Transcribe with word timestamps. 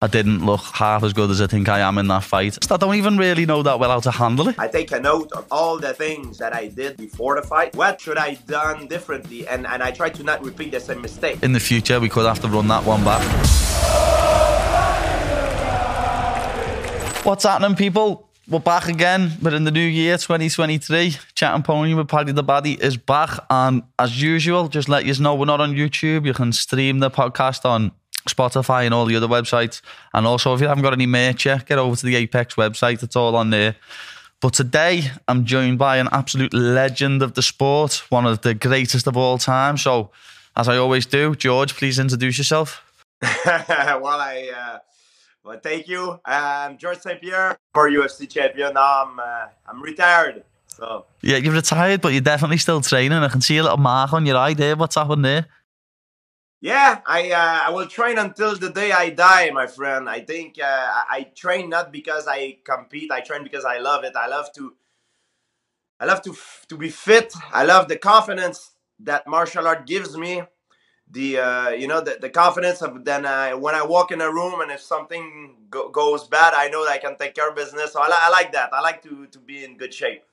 I 0.00 0.06
didn't 0.06 0.46
look 0.46 0.60
half 0.60 1.02
as 1.02 1.12
good 1.12 1.28
as 1.28 1.40
I 1.40 1.48
think 1.48 1.68
I 1.68 1.80
am 1.80 1.98
in 1.98 2.06
that 2.06 2.22
fight. 2.22 2.56
I 2.70 2.76
don't 2.76 2.94
even 2.94 3.16
really 3.16 3.46
know 3.46 3.64
that 3.64 3.80
well 3.80 3.90
how 3.90 3.98
to 3.98 4.12
handle 4.12 4.46
it. 4.48 4.56
I 4.56 4.68
take 4.68 4.92
a 4.92 5.00
note 5.00 5.32
of 5.32 5.44
all 5.50 5.76
the 5.76 5.92
things 5.92 6.38
that 6.38 6.54
I 6.54 6.68
did 6.68 6.96
before 6.96 7.34
the 7.34 7.44
fight. 7.44 7.74
What 7.74 8.00
should 8.00 8.16
I 8.16 8.34
done 8.34 8.86
differently? 8.86 9.48
And 9.48 9.66
and 9.66 9.82
I 9.82 9.90
try 9.90 10.10
to 10.10 10.22
not 10.22 10.44
repeat 10.44 10.70
the 10.70 10.78
same 10.78 11.02
mistake. 11.02 11.42
In 11.42 11.52
the 11.52 11.58
future, 11.58 11.98
we 11.98 12.08
could 12.08 12.26
have 12.26 12.40
to 12.42 12.48
run 12.48 12.68
that 12.68 12.84
one 12.84 13.02
back. 13.02 13.24
What's 17.24 17.42
happening, 17.42 17.74
people? 17.74 18.28
We're 18.48 18.60
back 18.60 18.86
again. 18.86 19.32
We're 19.42 19.56
in 19.56 19.64
the 19.64 19.72
new 19.72 19.80
year, 19.80 20.16
2023. 20.16 21.16
Chat 21.34 21.54
and 21.56 21.64
Pony 21.64 21.94
with 21.94 22.06
Paddy 22.06 22.30
the 22.30 22.44
Baddy 22.44 22.78
is 22.78 22.96
back. 22.96 23.30
And 23.50 23.82
as 23.98 24.22
usual, 24.22 24.68
just 24.68 24.88
let 24.88 25.06
you 25.06 25.14
know 25.20 25.34
we're 25.34 25.46
not 25.46 25.60
on 25.60 25.74
YouTube. 25.74 26.24
You 26.24 26.34
can 26.34 26.52
stream 26.52 27.00
the 27.00 27.10
podcast 27.10 27.64
on 27.64 27.90
Spotify 28.28 28.84
and 28.84 28.94
all 28.94 29.06
the 29.06 29.16
other 29.16 29.26
websites. 29.26 29.80
And 30.14 30.26
also, 30.26 30.54
if 30.54 30.60
you 30.60 30.68
haven't 30.68 30.82
got 30.82 30.92
any 30.92 31.06
merch 31.06 31.46
yet, 31.46 31.66
get 31.66 31.78
over 31.78 31.96
to 31.96 32.06
the 32.06 32.16
Apex 32.16 32.54
website. 32.54 33.02
It's 33.02 33.16
all 33.16 33.36
on 33.36 33.50
there. 33.50 33.76
But 34.40 34.54
today, 34.54 35.10
I'm 35.26 35.44
joined 35.44 35.78
by 35.78 35.96
an 35.96 36.08
absolute 36.12 36.54
legend 36.54 37.22
of 37.22 37.34
the 37.34 37.42
sport, 37.42 38.04
one 38.08 38.24
of 38.24 38.42
the 38.42 38.54
greatest 38.54 39.06
of 39.06 39.16
all 39.16 39.38
time. 39.38 39.76
So, 39.76 40.10
as 40.56 40.68
I 40.68 40.76
always 40.76 41.06
do, 41.06 41.34
George, 41.34 41.74
please 41.74 41.98
introduce 41.98 42.38
yourself. 42.38 42.82
well, 43.22 44.20
I 44.20 44.50
uh, 44.56 44.78
well, 45.44 45.58
thank 45.60 45.88
you. 45.88 46.20
I'm 46.24 46.78
George 46.78 46.98
St. 46.98 47.20
Pierre, 47.20 47.56
for 47.72 47.90
UFC 47.90 48.28
champion. 48.28 48.74
Now 48.74 49.04
I'm 49.06 49.18
uh, 49.18 49.46
I'm 49.66 49.82
retired. 49.82 50.44
So 50.68 51.06
yeah, 51.22 51.38
you're 51.38 51.54
retired, 51.54 52.00
but 52.00 52.12
you're 52.12 52.20
definitely 52.20 52.58
still 52.58 52.80
training. 52.80 53.18
I 53.18 53.28
can 53.28 53.40
see 53.40 53.56
a 53.56 53.62
little 53.62 53.78
mark 53.78 54.12
on 54.12 54.26
your 54.26 54.36
eye 54.36 54.54
there. 54.54 54.76
What's 54.76 54.94
happened 54.94 55.24
there? 55.24 55.46
Yeah, 56.60 57.02
I 57.06 57.30
uh, 57.32 57.60
I 57.68 57.70
will 57.70 57.86
train 57.86 58.18
until 58.18 58.56
the 58.56 58.70
day 58.70 58.92
I 58.92 59.10
die, 59.10 59.50
my 59.52 59.68
friend. 59.68 60.10
I 60.10 60.20
think 60.22 60.58
uh, 60.60 60.88
I 61.08 61.28
train 61.36 61.70
not 61.70 61.92
because 61.92 62.26
I 62.28 62.58
compete. 62.64 63.12
I 63.12 63.20
train 63.20 63.44
because 63.44 63.64
I 63.64 63.78
love 63.78 64.04
it. 64.04 64.16
I 64.16 64.26
love 64.26 64.52
to. 64.54 64.74
I 66.00 66.06
love 66.06 66.22
to 66.22 66.36
to 66.68 66.76
be 66.76 66.90
fit. 66.90 67.34
I 67.52 67.64
love 67.64 67.88
the 67.88 67.98
confidence 67.98 68.72
that 69.00 69.26
martial 69.26 69.66
art 69.68 69.86
gives 69.86 70.16
me. 70.16 70.42
The 71.10 71.38
uh, 71.38 71.70
you 71.70 71.88
know 71.88 72.00
the, 72.02 72.18
the 72.20 72.30
confidence 72.30 72.82
of 72.82 73.04
then 73.04 73.26
uh, 73.26 73.52
when 73.52 73.74
I 73.74 73.84
walk 73.86 74.12
in 74.12 74.20
a 74.20 74.32
room 74.32 74.60
and 74.60 74.70
if 74.72 74.82
something 74.82 75.56
go- 75.70 75.90
goes 75.90 76.28
bad, 76.28 76.54
I 76.54 76.68
know 76.68 76.84
that 76.86 76.92
I 76.92 76.98
can 76.98 77.16
take 77.18 77.34
care 77.34 77.50
of 77.50 77.56
business. 77.56 77.92
So 77.94 78.00
I, 78.02 78.08
li- 78.08 78.14
I 78.22 78.30
like 78.30 78.52
that. 78.52 78.74
I 78.74 78.80
like 78.82 79.02
to 79.04 79.26
to 79.28 79.40
be 79.40 79.64
in 79.64 79.78
good 79.78 79.94
shape. 79.94 80.24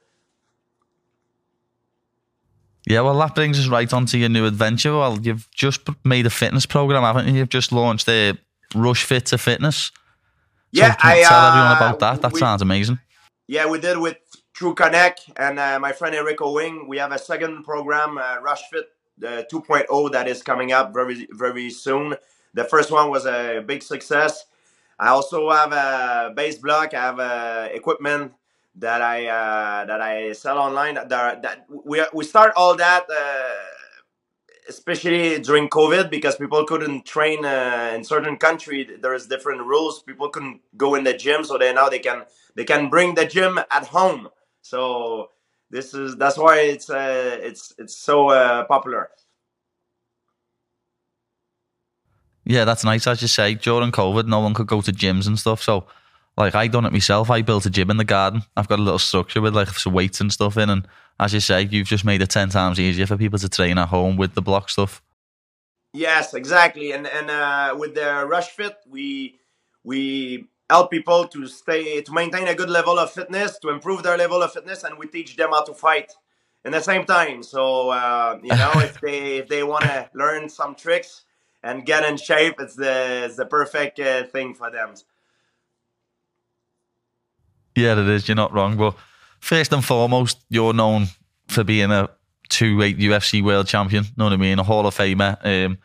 Yeah, 2.88 3.02
well, 3.02 3.17
that 3.19 3.33
brings 3.33 3.59
us 3.59 3.67
right 3.67 3.91
onto 3.91 4.17
your 4.17 4.30
new 4.30 4.45
adventure. 4.45 4.95
Well, 4.95 5.19
you've 5.19 5.50
just 5.52 5.81
made 6.03 6.25
a 6.25 6.30
fitness 6.30 6.66
program, 6.66 7.02
haven't 7.02 7.27
you? 7.27 7.39
You've 7.39 7.50
just 7.50 7.72
launched 7.72 8.05
the 8.05 8.38
Rush 8.75 9.03
Fit 9.03 9.25
to 9.27 9.38
Fitness. 9.38 9.92
Yeah, 10.72 10.92
so 10.92 10.97
I 11.03 11.23
tell 11.23 11.47
everyone 11.47 11.77
about 11.77 12.00
that. 12.00 12.22
That 12.22 12.33
we, 12.33 12.39
sounds 12.39 12.61
amazing. 12.61 13.00
Yeah, 13.47 13.67
we 13.67 13.80
did 13.80 13.97
with 13.97 14.17
True 14.53 14.75
Connect 14.75 15.30
and 15.38 15.58
uh, 15.58 15.80
my 15.80 15.94
friend 15.94 16.14
Erik 16.14 16.42
Owings. 16.42 16.88
We 16.88 16.97
have 16.97 17.11
a 17.11 17.17
second 17.17 17.64
program, 17.64 18.17
uh, 18.17 18.38
Rush 18.42 18.61
Fit 18.72 18.86
the 19.17 19.47
2.0, 19.52 20.11
that 20.11 20.27
is 20.27 20.42
coming 20.42 20.72
up 20.72 20.94
very 20.94 21.27
very 21.31 21.70
soon. 21.70 22.16
The 22.53 22.64
first 22.64 22.92
one 22.92 23.09
was 23.09 23.25
a 23.25 23.64
big 23.66 23.83
success. 23.83 24.45
I 24.99 25.09
also 25.09 25.49
have 25.52 25.72
a 25.73 26.33
base 26.36 26.58
block. 26.58 26.94
I 26.94 27.02
have 27.02 27.20
uh, 27.20 27.67
equipment 27.72 28.33
that 28.77 29.01
I 29.01 29.27
uh, 29.27 29.85
that 29.85 30.01
I 30.01 30.33
sell 30.33 30.57
online. 30.57 30.95
That, 30.95 31.41
that 31.41 31.65
we 31.69 32.03
we 32.13 32.23
start 32.23 32.53
all 32.55 32.75
that, 32.75 33.05
uh, 33.09 33.53
especially 34.67 35.39
during 35.39 35.69
COVID, 35.69 36.09
because 36.09 36.35
people 36.35 36.65
couldn't 36.65 37.05
train 37.05 37.45
uh, 37.45 37.93
in 37.95 38.03
certain 38.03 38.37
country. 38.37 38.87
There's 39.01 39.27
different 39.27 39.61
rules. 39.65 40.03
People 40.03 40.29
couldn't 40.29 40.61
go 40.77 40.95
in 40.95 41.03
the 41.03 41.13
gym, 41.13 41.43
so 41.43 41.57
they 41.57 41.73
now 41.73 41.89
they 41.89 41.99
can 41.99 42.25
they 42.55 42.65
can 42.65 42.89
bring 42.89 43.15
the 43.15 43.25
gym 43.25 43.59
at 43.71 43.87
home. 43.87 44.29
So 44.61 45.29
this 45.69 45.93
is 45.93 46.15
that's 46.17 46.37
why 46.37 46.59
it's 46.59 46.89
uh, 46.89 47.37
it's 47.41 47.73
it's 47.77 47.95
so 47.97 48.30
uh, 48.30 48.65
popular. 48.65 49.09
Yeah, 52.47 52.64
that's 52.64 52.83
nice. 52.83 53.08
As 53.08 53.21
you 53.21 53.27
say, 53.27 53.55
during 53.55 53.91
COVID, 53.91 54.27
no 54.27 54.39
one 54.39 54.53
could 54.53 54.67
go 54.67 54.81
to 54.81 54.91
gyms 54.91 55.25
and 55.25 55.39
stuff. 55.39 55.64
So 55.64 55.87
like 56.37 56.55
I 56.55 56.67
done 56.67 56.85
it 56.85 56.91
myself. 56.91 57.29
I 57.29 57.41
built 57.41 57.65
a 57.65 57.69
gym 57.69 57.89
in 57.89 57.97
the 57.97 58.03
garden. 58.03 58.43
I've 58.57 58.67
got 58.67 58.79
a 58.79 58.81
little 58.81 58.99
structure 58.99 59.41
with 59.41 59.55
like 59.55 59.69
some 59.69 59.93
weights 59.93 60.19
and 60.19 60.31
stuff 60.31 60.57
in. 60.57 60.69
And 60.69 60.87
as 61.19 61.33
you 61.33 61.39
say, 61.39 61.63
you've 61.63 61.87
just 61.87 62.05
made 62.05 62.21
it 62.21 62.29
ten 62.29 62.49
times 62.49 62.79
easier 62.79 63.07
for 63.07 63.17
people 63.17 63.39
to 63.39 63.49
train 63.49 63.77
at 63.77 63.89
home 63.89 64.17
with 64.17 64.33
the 64.33 64.41
block 64.41 64.69
stuff. 64.69 65.01
Yes, 65.93 66.33
exactly. 66.33 66.91
And 66.91 67.07
and 67.07 67.29
uh, 67.29 67.75
with 67.77 67.95
the 67.95 68.25
Rush 68.27 68.49
Fit, 68.49 68.75
we 68.89 69.39
we 69.83 70.47
help 70.69 70.91
people 70.91 71.27
to 71.27 71.47
stay 71.47 72.01
to 72.01 72.11
maintain 72.11 72.47
a 72.47 72.55
good 72.55 72.69
level 72.69 72.99
of 72.99 73.11
fitness, 73.11 73.57
to 73.59 73.69
improve 73.69 74.03
their 74.03 74.17
level 74.17 74.43
of 74.43 74.52
fitness, 74.52 74.83
and 74.83 74.97
we 74.97 75.07
teach 75.07 75.37
them 75.37 75.52
how 75.52 75.63
to 75.63 75.73
fight 75.73 76.11
in 76.65 76.73
the 76.73 76.81
same 76.81 77.05
time. 77.05 77.43
So 77.43 77.91
uh, 77.91 78.39
you 78.43 78.49
know, 78.49 78.73
if 78.75 78.99
they 78.99 79.37
if 79.41 79.47
they 79.47 79.63
want 79.63 79.83
to 79.83 80.09
learn 80.13 80.49
some 80.49 80.75
tricks 80.75 81.23
and 81.63 81.85
get 81.85 82.03
in 82.03 82.17
shape, 82.17 82.55
it's 82.59 82.75
the 82.75 83.25
it's 83.25 83.37
the 83.37 83.45
perfect 83.45 83.97
uh, 83.99 84.25
thing 84.25 84.53
for 84.53 84.69
them. 84.69 84.95
Yeah, 87.75 87.99
it 87.99 88.08
is. 88.08 88.27
You're 88.27 88.36
not 88.36 88.53
wrong. 88.53 88.77
But 88.77 88.95
first 89.39 89.73
and 89.73 89.83
foremost, 89.83 90.39
you're 90.49 90.73
known 90.73 91.08
for 91.47 91.63
being 91.63 91.91
a 91.91 92.09
two-weight 92.49 92.97
UFC 92.97 93.43
world 93.43 93.67
champion. 93.67 94.05
Know 94.17 94.25
what 94.25 94.33
I 94.33 94.37
mean? 94.37 94.59
A 94.59 94.63
Hall 94.63 94.87
of 94.87 94.95
Famer. 94.95 95.37
Um, 95.45 95.77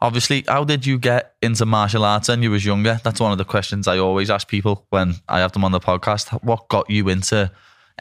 obviously, 0.00 0.44
how 0.46 0.64
did 0.64 0.86
you 0.86 0.98
get 0.98 1.34
into 1.42 1.64
martial 1.66 2.04
arts 2.04 2.28
when 2.28 2.42
you 2.42 2.50
was 2.50 2.64
younger? 2.64 3.00
That's 3.02 3.20
one 3.20 3.32
of 3.32 3.38
the 3.38 3.44
questions 3.44 3.88
I 3.88 3.98
always 3.98 4.30
ask 4.30 4.48
people 4.48 4.86
when 4.90 5.14
I 5.28 5.40
have 5.40 5.52
them 5.52 5.64
on 5.64 5.72
the 5.72 5.80
podcast. 5.80 6.42
What 6.42 6.68
got 6.68 6.90
you 6.90 7.08
into 7.08 7.50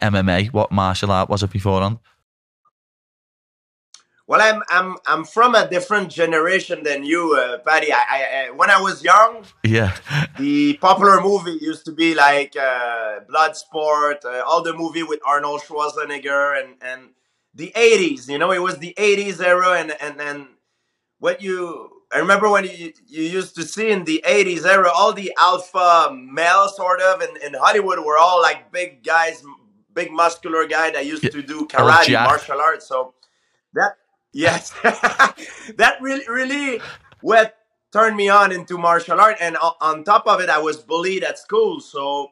MMA? 0.02 0.52
What 0.52 0.72
martial 0.72 1.12
art 1.12 1.30
was 1.30 1.44
it 1.44 1.52
beforehand? 1.52 2.00
Well, 4.28 4.42
I'm 4.42 4.62
I'm 4.70 4.98
I'm 5.06 5.24
from 5.24 5.56
a 5.56 5.70
different 5.70 6.12
generation 6.12 6.84
than 6.84 7.06
you, 7.06 7.36
uh, 7.36 7.60
Paddy. 7.60 7.94
I, 7.94 8.48
I, 8.48 8.52
when 8.52 8.70
I 8.70 8.82
was 8.82 9.02
young, 9.02 9.46
yeah, 9.64 9.96
the 10.38 10.74
popular 10.82 11.22
movie 11.22 11.58
used 11.62 11.86
to 11.86 11.94
be 11.94 12.14
like 12.14 12.54
uh, 12.58 13.22
Bloodsport, 13.30 14.26
uh, 14.26 14.44
all 14.46 14.62
the 14.62 14.74
movie 14.74 15.04
with 15.04 15.22
Arnold 15.26 15.62
Schwarzenegger, 15.62 16.62
and 16.62 16.76
and 16.82 17.12
the 17.56 17.72
'80s. 17.74 18.28
You 18.28 18.38
know, 18.38 18.52
it 18.52 18.62
was 18.62 18.80
the 18.80 18.94
'80s 18.98 19.42
era, 19.42 19.80
and 19.80 19.96
and 20.02 20.20
and 20.20 20.48
what 21.20 21.42
you. 21.42 21.92
I 22.14 22.20
remember 22.20 22.50
when 22.50 22.66
you, 22.66 22.94
you 23.06 23.24
used 23.24 23.56
to 23.56 23.64
see 23.64 23.90
in 23.90 24.06
the 24.06 24.24
80s 24.26 24.66
era 24.66 24.90
all 24.96 25.12
the 25.12 25.34
alpha 25.38 26.10
male 26.16 26.70
sort 26.70 27.02
of 27.02 27.22
in, 27.22 27.30
in 27.46 27.54
Hollywood 27.54 28.00
were 28.00 28.18
all 28.18 28.42
like 28.42 28.72
big 28.72 29.04
guys, 29.04 29.44
big 29.94 30.10
muscular 30.10 30.66
guy 30.68 30.90
that 30.92 31.06
used 31.06 31.30
to 31.30 31.42
do 31.42 31.68
karate, 31.68 32.14
martial 32.14 32.62
arts. 32.62 32.88
So 32.88 33.14
that 33.74 33.98
Yes, 34.34 34.72
that 34.84 35.98
really, 36.02 36.28
really 36.28 36.82
what 37.22 37.58
turned 37.92 38.16
me 38.16 38.30
on 38.30 38.52
into 38.52 38.78
martial 38.78 39.20
art. 39.20 39.38
And 39.40 39.58
on 39.82 40.04
top 40.04 40.28
of 40.28 40.42
it, 40.42 40.50
I 40.50 40.60
was 40.60 40.78
bullied 40.78 41.24
at 41.24 41.40
school, 41.40 41.80
so 41.80 42.32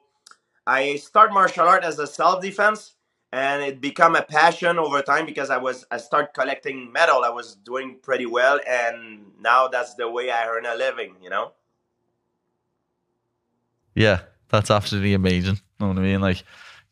I 0.68 0.96
start 0.98 1.34
martial 1.34 1.68
art 1.68 1.84
as 1.84 2.00
a 2.00 2.08
self 2.08 2.42
defense, 2.42 2.94
and 3.32 3.64
it 3.64 3.82
become 3.82 4.16
a 4.16 4.22
passion 4.22 4.78
over 4.78 5.02
time 5.02 5.26
because 5.26 5.50
I 5.50 5.58
was 5.58 5.86
I 5.92 5.98
start 5.98 6.34
collecting 6.34 6.92
metal. 6.92 7.24
I 7.24 7.30
was 7.30 7.56
doing 7.56 7.98
pretty 8.02 8.26
well, 8.26 8.60
and 8.68 9.32
now 9.40 9.68
that's 9.68 9.96
the 9.96 10.10
way 10.10 10.32
I 10.32 10.48
earn 10.48 10.66
a 10.66 10.76
living. 10.76 11.16
You 11.22 11.30
know. 11.30 11.54
Yeah, 13.96 14.22
that's 14.50 14.70
absolutely 14.70 15.14
amazing. 15.14 15.56
You 15.56 15.62
know 15.80 15.88
what 15.90 15.98
I 15.98 16.02
mean? 16.02 16.22
Like 16.22 16.44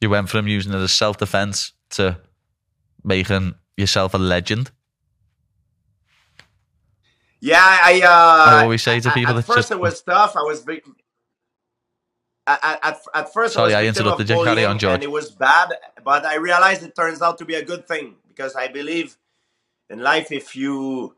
you 0.01 0.09
went 0.09 0.29
from 0.29 0.47
using 0.47 0.73
it 0.73 0.77
as 0.77 0.93
self 0.93 1.17
defense 1.17 1.73
to 1.91 2.17
making 3.03 3.55
yourself 3.77 4.13
a 4.13 4.17
legend. 4.17 4.71
Yeah, 7.43 7.59
I. 7.59 7.99
Uh, 8.01 8.51
I 8.59 8.63
always 8.63 8.81
say 8.81 9.01
to 9.01 9.11
people 9.11 9.31
at, 9.31 9.35
that 9.35 9.43
first 9.43 9.67
just, 9.67 9.71
it 9.71 9.79
was 9.79 10.01
tough. 10.01 10.37
I 10.37 10.43
was 10.43 10.61
big. 10.61 10.81
At, 12.47 12.79
at, 12.81 12.99
at 13.13 13.33
first, 13.33 13.55
sorry, 13.55 13.73
I, 13.73 13.81
I 13.81 13.85
interrupted 13.85 14.29
you. 14.29 14.41
Carry 14.45 14.63
on, 14.63 14.79
George. 14.79 14.93
And 14.93 15.03
it 15.03 15.11
was 15.11 15.29
bad, 15.31 15.73
but 16.05 16.25
I 16.25 16.35
realized 16.35 16.83
it 16.83 16.95
turns 16.95 17.21
out 17.21 17.37
to 17.39 17.45
be 17.45 17.55
a 17.55 17.65
good 17.71 17.85
thing 17.85 18.15
because 18.29 18.55
I 18.55 18.69
believe 18.69 19.17
in 19.89 19.99
life. 19.99 20.31
If 20.31 20.55
you, 20.55 21.17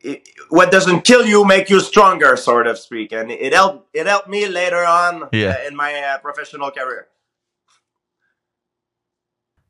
it, 0.00 0.28
what 0.48 0.70
doesn't 0.70 1.02
kill 1.02 1.26
you 1.26 1.44
make 1.44 1.70
you 1.70 1.80
stronger, 1.80 2.36
sort 2.36 2.68
of 2.68 2.78
speak, 2.78 3.10
and 3.10 3.32
it 3.32 3.52
helped. 3.52 3.88
It 3.94 4.06
helped 4.06 4.28
me 4.28 4.46
later 4.46 4.84
on 4.84 5.28
yeah. 5.32 5.56
uh, 5.58 5.66
in 5.66 5.74
my 5.74 5.92
uh, 5.92 6.18
professional 6.18 6.70
career. 6.70 7.08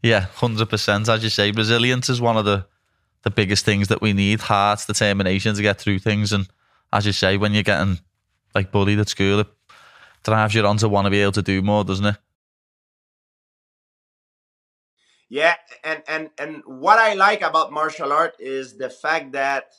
Yeah, 0.03 0.21
hundred 0.21 0.69
percent. 0.69 1.09
As 1.09 1.25
you 1.25 1.31
say, 1.31 1.51
resilience 1.51 2.11
is 2.11 2.21
one 2.21 2.37
of 2.37 2.45
the 2.45 2.67
the 3.27 3.31
biggest 3.33 3.65
things 3.65 3.89
that 3.89 4.01
we 4.01 4.13
need. 4.13 4.39
Heart, 4.39 4.85
determination 4.87 5.57
to 5.57 5.61
get 5.61 5.81
through 5.81 5.99
things. 5.99 6.33
And 6.33 6.47
as 6.93 7.07
you 7.07 7.13
say, 7.13 7.37
when 7.37 7.53
you're 7.53 7.65
getting 7.65 7.99
like 8.55 8.71
bullied 8.71 9.01
at 9.01 9.09
school, 9.09 9.41
it 9.41 9.49
drives 10.23 10.55
you 10.55 10.65
on 10.65 10.77
to 10.77 10.89
want 10.89 11.07
to 11.07 11.11
be 11.11 11.21
able 11.21 11.33
to 11.33 11.43
do 11.43 11.61
more, 11.61 11.83
doesn't 11.83 12.07
it? 12.07 12.17
Yeah, 15.29 15.57
and 15.83 16.05
and 16.07 16.31
and 16.39 16.63
what 16.67 17.01
I 17.01 17.15
like 17.15 17.43
about 17.43 17.73
martial 17.73 18.13
art 18.13 18.37
is 18.39 18.77
the 18.77 18.89
fact 18.89 19.33
that 19.33 19.73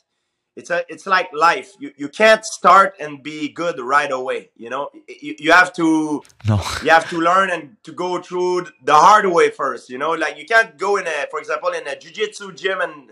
it's 0.54 0.68
a 0.68 0.84
it's 0.90 1.06
like 1.06 1.30
life. 1.32 1.72
You, 1.80 1.92
you 1.96 2.10
can't 2.10 2.44
start 2.44 2.96
and 3.00 3.22
be 3.22 3.48
good 3.48 3.80
right 3.80 4.12
away 4.12 4.50
you 4.56 4.68
know? 4.68 4.90
You, 5.08 5.36
you 5.38 5.52
have 5.52 5.72
to 5.74 6.22
no. 6.46 6.60
you 6.82 6.90
have 6.90 7.08
to 7.08 7.18
learn 7.18 7.48
and 7.48 7.76
to 7.84 7.92
go 7.92 8.20
through 8.20 8.66
the 8.84 8.94
hard 8.94 9.24
way 9.24 9.48
first 9.50 9.88
you 9.88 9.96
know? 9.96 10.10
Like 10.10 10.36
you 10.36 10.44
can't 10.44 10.76
go 10.76 10.96
in 10.96 11.06
a 11.06 11.26
for 11.30 11.38
example 11.38 11.70
in 11.70 11.86
a 11.86 11.98
jiu-jitsu 11.98 12.52
gym 12.52 12.80
and 12.82 13.08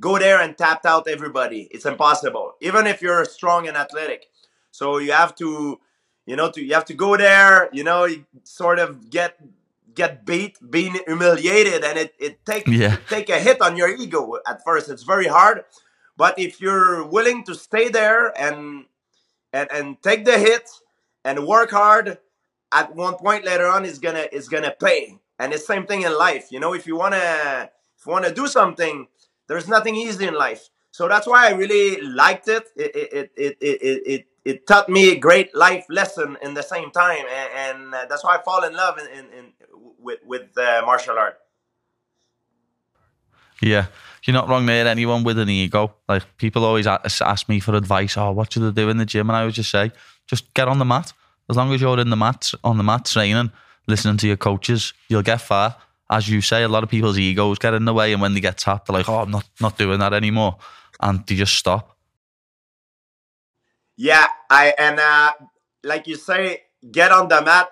go 0.00 0.18
there 0.18 0.40
and 0.40 0.56
tap 0.58 0.84
out 0.84 1.08
everybody 1.08 1.68
it's 1.70 1.86
impossible 1.86 2.54
even 2.60 2.86
if 2.86 3.00
you're 3.00 3.24
strong 3.24 3.66
and 3.68 3.76
athletic 3.76 4.26
so 4.70 4.98
you 4.98 5.12
have 5.12 5.34
to 5.34 5.78
you 6.26 6.36
know 6.36 6.50
to 6.50 6.62
you 6.62 6.74
have 6.74 6.84
to 6.84 6.94
go 6.94 7.16
there 7.16 7.68
you 7.72 7.82
know 7.84 8.06
sort 8.44 8.78
of 8.78 9.10
get 9.10 9.38
get 9.94 10.26
beat 10.26 10.58
being 10.70 10.98
humiliated 11.06 11.82
and 11.84 11.98
it, 11.98 12.14
it 12.18 12.44
take 12.44 12.66
Yeah. 12.66 12.96
take 13.08 13.30
a 13.30 13.38
hit 13.38 13.62
on 13.62 13.76
your 13.76 13.88
ego 13.88 14.36
at 14.46 14.62
first 14.64 14.90
it's 14.90 15.04
very 15.04 15.26
hard 15.26 15.64
but 16.16 16.38
if 16.38 16.60
you're 16.60 17.04
willing 17.04 17.44
to 17.44 17.54
stay 17.54 17.88
there 17.88 18.32
and 18.40 18.86
and 19.52 19.68
and 19.72 20.02
take 20.02 20.24
the 20.24 20.38
hit 20.38 20.68
and 21.24 21.46
work 21.46 21.70
hard, 21.70 22.18
at 22.72 22.94
one 22.94 23.14
point 23.14 23.44
later 23.44 23.66
on, 23.66 23.84
it's 23.84 23.98
gonna 23.98 24.26
it's 24.32 24.48
gonna 24.48 24.74
pay. 24.78 25.18
And 25.38 25.52
it's 25.52 25.66
same 25.66 25.86
thing 25.86 26.02
in 26.02 26.16
life. 26.16 26.50
You 26.50 26.60
know, 26.60 26.72
if 26.74 26.86
you 26.86 26.96
wanna 26.96 27.70
if 27.98 28.06
you 28.06 28.12
wanna 28.12 28.32
do 28.32 28.46
something, 28.46 29.08
there's 29.48 29.68
nothing 29.68 29.96
easy 29.96 30.26
in 30.26 30.34
life. 30.34 30.68
So 30.90 31.08
that's 31.08 31.26
why 31.26 31.48
I 31.48 31.52
really 31.52 32.00
liked 32.00 32.48
it. 32.48 32.68
It 32.76 32.96
it 32.96 33.12
it 33.12 33.30
it 33.36 33.58
it, 33.60 34.02
it, 34.06 34.26
it 34.44 34.66
taught 34.66 34.88
me 34.88 35.12
a 35.12 35.18
great 35.18 35.54
life 35.54 35.84
lesson 35.90 36.38
in 36.42 36.54
the 36.54 36.62
same 36.62 36.90
time, 36.90 37.24
and, 37.30 37.50
and 37.54 37.94
uh, 37.94 38.06
that's 38.08 38.24
why 38.24 38.36
I 38.36 38.42
fall 38.42 38.64
in 38.64 38.74
love 38.74 38.98
in, 38.98 39.06
in, 39.06 39.24
in 39.32 39.52
with 39.98 40.20
with 40.24 40.56
uh, 40.56 40.82
martial 40.86 41.18
art. 41.18 41.38
Yeah, 43.60 43.86
you're 44.24 44.34
not 44.34 44.48
wrong 44.48 44.66
there. 44.66 44.86
Anyone 44.86 45.24
with 45.24 45.38
an 45.38 45.48
ego, 45.48 45.94
like 46.08 46.24
people 46.36 46.64
always 46.64 46.86
ask 46.86 47.48
me 47.48 47.60
for 47.60 47.74
advice. 47.74 48.16
Oh, 48.16 48.32
what 48.32 48.52
should 48.52 48.62
I 48.64 48.70
do 48.70 48.88
in 48.88 48.98
the 48.98 49.06
gym? 49.06 49.28
And 49.30 49.36
I 49.36 49.40
always 49.40 49.54
just 49.54 49.70
say, 49.70 49.92
just 50.26 50.52
get 50.54 50.68
on 50.68 50.78
the 50.78 50.84
mat. 50.84 51.12
As 51.48 51.56
long 51.56 51.72
as 51.72 51.80
you're 51.80 51.98
in 51.98 52.10
the 52.10 52.16
mat, 52.16 52.52
on 52.64 52.76
the 52.76 52.82
mat 52.82 53.04
training, 53.04 53.52
listening 53.86 54.16
to 54.18 54.26
your 54.26 54.36
coaches, 54.36 54.92
you'll 55.08 55.22
get 55.22 55.40
far. 55.40 55.76
As 56.08 56.28
you 56.28 56.40
say, 56.40 56.62
a 56.62 56.68
lot 56.68 56.84
of 56.84 56.88
people's 56.88 57.18
egos 57.18 57.58
get 57.58 57.74
in 57.74 57.84
the 57.84 57.92
way, 57.92 58.12
and 58.12 58.22
when 58.22 58.34
they 58.34 58.40
get 58.40 58.58
tapped, 58.58 58.86
they're 58.86 58.96
like, 58.96 59.08
"Oh, 59.08 59.18
I'm 59.18 59.30
not 59.30 59.48
not 59.60 59.76
doing 59.76 59.98
that 59.98 60.12
anymore," 60.12 60.58
and 61.00 61.26
they 61.26 61.34
just 61.34 61.54
stop. 61.54 61.96
Yeah, 63.96 64.26
I 64.50 64.74
and 64.78 65.00
uh, 65.00 65.32
like 65.82 66.06
you 66.06 66.16
say, 66.16 66.62
get 66.90 67.12
on 67.12 67.28
the 67.28 67.42
mat. 67.42 67.70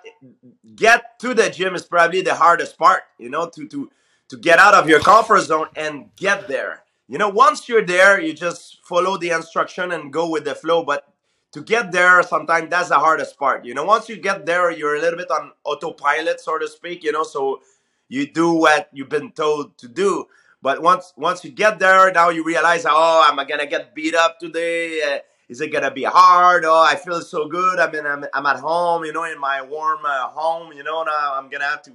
Get 0.75 1.19
to 1.19 1.33
the 1.33 1.49
gym 1.49 1.75
is 1.75 1.85
probably 1.85 2.21
the 2.21 2.35
hardest 2.35 2.77
part. 2.77 3.03
You 3.17 3.29
know, 3.29 3.47
to 3.49 3.67
to 3.67 3.89
to 4.29 4.37
get 4.37 4.59
out 4.59 4.73
of 4.73 4.89
your 4.89 4.99
comfort 4.99 5.41
zone 5.41 5.67
and 5.75 6.09
get 6.15 6.47
there. 6.47 6.83
You 7.07 7.19
know, 7.19 7.29
once 7.29 7.69
you're 7.69 7.85
there, 7.85 8.19
you 8.19 8.33
just 8.33 8.79
follow 8.83 9.17
the 9.17 9.29
instruction 9.29 9.91
and 9.91 10.11
go 10.11 10.27
with 10.27 10.45
the 10.45 10.55
flow. 10.55 10.83
But 10.83 11.07
to 11.51 11.61
get 11.61 11.91
there, 11.91 12.21
sometimes 12.23 12.69
that's 12.69 12.89
the 12.89 12.97
hardest 12.97 13.37
part. 13.37 13.63
You 13.63 13.75
know, 13.75 13.85
once 13.85 14.09
you 14.09 14.17
get 14.17 14.45
there, 14.45 14.71
you're 14.71 14.95
a 14.95 14.99
little 14.99 15.17
bit 15.17 15.29
on 15.29 15.51
autopilot, 15.63 16.41
so 16.41 16.57
to 16.57 16.67
speak. 16.67 17.03
You 17.03 17.11
know, 17.11 17.23
so 17.23 17.61
you 18.07 18.31
do 18.31 18.51
what 18.51 18.89
you've 18.93 19.09
been 19.09 19.31
told 19.31 19.77
to 19.79 19.87
do. 19.87 20.25
But 20.61 20.81
once 20.81 21.13
once 21.15 21.43
you 21.45 21.51
get 21.51 21.79
there, 21.79 22.11
now 22.11 22.29
you 22.29 22.43
realize, 22.43 22.85
oh, 22.87 23.27
am 23.29 23.39
I 23.39 23.45
gonna 23.45 23.67
get 23.67 23.93
beat 23.93 24.15
up 24.15 24.39
today? 24.39 25.01
Uh, 25.01 25.19
is 25.47 25.61
it 25.61 25.71
gonna 25.71 25.91
be 25.91 26.03
hard? 26.03 26.65
Oh, 26.65 26.81
I 26.83 26.95
feel 26.95 27.21
so 27.21 27.47
good. 27.47 27.79
I 27.79 27.91
mean, 27.91 28.05
I'm, 28.05 28.25
I'm 28.33 28.45
at 28.47 28.59
home, 28.59 29.05
you 29.05 29.13
know, 29.13 29.25
in 29.25 29.39
my 29.39 29.61
warm 29.61 29.99
uh, 30.05 30.27
home. 30.29 30.73
You 30.73 30.83
know, 30.83 31.03
now 31.03 31.35
I'm 31.35 31.49
gonna 31.49 31.65
have 31.65 31.83
to, 31.83 31.91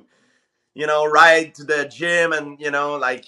you 0.75 0.87
know, 0.87 1.05
ride 1.05 1.55
to 1.57 1.65
the 1.65 1.87
gym, 1.89 2.33
and 2.33 2.61
you 2.61 2.71
know, 2.71 2.95
like 2.97 3.27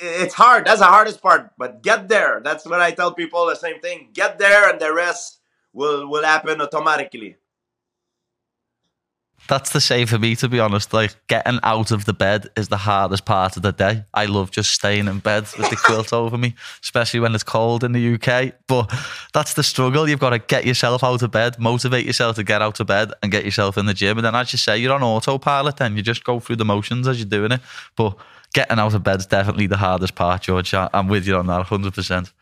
it's 0.00 0.34
hard. 0.34 0.66
That's 0.66 0.80
the 0.80 0.86
hardest 0.86 1.22
part. 1.22 1.52
But 1.56 1.82
get 1.82 2.08
there. 2.08 2.40
That's 2.42 2.66
what 2.66 2.80
I 2.80 2.90
tell 2.90 3.12
people. 3.12 3.46
The 3.46 3.54
same 3.54 3.80
thing. 3.80 4.10
Get 4.12 4.38
there, 4.38 4.68
and 4.68 4.80
the 4.80 4.92
rest 4.92 5.40
will 5.72 6.08
will 6.08 6.24
happen 6.24 6.60
automatically. 6.60 7.36
That's 9.48 9.70
the 9.70 9.80
same 9.80 10.06
for 10.06 10.18
me, 10.18 10.36
to 10.36 10.48
be 10.48 10.60
honest. 10.60 10.92
Like 10.92 11.16
getting 11.26 11.58
out 11.62 11.90
of 11.90 12.04
the 12.04 12.12
bed 12.12 12.48
is 12.54 12.68
the 12.68 12.76
hardest 12.76 13.24
part 13.24 13.56
of 13.56 13.62
the 13.62 13.72
day. 13.72 14.04
I 14.12 14.26
love 14.26 14.50
just 14.50 14.72
staying 14.72 15.08
in 15.08 15.20
bed 15.20 15.44
with 15.56 15.70
the 15.70 15.76
quilt 15.76 16.12
over 16.12 16.36
me, 16.36 16.54
especially 16.82 17.20
when 17.20 17.34
it's 17.34 17.44
cold 17.44 17.82
in 17.82 17.92
the 17.92 18.14
UK. 18.14 18.52
But 18.66 18.92
that's 19.32 19.54
the 19.54 19.62
struggle. 19.62 20.06
You've 20.06 20.20
got 20.20 20.30
to 20.30 20.38
get 20.38 20.66
yourself 20.66 21.02
out 21.02 21.22
of 21.22 21.30
bed, 21.30 21.58
motivate 21.58 22.04
yourself 22.04 22.36
to 22.36 22.44
get 22.44 22.60
out 22.60 22.78
of 22.78 22.86
bed 22.86 23.12
and 23.22 23.32
get 23.32 23.46
yourself 23.46 23.78
in 23.78 23.86
the 23.86 23.94
gym. 23.94 24.18
And 24.18 24.26
then, 24.26 24.34
as 24.34 24.52
you 24.52 24.58
say, 24.58 24.76
you're 24.76 24.92
on 24.92 25.02
autopilot. 25.02 25.78
Then 25.78 25.96
you 25.96 26.02
just 26.02 26.24
go 26.24 26.40
through 26.40 26.56
the 26.56 26.66
motions 26.66 27.08
as 27.08 27.18
you're 27.18 27.28
doing 27.28 27.52
it. 27.52 27.60
But 27.96 28.18
getting 28.52 28.78
out 28.78 28.92
of 28.92 29.02
bed 29.02 29.20
is 29.20 29.26
definitely 29.26 29.66
the 29.66 29.78
hardest 29.78 30.14
part, 30.14 30.42
George. 30.42 30.74
I'm 30.74 31.08
with 31.08 31.26
you 31.26 31.36
on 31.36 31.46
that, 31.46 31.64
hundred 31.66 31.94
percent. 31.94 32.32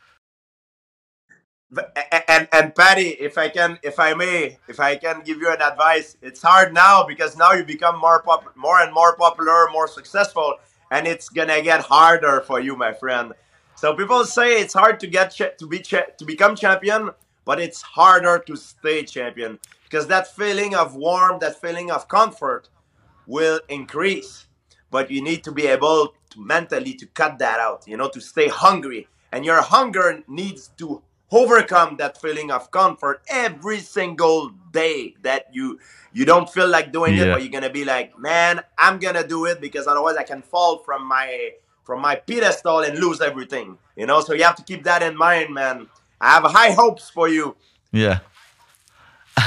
A- 1.77 2.16
and 2.57 2.75
Paddy, 2.75 3.11
if 3.21 3.37
I 3.37 3.51
can, 3.51 3.79
if 3.83 4.01
I 4.01 4.15
may, 4.15 4.57
if 4.67 4.81
I 4.81 4.97
can 4.97 5.21
give 5.21 5.39
you 5.43 5.51
an 5.53 5.61
advice, 5.61 6.17
it's 6.23 6.41
hard 6.41 6.73
now 6.73 7.05
because 7.05 7.37
now 7.37 7.53
you 7.53 7.65
become 7.65 7.99
more 8.01 8.23
pop, 8.23 8.57
more 8.57 8.81
and 8.81 8.95
more 8.95 9.15
popular, 9.15 9.69
more 9.71 9.87
successful, 9.87 10.55
and 10.91 11.07
it's 11.07 11.29
gonna 11.29 11.61
get 11.61 11.83
harder 11.83 12.41
for 12.41 12.59
you, 12.59 12.75
my 12.75 12.95
friend. 12.95 13.35
So 13.75 13.95
people 13.95 14.25
say 14.25 14.59
it's 14.63 14.73
hard 14.73 15.01
to 15.01 15.07
get 15.07 15.33
to 15.59 15.67
be 15.67 15.81
to 15.81 16.25
become 16.25 16.57
champion, 16.57 17.11
but 17.45 17.61
it's 17.61 17.83
harder 17.83 18.39
to 18.47 18.57
stay 18.57 19.03
champion 19.03 19.59
because 19.85 20.07
that 20.07 20.35
feeling 20.35 20.75
of 20.75 20.97
warmth, 20.97 21.41
that 21.41 21.61
feeling 21.61 21.91
of 21.91 22.09
comfort, 22.09 22.71
will 23.27 23.61
increase. 23.69 24.47
But 24.91 25.11
you 25.11 25.21
need 25.23 25.45
to 25.45 25.53
be 25.53 25.67
able 25.67 26.15
to 26.31 26.41
mentally 26.41 26.95
to 26.95 27.07
cut 27.07 27.39
that 27.39 27.61
out, 27.61 27.85
you 27.87 27.99
know, 27.99 28.09
to 28.09 28.21
stay 28.21 28.49
hungry. 28.49 29.09
And 29.31 29.45
your 29.45 29.61
hunger 29.61 30.23
needs 30.27 30.69
to 30.79 31.03
overcome 31.31 31.97
that 31.97 32.21
feeling 32.21 32.51
of 32.51 32.71
comfort 32.71 33.23
every 33.29 33.79
single 33.79 34.51
day 34.73 35.15
that 35.23 35.47
you 35.53 35.79
you 36.13 36.25
don't 36.25 36.49
feel 36.49 36.69
like 36.69 36.93
doing 36.93 37.17
it, 37.19 37.31
but 37.31 37.43
you're 37.43 37.53
gonna 37.53 37.71
be 37.71 37.85
like, 37.85 38.19
man, 38.19 38.63
I'm 38.79 38.99
gonna 38.99 39.27
do 39.27 39.45
it 39.45 39.61
because 39.61 39.87
otherwise 39.87 40.17
I 40.17 40.23
can 40.23 40.43
fall 40.43 40.79
from 40.79 41.07
my 41.07 41.53
from 41.85 42.01
my 42.01 42.17
pedestal 42.17 42.81
and 42.81 42.99
lose 42.99 43.21
everything. 43.21 43.79
You 43.97 44.07
know, 44.07 44.21
so 44.21 44.33
you 44.33 44.45
have 44.45 44.57
to 44.57 44.63
keep 44.63 44.85
that 44.85 45.03
in 45.03 45.17
mind, 45.17 45.53
man. 45.53 45.89
I 46.21 46.31
have 46.31 46.45
high 46.45 46.71
hopes 46.71 47.11
for 47.11 47.29
you. 47.29 47.57
Yeah. 47.93 48.21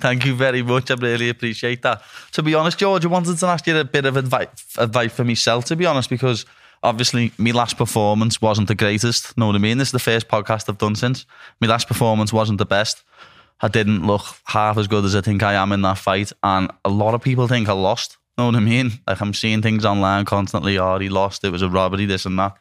Thank 0.00 0.24
you 0.24 0.34
very 0.34 0.62
much. 0.62 0.90
I 0.90 0.94
really 0.94 1.28
appreciate 1.28 1.82
that. 1.82 2.02
To 2.32 2.42
be 2.42 2.54
honest, 2.54 2.78
George, 2.78 3.04
I 3.04 3.08
wanted 3.08 3.36
to 3.38 3.46
ask 3.46 3.66
you 3.66 3.76
a 3.76 3.84
bit 3.84 4.06
of 4.06 4.16
advice, 4.16 4.48
advice 4.78 5.12
for 5.12 5.24
myself, 5.24 5.66
to 5.66 5.76
be 5.76 5.84
honest, 5.84 6.08
because 6.08 6.46
obviously 6.82 7.32
my 7.38 7.50
last 7.50 7.76
performance 7.76 8.40
wasn't 8.40 8.68
the 8.68 8.74
greatest. 8.74 9.36
Know 9.36 9.46
what 9.46 9.56
I 9.56 9.58
mean? 9.58 9.78
This 9.78 9.88
is 9.88 9.92
the 9.92 9.98
first 9.98 10.28
podcast 10.28 10.68
I've 10.68 10.78
done 10.78 10.94
since. 10.94 11.26
My 11.60 11.66
last 11.66 11.88
performance 11.88 12.32
wasn't 12.32 12.58
the 12.58 12.66
best. 12.66 13.02
I 13.60 13.68
didn't 13.68 14.06
look 14.06 14.22
half 14.44 14.78
as 14.78 14.86
good 14.86 15.04
as 15.04 15.16
I 15.16 15.20
think 15.20 15.42
I 15.42 15.54
am 15.54 15.72
in 15.72 15.82
that 15.82 15.98
fight. 15.98 16.32
And 16.42 16.70
a 16.84 16.88
lot 16.88 17.14
of 17.14 17.22
people 17.22 17.48
think 17.48 17.68
I 17.68 17.72
lost. 17.72 18.16
Know 18.36 18.46
what 18.46 18.54
I 18.54 18.60
mean? 18.60 18.92
Like 19.06 19.20
I'm 19.20 19.34
seeing 19.34 19.62
things 19.62 19.84
online 19.84 20.24
constantly. 20.24 20.78
Oh, 20.78 20.98
he 20.98 21.08
lost. 21.08 21.44
It 21.44 21.50
was 21.50 21.62
a 21.62 21.68
robbery, 21.68 22.06
this 22.06 22.24
and 22.24 22.38
that. 22.38 22.56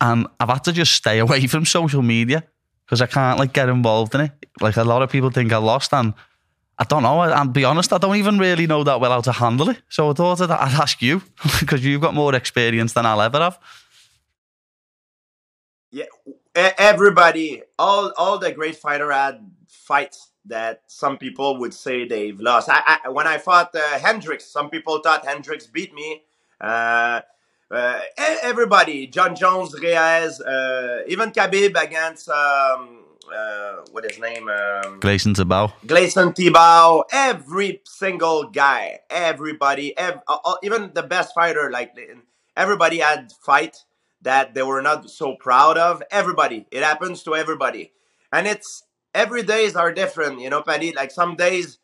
And 0.00 0.26
I've 0.38 0.48
had 0.48 0.64
to 0.64 0.72
just 0.72 0.94
stay 0.94 1.18
away 1.20 1.46
from 1.46 1.64
social 1.64 2.02
media 2.02 2.44
because 2.84 3.00
I 3.00 3.06
can't 3.06 3.38
like 3.38 3.52
get 3.52 3.68
involved 3.68 4.14
in 4.14 4.22
it. 4.22 4.32
Like 4.60 4.76
a 4.76 4.84
lot 4.84 5.02
of 5.02 5.10
people 5.10 5.30
think 5.30 5.52
I 5.52 5.56
lost, 5.56 5.94
and 5.94 6.12
I 6.80 6.84
don't 6.84 7.02
know. 7.02 7.20
I'll 7.20 7.46
be 7.46 7.64
honest, 7.64 7.92
I 7.92 7.98
don't 7.98 8.16
even 8.16 8.38
really 8.38 8.66
know 8.66 8.82
that 8.84 9.00
well 9.00 9.10
how 9.10 9.20
to 9.20 9.32
handle 9.32 9.68
it. 9.68 9.82
So 9.90 10.10
I 10.10 10.12
thought 10.14 10.40
I'd, 10.40 10.50
I'd 10.50 10.80
ask 10.80 11.02
you 11.02 11.20
because 11.60 11.84
you've 11.84 12.00
got 12.00 12.14
more 12.14 12.34
experience 12.34 12.94
than 12.94 13.04
I'll 13.04 13.20
ever 13.20 13.38
have. 13.38 13.58
Yeah, 15.90 16.06
everybody, 16.54 17.62
all 17.78 18.12
all 18.16 18.38
the 18.38 18.52
great 18.52 18.76
fighter 18.76 19.12
had 19.12 19.44
fights 19.68 20.30
that 20.46 20.82
some 20.86 21.18
people 21.18 21.58
would 21.58 21.74
say 21.74 22.06
they've 22.06 22.40
lost. 22.40 22.70
I, 22.70 22.98
I 23.04 23.08
when 23.10 23.26
I 23.26 23.36
fought 23.36 23.74
uh, 23.74 23.98
Hendricks, 23.98 24.46
some 24.46 24.70
people 24.70 25.00
thought 25.00 25.26
Hendricks 25.26 25.66
beat 25.66 25.92
me. 25.92 26.22
Uh, 26.58 27.20
uh, 27.70 28.00
everybody, 28.42 29.06
Jon 29.06 29.36
Jones, 29.36 29.74
Reyes, 29.78 30.40
uh, 30.40 31.02
even 31.06 31.30
Khabib 31.30 31.80
against 31.80 32.28
um, 32.30 33.04
uh, 33.32 33.84
what 33.92 34.04
his 34.04 34.18
name, 34.18 34.48
um, 34.48 35.00
Gleison 35.00 35.34
Tibau. 35.34 35.72
Gleison 35.86 36.34
Tibau, 36.34 37.04
every 37.12 37.80
single 37.84 38.50
guy, 38.50 39.00
everybody, 39.10 39.96
ev- 39.96 40.20
uh, 40.28 40.38
uh, 40.44 40.56
even 40.62 40.92
the 40.94 41.02
best 41.02 41.34
fighter, 41.34 41.70
like 41.70 41.92
everybody 42.56 42.98
had 42.98 43.32
fight 43.42 43.84
that 44.22 44.54
they 44.54 44.62
were 44.62 44.82
not 44.82 45.10
so 45.10 45.34
proud 45.36 45.78
of. 45.78 46.02
Everybody, 46.10 46.66
it 46.70 46.82
happens 46.82 47.22
to 47.24 47.34
everybody, 47.34 47.92
and 48.32 48.46
it's 48.46 48.84
every 49.14 49.42
days 49.42 49.74
are 49.76 49.92
different, 49.92 50.40
you 50.40 50.50
know, 50.50 50.62
Paddy. 50.62 50.92
Like 50.92 51.10
some 51.10 51.36
days, 51.36 51.78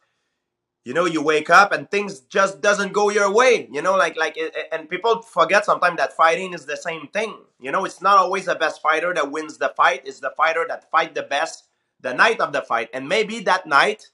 you 0.87 0.95
know, 0.95 1.05
you 1.05 1.21
wake 1.21 1.51
up 1.51 1.73
and 1.73 1.91
things 1.91 2.21
just 2.21 2.61
doesn't 2.61 2.93
go 2.93 3.11
your 3.11 3.29
way, 3.33 3.69
you 3.73 3.83
know, 3.83 3.97
like 3.97 4.17
like, 4.17 4.39
and 4.71 4.89
people 4.89 5.21
forget 5.21 5.65
sometimes 5.65 5.97
that 5.97 6.13
fighting 6.13 6.53
is 6.55 6.65
the 6.65 6.77
same 6.77 7.09
thing. 7.09 7.35
You 7.61 7.73
know, 7.73 7.85
it's 7.85 8.01
not 8.01 8.19
always 8.19 8.45
the 8.45 8.55
best 8.55 8.81
fighter 8.81 9.13
that 9.13 9.33
wins 9.33 9.59
the 9.59 9.71
fight. 9.77 10.03
It's 10.05 10.21
the 10.21 10.31
fighter 10.37 10.65
that 10.69 10.89
fight 10.89 11.17
the 11.17 11.25
best 11.25 11.65
the 12.01 12.15
night 12.15 12.41
of 12.41 12.53
the 12.53 12.63
fight, 12.63 12.89
and 12.95 13.09
maybe 13.09 13.41
that 13.41 13.67
night 13.67 14.11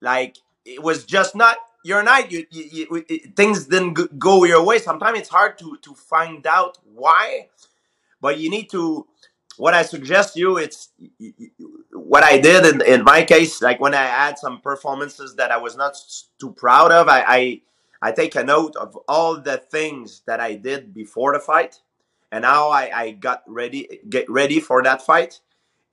like 0.00 0.36
it 0.64 0.80
was 0.80 1.04
just 1.04 1.34
not 1.34 1.56
your 1.84 2.04
night 2.04 2.30
you, 2.30 2.46
you, 2.50 2.64
you 2.72 3.04
it, 3.08 3.34
things 3.34 3.66
didn't 3.66 4.18
go 4.18 4.44
your 4.44 4.64
way 4.64 4.78
sometimes 4.78 5.18
it's 5.18 5.28
hard 5.28 5.58
to 5.58 5.78
to 5.82 5.94
find 5.94 6.46
out 6.46 6.78
why 6.94 7.48
but 8.20 8.38
you 8.38 8.50
need 8.50 8.70
to 8.70 9.06
what 9.56 9.74
I 9.74 9.82
suggest 9.82 10.36
you, 10.36 10.56
it's 10.56 10.88
what 11.92 12.24
I 12.24 12.38
did 12.38 12.64
in, 12.64 12.80
in 12.86 13.04
my 13.04 13.22
case. 13.24 13.60
Like 13.60 13.80
when 13.80 13.94
I 13.94 14.04
had 14.04 14.38
some 14.38 14.60
performances 14.60 15.36
that 15.36 15.50
I 15.50 15.58
was 15.58 15.76
not 15.76 15.96
too 16.40 16.52
proud 16.52 16.90
of, 16.92 17.08
I, 17.08 17.24
I 17.26 17.62
I 18.04 18.12
take 18.12 18.34
a 18.34 18.42
note 18.42 18.74
of 18.76 18.96
all 19.06 19.40
the 19.40 19.58
things 19.58 20.22
that 20.26 20.40
I 20.40 20.54
did 20.54 20.92
before 20.92 21.32
the 21.34 21.38
fight, 21.38 21.80
and 22.32 22.44
how 22.44 22.70
I, 22.70 22.90
I 22.92 23.10
got 23.12 23.42
ready, 23.46 24.00
get 24.08 24.28
ready 24.28 24.58
for 24.58 24.82
that 24.82 25.02
fight, 25.02 25.40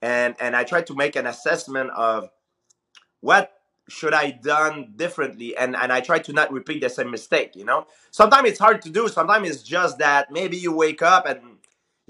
and 0.02 0.34
and 0.40 0.56
I 0.56 0.64
try 0.64 0.82
to 0.82 0.94
make 0.94 1.16
an 1.16 1.26
assessment 1.26 1.90
of 1.90 2.30
what 3.20 3.52
should 3.88 4.14
I 4.14 4.30
done 4.30 4.94
differently, 4.96 5.56
and 5.56 5.76
and 5.76 5.92
I 5.92 6.00
try 6.00 6.18
to 6.20 6.32
not 6.32 6.52
repeat 6.52 6.80
the 6.80 6.88
same 6.88 7.10
mistake. 7.10 7.54
You 7.54 7.64
know, 7.64 7.86
sometimes 8.10 8.48
it's 8.48 8.58
hard 8.58 8.82
to 8.82 8.90
do. 8.90 9.08
Sometimes 9.08 9.48
it's 9.48 9.62
just 9.62 9.98
that 9.98 10.30
maybe 10.32 10.56
you 10.56 10.72
wake 10.72 11.02
up 11.02 11.26
and 11.26 11.40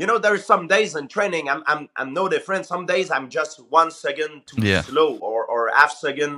you 0.00 0.06
know 0.06 0.18
there's 0.18 0.44
some 0.52 0.66
days 0.66 0.96
in 0.96 1.06
training 1.08 1.44
I'm 1.52 1.62
I'm 1.66 1.82
I'm 1.94 2.10
no 2.14 2.24
different. 2.34 2.64
Some 2.64 2.86
days 2.86 3.10
I'm 3.10 3.28
just 3.28 3.54
one 3.78 3.90
second 3.90 4.32
too 4.46 4.62
Yeah. 4.66 4.82
slow 4.82 5.10
or 5.18 5.44
or 5.44 5.70
half 5.74 5.92
second 5.92 6.32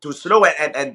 too 0.00 0.12
slow, 0.12 0.44
and 0.46 0.54
and, 0.58 0.72
and 0.80 0.90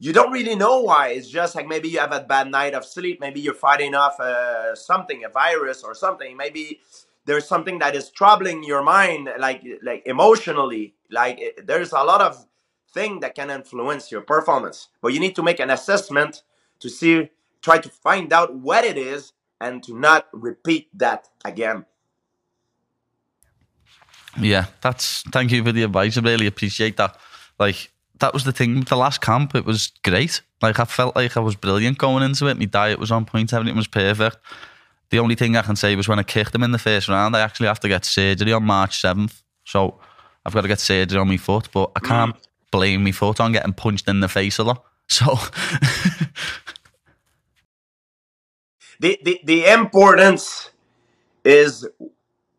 you 0.00 0.12
don't 0.12 0.32
really 0.32 0.56
know 0.64 0.80
why. 0.80 1.04
It's 1.16 1.28
just 1.28 1.54
like 1.54 1.68
maybe 1.68 1.88
you 1.88 2.00
have 2.00 2.12
a 2.12 2.20
bad 2.34 2.50
night 2.50 2.74
of 2.74 2.84
sleep. 2.84 3.20
Maybe 3.20 3.38
you're 3.40 3.54
fighting 3.68 3.94
off 3.94 4.18
uh, 4.18 4.74
something, 4.74 5.24
a 5.24 5.28
virus 5.28 5.84
or 5.84 5.94
something. 5.94 6.36
Maybe 6.36 6.80
there's 7.26 7.46
something 7.46 7.78
that 7.78 7.94
is 7.94 8.10
troubling 8.10 8.64
your 8.64 8.82
mind, 8.82 9.30
like 9.38 9.62
like 9.82 10.02
emotionally. 10.06 10.94
Like 11.10 11.36
it, 11.46 11.66
there's 11.68 11.92
a 11.92 12.02
lot 12.02 12.20
of 12.20 12.32
thing 12.92 13.20
that 13.20 13.36
can 13.36 13.48
influence 13.50 14.10
your 14.10 14.22
performance, 14.22 14.88
but 15.02 15.12
you 15.14 15.20
need 15.20 15.36
to 15.36 15.42
make 15.44 15.60
an 15.60 15.70
assessment 15.70 16.42
to 16.80 16.88
see, 16.88 17.30
try 17.62 17.78
to 17.78 17.88
find 17.88 18.32
out 18.32 18.50
what 18.68 18.84
it 18.84 18.98
is, 18.98 19.32
and 19.60 19.82
to 19.84 19.98
not 19.98 20.28
repeat 20.32 20.88
that 20.98 21.28
again. 21.44 21.84
Yeah, 24.38 24.66
that's 24.80 25.22
thank 25.32 25.50
you 25.50 25.64
for 25.64 25.72
the 25.72 25.82
advice. 25.82 26.16
I 26.16 26.20
really 26.20 26.46
appreciate 26.46 26.96
that. 26.96 27.16
Like 27.58 27.90
that 28.20 28.32
was 28.32 28.44
the 28.44 28.52
thing 28.52 28.80
the 28.82 28.96
last 28.96 29.20
camp. 29.20 29.54
It 29.54 29.64
was 29.64 29.92
great. 30.04 30.40
Like 30.62 30.78
I 30.78 30.84
felt 30.84 31.16
like 31.16 31.36
I 31.36 31.40
was 31.40 31.56
brilliant 31.56 31.98
going 31.98 32.22
into 32.22 32.46
it. 32.46 32.58
My 32.58 32.66
diet 32.66 32.98
was 32.98 33.10
on 33.10 33.24
point. 33.24 33.52
Everything 33.52 33.76
was 33.76 33.88
perfect. 33.88 34.38
The 35.10 35.18
only 35.18 35.34
thing 35.34 35.56
I 35.56 35.62
can 35.62 35.74
say 35.74 35.96
was 35.96 36.06
when 36.06 36.20
I 36.20 36.22
kicked 36.22 36.54
him 36.54 36.62
in 36.62 36.70
the 36.70 36.78
first 36.78 37.08
round, 37.08 37.34
I 37.34 37.40
actually 37.40 37.66
have 37.66 37.80
to 37.80 37.88
get 37.88 38.04
surgery 38.04 38.52
on 38.52 38.62
March 38.62 39.00
seventh. 39.00 39.42
So 39.64 40.00
I've 40.46 40.54
got 40.54 40.62
to 40.62 40.68
get 40.68 40.78
surgery 40.78 41.18
on 41.18 41.28
my 41.28 41.36
foot, 41.36 41.68
but 41.72 41.90
I 41.96 42.00
mm. 42.00 42.06
can't 42.06 42.36
blame 42.70 43.02
my 43.02 43.12
foot 43.12 43.40
on 43.40 43.52
getting 43.52 43.72
punched 43.72 44.08
in 44.08 44.20
the 44.20 44.28
face 44.28 44.58
a 44.58 44.64
lot. 44.64 44.84
So 45.08 45.26
the, 49.00 49.18
the 49.24 49.40
the 49.44 49.66
importance 49.66 50.70
is 51.44 51.88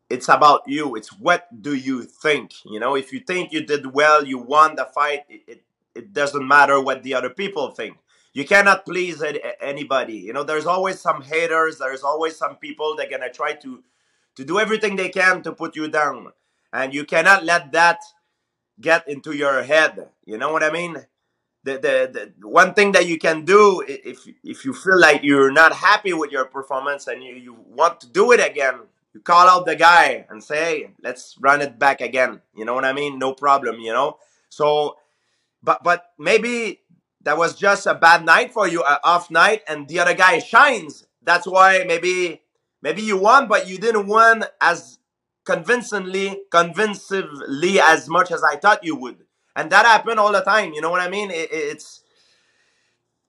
it's 0.09 0.27
about 0.27 0.63
you. 0.67 0.95
It's 0.95 1.13
what 1.13 1.47
do 1.61 1.75
you 1.75 2.03
think 2.03 2.53
you 2.65 2.79
know? 2.79 2.95
If 2.95 3.13
you 3.13 3.21
think 3.21 3.53
you 3.53 3.65
did 3.65 3.85
well 3.93 4.25
you 4.25 4.39
won 4.39 4.75
the 4.75 4.85
fight 4.85 5.21
it, 5.29 5.43
it, 5.47 5.63
it 5.95 6.13
doesn't 6.13 6.47
matter 6.47 6.81
what 6.81 7.03
the 7.03 7.13
other 7.13 7.29
people 7.29 7.71
think. 7.71 7.97
You 8.33 8.45
cannot 8.45 8.85
please 8.85 9.23
anybody 9.61 10.15
you 10.15 10.33
know? 10.33 10.43
There's 10.43 10.65
always 10.65 10.99
some 10.99 11.21
haters 11.21 11.77
there's 11.77 12.03
always 12.03 12.35
some 12.35 12.57
people 12.57 12.95
that 12.97 13.11
gonna 13.11 13.31
try 13.31 13.53
to 13.53 13.83
to 14.35 14.45
do 14.45 14.59
everything 14.59 14.95
they 14.97 15.09
can 15.09 15.43
to 15.43 15.53
put 15.53 15.75
you 15.75 15.87
down. 15.89 16.33
And 16.73 16.93
you 16.93 17.05
cannot 17.05 17.45
let 17.45 17.71
that 17.73 18.01
get 18.81 19.07
into 19.07 19.33
your 19.33 19.63
head 19.63 20.09
you 20.25 20.37
know 20.37 20.51
what 20.51 20.63
i 20.63 20.71
mean 20.71 20.97
the, 21.63 21.73
the, 21.73 22.33
the 22.39 22.47
one 22.47 22.73
thing 22.73 22.91
that 22.93 23.07
you 23.07 23.17
can 23.17 23.45
do 23.45 23.83
if 23.87 24.27
if 24.43 24.65
you 24.65 24.73
feel 24.73 24.99
like 24.99 25.21
you're 25.23 25.51
not 25.51 25.73
happy 25.73 26.13
with 26.13 26.31
your 26.31 26.45
performance 26.45 27.07
and 27.07 27.23
you, 27.23 27.35
you 27.35 27.55
want 27.67 28.01
to 28.01 28.07
do 28.07 28.31
it 28.31 28.39
again 28.39 28.79
you 29.13 29.19
call 29.19 29.47
out 29.47 29.65
the 29.65 29.75
guy 29.75 30.25
and 30.29 30.43
say 30.43 30.55
hey 30.55 30.91
let's 31.03 31.35
run 31.39 31.61
it 31.61 31.77
back 31.77 32.01
again 32.01 32.41
you 32.55 32.65
know 32.65 32.73
what 32.73 32.85
i 32.85 32.93
mean 32.93 33.19
no 33.19 33.33
problem 33.33 33.79
you 33.79 33.93
know 33.93 34.17
so 34.49 34.95
but 35.63 35.83
but 35.83 36.05
maybe 36.17 36.81
that 37.23 37.37
was 37.37 37.55
just 37.55 37.85
a 37.85 37.93
bad 37.93 38.25
night 38.25 38.51
for 38.51 38.67
you, 38.67 38.81
a 38.83 38.99
off 39.03 39.29
night, 39.29 39.61
and 39.67 39.87
the 39.87 39.99
other 39.99 40.13
guy 40.13 40.39
shines. 40.39 41.05
That's 41.21 41.45
why 41.45 41.83
maybe 41.87 42.41
maybe 42.81 43.01
you 43.01 43.17
won, 43.17 43.47
but 43.47 43.67
you 43.67 43.77
didn't 43.77 44.07
win 44.07 44.45
as 44.59 44.99
convincingly, 45.45 46.41
convincingly 46.51 47.79
as 47.79 48.09
much 48.09 48.31
as 48.31 48.43
I 48.43 48.55
thought 48.55 48.83
you 48.83 48.95
would. 48.95 49.23
And 49.55 49.71
that 49.71 49.85
happened 49.85 50.19
all 50.19 50.31
the 50.31 50.41
time. 50.41 50.73
You 50.73 50.81
know 50.81 50.89
what 50.89 51.01
I 51.01 51.09
mean? 51.09 51.31
It, 51.31 51.51
it- 51.51 51.67
it's 51.73 52.01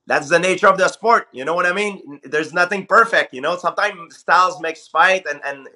that's 0.07 0.29
the 0.29 0.39
nature 0.39 0.67
of 0.69 0.79
the 0.79 0.89
sport. 0.89 1.29
You 1.33 1.45
know 1.45 1.55
what 1.55 1.65
I 1.67 1.73
mean? 1.73 2.21
There's 2.25 2.53
nothing 2.53 2.87
perfect. 2.87 3.33
You 3.33 3.41
know, 3.41 3.57
sometimes 3.57 4.17
styles 4.17 4.61
makes 4.61 4.89
fight, 4.89 5.25
and 5.31 5.41
and 5.45 5.69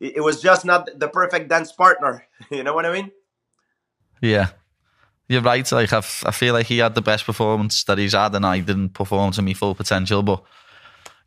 it, 0.00 0.16
it 0.16 0.20
was 0.20 0.42
just 0.42 0.64
not 0.64 0.88
the 0.98 1.08
perfect 1.08 1.48
dance 1.48 1.72
partner. 1.72 2.26
You 2.50 2.62
know 2.64 2.74
what 2.74 2.84
I 2.86 2.92
mean? 2.92 3.10
yeah, 4.20 4.48
you're 5.28 5.42
right. 5.42 5.70
Like 5.72 5.92
I, 5.92 5.98
I 5.98 6.30
feel 6.32 6.52
like 6.54 6.66
he 6.66 6.78
had 6.78 6.94
the 6.94 7.02
best 7.02 7.24
performance 7.24 7.84
that 7.84 7.98
he's 7.98 8.12
had, 8.12 8.34
and 8.34 8.44
I 8.44 8.60
didn't 8.60 8.90
perform 8.90 9.32
to 9.32 9.42
my 9.42 9.54
full 9.54 9.74
potential. 9.74 10.22
But 10.22 10.42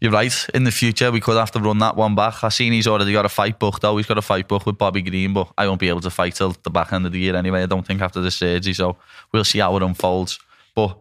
you're 0.01 0.11
right. 0.11 0.47
In 0.53 0.65
the 0.65 0.71
future, 0.71 1.11
we 1.11 1.21
could 1.21 1.37
have 1.37 1.51
to 1.51 1.59
run 1.59 1.79
that 1.79 1.95
one 1.95 2.15
back. 2.15 2.43
I 2.43 2.49
seen 2.49 2.73
he's 2.73 2.87
already 2.87 3.13
got 3.13 3.25
a 3.25 3.29
fight 3.29 3.59
booked 3.59 3.81
though. 3.81 3.97
He's 3.97 4.05
got 4.05 4.17
a 4.17 4.21
fight 4.21 4.47
booked 4.47 4.65
with 4.65 4.77
Bobby 4.77 5.01
Green, 5.01 5.33
but 5.33 5.51
I 5.57 5.67
won't 5.67 5.79
be 5.79 5.89
able 5.89 6.01
to 6.01 6.09
fight 6.09 6.35
till 6.35 6.55
the 6.63 6.69
back 6.69 6.91
end 6.91 7.05
of 7.05 7.11
the 7.11 7.19
year 7.19 7.35
anyway. 7.35 7.63
I 7.63 7.65
don't 7.65 7.85
think 7.85 8.01
after 8.01 8.21
the 8.21 8.31
surgery, 8.31 8.73
so 8.73 8.97
we'll 9.31 9.43
see 9.43 9.59
how 9.59 9.75
it 9.77 9.83
unfolds. 9.83 10.39
But 10.75 10.97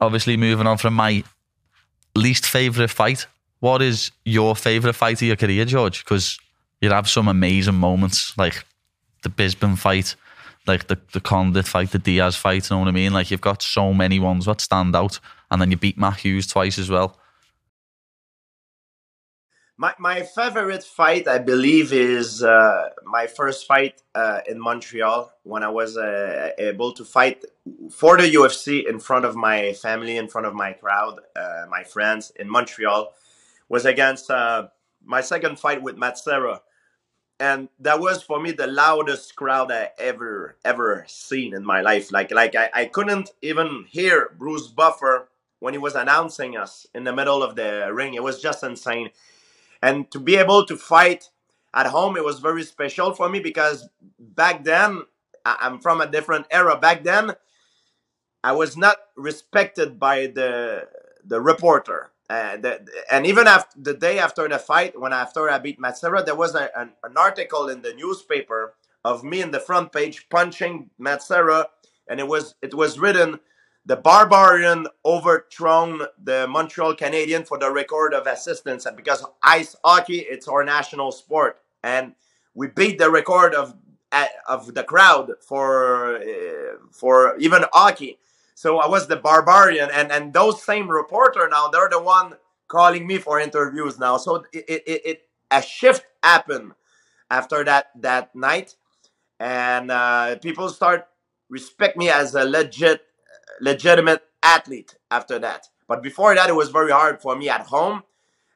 obviously, 0.00 0.36
moving 0.36 0.66
on 0.66 0.78
from 0.78 0.94
my 0.94 1.22
least 2.14 2.46
favorite 2.46 2.90
fight, 2.90 3.26
what 3.60 3.82
is 3.82 4.10
your 4.24 4.56
favorite 4.56 4.94
fight 4.94 5.20
of 5.20 5.28
your 5.28 5.36
career, 5.36 5.64
George? 5.64 6.04
Because 6.04 6.38
you 6.80 6.90
have 6.90 7.08
some 7.08 7.28
amazing 7.28 7.74
moments, 7.74 8.36
like 8.38 8.64
the 9.22 9.28
Bisping 9.28 9.78
fight, 9.78 10.16
like 10.66 10.86
the 10.86 10.98
the 11.12 11.20
Condit 11.20 11.66
fight, 11.66 11.90
the 11.90 11.98
Diaz 11.98 12.36
fight. 12.36 12.70
You 12.70 12.76
know 12.76 12.80
what 12.80 12.88
I 12.88 12.92
mean? 12.92 13.12
Like 13.12 13.30
you've 13.30 13.40
got 13.42 13.62
so 13.62 13.92
many 13.92 14.18
ones 14.18 14.46
that 14.46 14.62
stand 14.62 14.96
out, 14.96 15.20
and 15.50 15.60
then 15.60 15.70
you 15.70 15.76
beat 15.76 15.98
Matt 15.98 16.20
Hughes 16.20 16.46
twice 16.46 16.78
as 16.78 16.88
well. 16.88 17.18
My 19.76 19.92
my 19.98 20.22
favorite 20.22 20.84
fight, 20.84 21.26
I 21.26 21.38
believe, 21.38 21.92
is 21.92 22.44
uh, 22.44 22.90
my 23.04 23.26
first 23.26 23.66
fight 23.66 24.02
uh, 24.14 24.40
in 24.46 24.60
Montreal 24.60 25.32
when 25.42 25.64
I 25.64 25.68
was 25.68 25.96
uh, 25.96 26.50
able 26.58 26.92
to 26.92 27.04
fight 27.04 27.44
for 27.90 28.16
the 28.16 28.30
UFC 28.32 28.88
in 28.88 29.00
front 29.00 29.24
of 29.24 29.34
my 29.34 29.72
family, 29.72 30.16
in 30.16 30.28
front 30.28 30.46
of 30.46 30.54
my 30.54 30.74
crowd, 30.74 31.18
uh, 31.34 31.64
my 31.68 31.82
friends 31.82 32.30
in 32.36 32.48
Montreal. 32.48 33.12
Was 33.68 33.84
against 33.84 34.30
uh, 34.30 34.68
my 35.04 35.20
second 35.22 35.58
fight 35.58 35.82
with 35.82 35.96
Matt 35.96 36.18
Serra, 36.18 36.60
and 37.40 37.68
that 37.80 37.98
was 37.98 38.22
for 38.22 38.38
me 38.38 38.52
the 38.52 38.68
loudest 38.68 39.34
crowd 39.34 39.72
I 39.72 39.90
ever 39.98 40.56
ever 40.64 41.04
seen 41.08 41.52
in 41.52 41.64
my 41.64 41.80
life. 41.80 42.12
Like 42.12 42.30
like 42.30 42.54
I, 42.54 42.70
I 42.72 42.84
couldn't 42.84 43.30
even 43.42 43.86
hear 43.88 44.36
Bruce 44.38 44.68
Buffer 44.68 45.30
when 45.58 45.74
he 45.74 45.78
was 45.78 45.96
announcing 45.96 46.56
us 46.56 46.86
in 46.94 47.02
the 47.02 47.12
middle 47.12 47.42
of 47.42 47.56
the 47.56 47.90
ring. 47.92 48.14
It 48.14 48.22
was 48.22 48.40
just 48.40 48.62
insane 48.62 49.10
and 49.84 50.10
to 50.10 50.18
be 50.18 50.36
able 50.36 50.64
to 50.66 50.76
fight 50.76 51.30
at 51.74 51.86
home 51.86 52.16
it 52.16 52.24
was 52.24 52.38
very 52.40 52.62
special 52.62 53.12
for 53.12 53.28
me 53.28 53.40
because 53.40 53.88
back 54.18 54.64
then 54.64 55.02
i'm 55.44 55.78
from 55.78 56.00
a 56.00 56.06
different 56.06 56.46
era. 56.50 56.76
Back 56.78 57.04
then 57.04 57.32
i 58.42 58.52
was 58.52 58.76
not 58.76 58.96
respected 59.16 59.98
by 59.98 60.26
the 60.26 60.88
the 61.26 61.40
reporter. 61.40 62.10
Uh, 62.30 62.56
the, 62.56 62.72
and 63.12 63.26
even 63.26 63.46
after 63.46 63.78
the 63.88 63.94
day 63.94 64.18
after 64.18 64.48
the 64.48 64.58
fight 64.58 64.98
when 64.98 65.12
after 65.12 65.50
i 65.50 65.58
beat 65.58 65.78
Matt 65.78 65.98
Serra 65.98 66.22
there 66.22 66.34
was 66.44 66.54
a, 66.54 66.70
an, 66.78 66.92
an 67.02 67.14
article 67.16 67.68
in 67.68 67.82
the 67.82 67.94
newspaper 67.94 68.74
of 69.04 69.22
me 69.22 69.42
in 69.42 69.50
the 69.50 69.60
front 69.60 69.92
page 69.92 70.26
punching 70.30 70.90
Matt 70.98 71.22
Serra. 71.22 71.68
And 72.08 72.20
it 72.20 72.28
was 72.28 72.54
it 72.62 72.74
was 72.74 72.98
written 72.98 73.40
the 73.86 73.96
Barbarian 73.96 74.86
overthrown 75.04 76.02
the 76.22 76.46
Montreal 76.48 76.94
Canadiens 76.94 77.48
for 77.48 77.58
the 77.58 77.70
record 77.70 78.14
of 78.14 78.26
assistance, 78.26 78.86
and 78.86 78.96
because 78.96 79.24
ice 79.42 79.76
hockey, 79.84 80.20
it's 80.20 80.48
our 80.48 80.64
national 80.64 81.12
sport, 81.12 81.60
and 81.82 82.14
we 82.54 82.68
beat 82.68 82.98
the 82.98 83.10
record 83.10 83.54
of 83.54 83.74
uh, 84.10 84.26
of 84.48 84.74
the 84.74 84.84
crowd 84.84 85.32
for 85.46 86.16
uh, 86.16 86.76
for 86.90 87.36
even 87.38 87.64
hockey. 87.72 88.18
So 88.54 88.78
I 88.78 88.88
was 88.88 89.06
the 89.06 89.16
Barbarian, 89.16 89.90
and 89.92 90.10
and 90.10 90.32
those 90.32 90.62
same 90.62 90.90
reporter 90.90 91.48
now 91.50 91.68
they're 91.68 91.90
the 91.90 92.00
one 92.00 92.34
calling 92.68 93.06
me 93.06 93.18
for 93.18 93.38
interviews 93.38 93.98
now. 93.98 94.16
So 94.16 94.44
it, 94.52 94.64
it, 94.66 95.02
it 95.04 95.28
a 95.50 95.60
shift 95.60 96.06
happened 96.22 96.72
after 97.30 97.62
that 97.64 97.90
that 98.00 98.34
night, 98.34 98.76
and 99.38 99.90
uh, 99.90 100.36
people 100.36 100.70
start 100.70 101.06
respect 101.50 101.98
me 101.98 102.08
as 102.08 102.34
a 102.34 102.44
legit 102.44 103.02
legitimate 103.60 104.22
athlete 104.42 104.96
after 105.10 105.38
that. 105.38 105.68
But 105.86 106.02
before 106.02 106.34
that, 106.34 106.48
it 106.48 106.54
was 106.54 106.70
very 106.70 106.92
hard 106.92 107.20
for 107.20 107.36
me 107.36 107.48
at 107.48 107.66
home. 107.66 108.02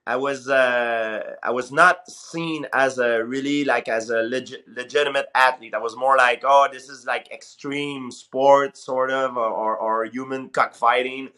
I 0.07 0.17
was 0.17 0.49
uh, 0.49 1.35
I 1.43 1.51
was 1.51 1.71
not 1.71 2.11
seen 2.11 2.67
as 2.73 2.99
a 2.99 3.23
really 3.23 3.67
like 3.67 3.89
as 3.89 4.09
a 4.09 4.23
legit, 4.23 4.67
legitimate 4.67 5.27
athlete. 5.35 5.75
I 5.75 5.79
was 5.79 5.97
more 5.97 6.17
like, 6.17 6.45
oh, 6.47 6.67
this 6.73 6.89
is 6.89 7.05
like 7.05 7.31
extreme 7.31 8.11
sport, 8.11 8.79
sort 8.79 9.11
of, 9.11 9.37
or, 9.37 9.51
or, 9.51 9.77
or 9.77 10.05
human 10.07 10.49
cockfighting. 10.49 11.29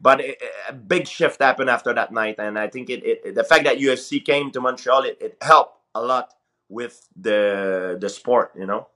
But 0.00 0.20
it, 0.20 0.40
a 0.68 0.72
big 0.72 1.08
shift 1.08 1.42
happened 1.42 1.70
after 1.70 1.92
that 1.92 2.12
night, 2.12 2.36
and 2.38 2.56
I 2.56 2.68
think 2.68 2.88
it, 2.88 3.04
it 3.04 3.34
the 3.34 3.42
fact 3.42 3.64
that 3.64 3.78
UFC 3.78 4.24
came 4.24 4.52
to 4.52 4.60
Montreal 4.60 5.02
it, 5.02 5.18
it 5.20 5.36
helped 5.42 5.80
a 5.92 6.00
lot 6.00 6.34
with 6.68 7.08
the 7.16 7.98
the 8.00 8.08
sport. 8.08 8.52
You 8.56 8.66
know. 8.66 8.86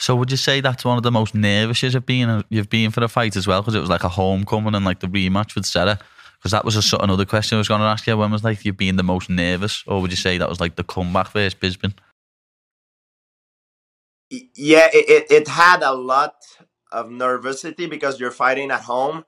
So 0.00 0.16
would 0.16 0.30
you 0.30 0.38
say 0.38 0.62
that's 0.62 0.82
one 0.82 0.96
of 0.96 1.02
the 1.02 1.10
most 1.10 1.34
nervous 1.34 1.82
you've 1.82 2.06
been 2.06 2.42
you've 2.48 2.70
been 2.70 2.90
for 2.90 3.04
a 3.04 3.08
fight 3.08 3.36
as 3.36 3.46
well? 3.46 3.60
Because 3.60 3.74
it 3.74 3.80
was 3.80 3.90
like 3.90 4.02
a 4.02 4.08
homecoming 4.08 4.74
and 4.74 4.84
like 4.84 5.00
the 5.00 5.06
rematch 5.06 5.54
with 5.54 5.66
Serra. 5.66 5.98
Because 6.38 6.52
that 6.52 6.64
was 6.64 6.92
a, 6.92 6.96
another 6.96 7.26
question 7.26 7.56
I 7.56 7.58
was 7.58 7.68
going 7.68 7.82
to 7.82 7.86
ask 7.86 8.06
you. 8.06 8.16
When 8.16 8.30
was 8.30 8.42
like 8.42 8.64
you 8.64 8.72
being 8.72 8.96
the 8.96 9.02
most 9.02 9.28
nervous, 9.28 9.84
or 9.86 10.00
would 10.00 10.10
you 10.10 10.16
say 10.16 10.38
that 10.38 10.48
was 10.48 10.58
like 10.58 10.76
the 10.76 10.84
comeback 10.84 11.30
versus 11.32 11.54
Bisping? 11.54 11.92
Yeah, 14.30 14.88
it, 14.90 15.30
it 15.30 15.48
had 15.48 15.82
a 15.82 15.92
lot 15.92 16.36
of 16.90 17.08
nervousity 17.08 17.90
because 17.90 18.18
you're 18.18 18.30
fighting 18.30 18.70
at 18.70 18.82
home, 18.82 19.26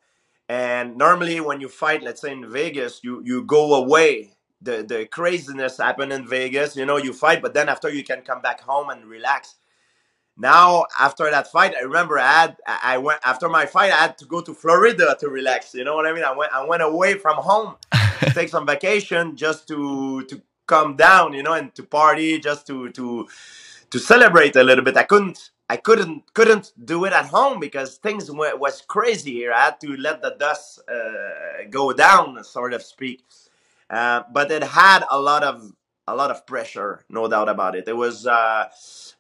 and 0.49 0.97
normally 0.97 1.39
when 1.41 1.61
you 1.61 1.69
fight, 1.69 2.03
let's 2.03 2.23
say 2.23 2.33
in 2.33 2.51
Vegas, 2.51 3.01
you 3.05 3.21
you 3.23 3.43
go 3.45 3.75
away. 3.75 4.39
The 4.63 4.83
the 4.83 5.05
craziness 5.05 5.77
happened 5.77 6.15
in 6.15 6.27
Vegas. 6.27 6.77
You 6.77 6.87
know, 6.87 6.97
you 6.97 7.13
fight, 7.13 7.43
but 7.43 7.53
then 7.53 7.69
after 7.69 7.91
you 7.91 8.05
can 8.05 8.23
come 8.23 8.41
back 8.41 8.63
home 8.63 8.89
and 8.89 9.05
relax 9.05 9.57
now 10.37 10.87
after 10.99 11.31
that 11.31 11.51
fight, 11.51 11.75
I 11.77 11.83
remember 11.83 12.19
I 12.19 12.33
had 12.33 12.57
I 12.67 12.99
went 12.99 13.21
after 13.25 13.49
my 13.49 13.67
fight 13.67 13.93
I 13.93 13.97
had 13.97 14.19
to 14.19 14.25
go 14.25 14.41
to 14.41 14.55
Florida 14.55 15.17
to 15.21 15.29
relax. 15.29 15.75
You 15.75 15.85
know 15.85 15.95
what 15.95 16.07
I 16.07 16.13
mean? 16.13 16.25
I 16.25 16.33
went 16.33 16.53
I 16.53 16.65
went 16.65 16.83
away 16.83 17.15
from 17.15 17.37
home 17.37 17.77
to 18.21 18.31
take 18.35 18.49
some 18.49 18.67
vacation 18.67 19.37
just 19.37 19.69
to 19.69 20.25
to 20.25 20.43
calm 20.67 20.97
down, 20.97 21.35
you 21.35 21.43
know, 21.43 21.53
and 21.53 21.75
to 21.75 21.83
party, 21.83 22.39
just 22.39 22.67
to 22.69 22.91
to 22.91 23.29
to 23.91 23.99
celebrate 23.99 24.57
a 24.57 24.63
little 24.63 24.85
bit. 24.85 24.97
I 24.97 25.05
couldn't 25.05 25.51
I 25.69 25.77
couldn't 25.77 26.33
couldn't 26.35 26.73
do 26.85 27.05
it 27.05 27.13
at 27.13 27.27
home 27.27 27.61
because 27.61 27.97
things 27.97 28.31
were, 28.31 28.57
was 28.57 28.83
crazy 28.83 29.33
here. 29.33 29.53
I 29.53 29.67
had 29.67 29.81
to 29.81 29.97
let 29.97 30.23
the 30.23 30.37
dust 30.39 30.81
uh, 30.89 31.65
go 31.71 31.93
down, 31.93 32.43
sort 32.45 32.75
of 32.75 32.83
speak. 32.83 33.25
Uh, 33.89 34.23
but 34.33 34.51
it 34.51 34.63
had 34.63 35.05
a 35.11 35.19
lot 35.19 35.43
of 35.45 35.73
a 36.09 36.17
lot 36.17 36.31
of 36.31 36.47
pressure, 36.47 37.05
no 37.09 37.29
doubt 37.29 37.49
about 37.49 37.77
it. 37.77 37.87
It 37.87 37.97
was 37.97 38.27
uh, 38.27 38.69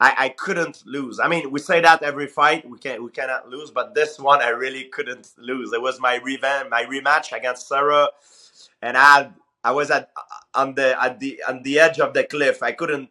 I, 0.01 0.15
I 0.19 0.29
couldn't 0.31 0.83
lose. 0.85 1.21
I 1.21 1.29
mean, 1.29 1.51
we 1.51 1.61
say 1.61 1.81
that 1.81 2.03
every 2.03 2.27
fight 2.27 2.69
we 2.69 2.79
can 2.79 3.05
we 3.05 3.11
cannot 3.11 3.49
lose, 3.49 3.71
but 3.71 3.95
this 3.95 4.19
one 4.19 4.43
I 4.43 4.49
really 4.49 4.85
couldn't 4.85 5.31
lose. 5.39 5.73
It 5.73 5.81
was 5.81 6.01
my 6.01 6.17
revenge, 6.17 6.69
my 6.71 6.85
rematch 6.85 7.37
against 7.37 7.69
Serra, 7.69 8.09
and 8.81 8.97
I 8.97 9.31
I 9.63 9.73
was 9.73 9.91
at 9.91 10.11
on 10.55 10.75
the 10.75 11.01
at 11.03 11.21
the 11.21 11.43
on 11.47 11.63
the 11.63 11.79
edge 11.79 12.01
of 12.01 12.15
the 12.15 12.25
cliff. 12.25 12.63
I 12.63 12.73
couldn't 12.73 13.11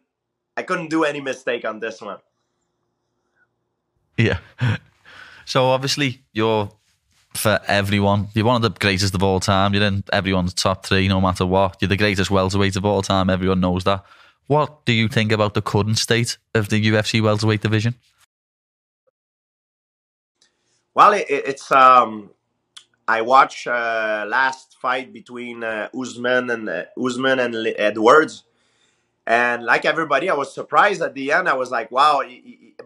I 0.56 0.62
couldn't 0.62 0.90
do 0.90 1.04
any 1.04 1.20
mistake 1.20 1.64
on 1.64 1.80
this 1.80 2.00
one. 2.00 2.18
Yeah. 4.16 4.38
So 5.44 5.66
obviously 5.66 6.22
you're 6.32 6.70
for 7.34 7.60
everyone. 7.66 8.28
You're 8.34 8.44
one 8.44 8.56
of 8.56 8.62
the 8.62 8.78
greatest 8.78 9.14
of 9.14 9.22
all 9.22 9.40
time. 9.40 9.74
You're 9.74 9.84
in 9.84 10.04
everyone's 10.12 10.54
top 10.54 10.86
three, 10.86 11.08
no 11.08 11.20
matter 11.20 11.46
what. 11.46 11.76
You're 11.80 11.88
the 11.88 11.96
greatest 11.96 12.30
welterweight 12.30 12.76
of 12.76 12.84
all 12.84 13.02
time. 13.02 13.30
Everyone 13.30 13.60
knows 13.60 13.84
that. 13.84 14.04
What 14.46 14.84
do 14.84 14.92
you 14.92 15.08
think 15.08 15.32
about 15.32 15.54
the 15.54 15.62
current 15.62 15.98
state 15.98 16.36
of 16.54 16.68
the 16.68 16.84
UFC 16.84 17.22
welterweight 17.22 17.62
division? 17.62 17.94
Well, 20.94 21.12
it, 21.12 21.26
it's 21.28 21.72
um, 21.72 22.30
I 23.08 23.22
watched 23.22 23.66
uh, 23.66 24.26
last 24.28 24.76
fight 24.80 25.12
between 25.12 25.64
uh, 25.64 25.88
Usman 25.98 26.50
and 26.50 26.68
uh, 26.68 26.84
Usman 27.02 27.38
and 27.38 27.54
Edwards, 27.76 28.44
and 29.26 29.64
like 29.64 29.84
everybody, 29.84 30.28
I 30.28 30.34
was 30.34 30.54
surprised 30.54 31.00
at 31.00 31.14
the 31.14 31.32
end. 31.32 31.48
I 31.48 31.54
was 31.54 31.70
like, 31.70 31.90
"Wow!" 31.90 32.22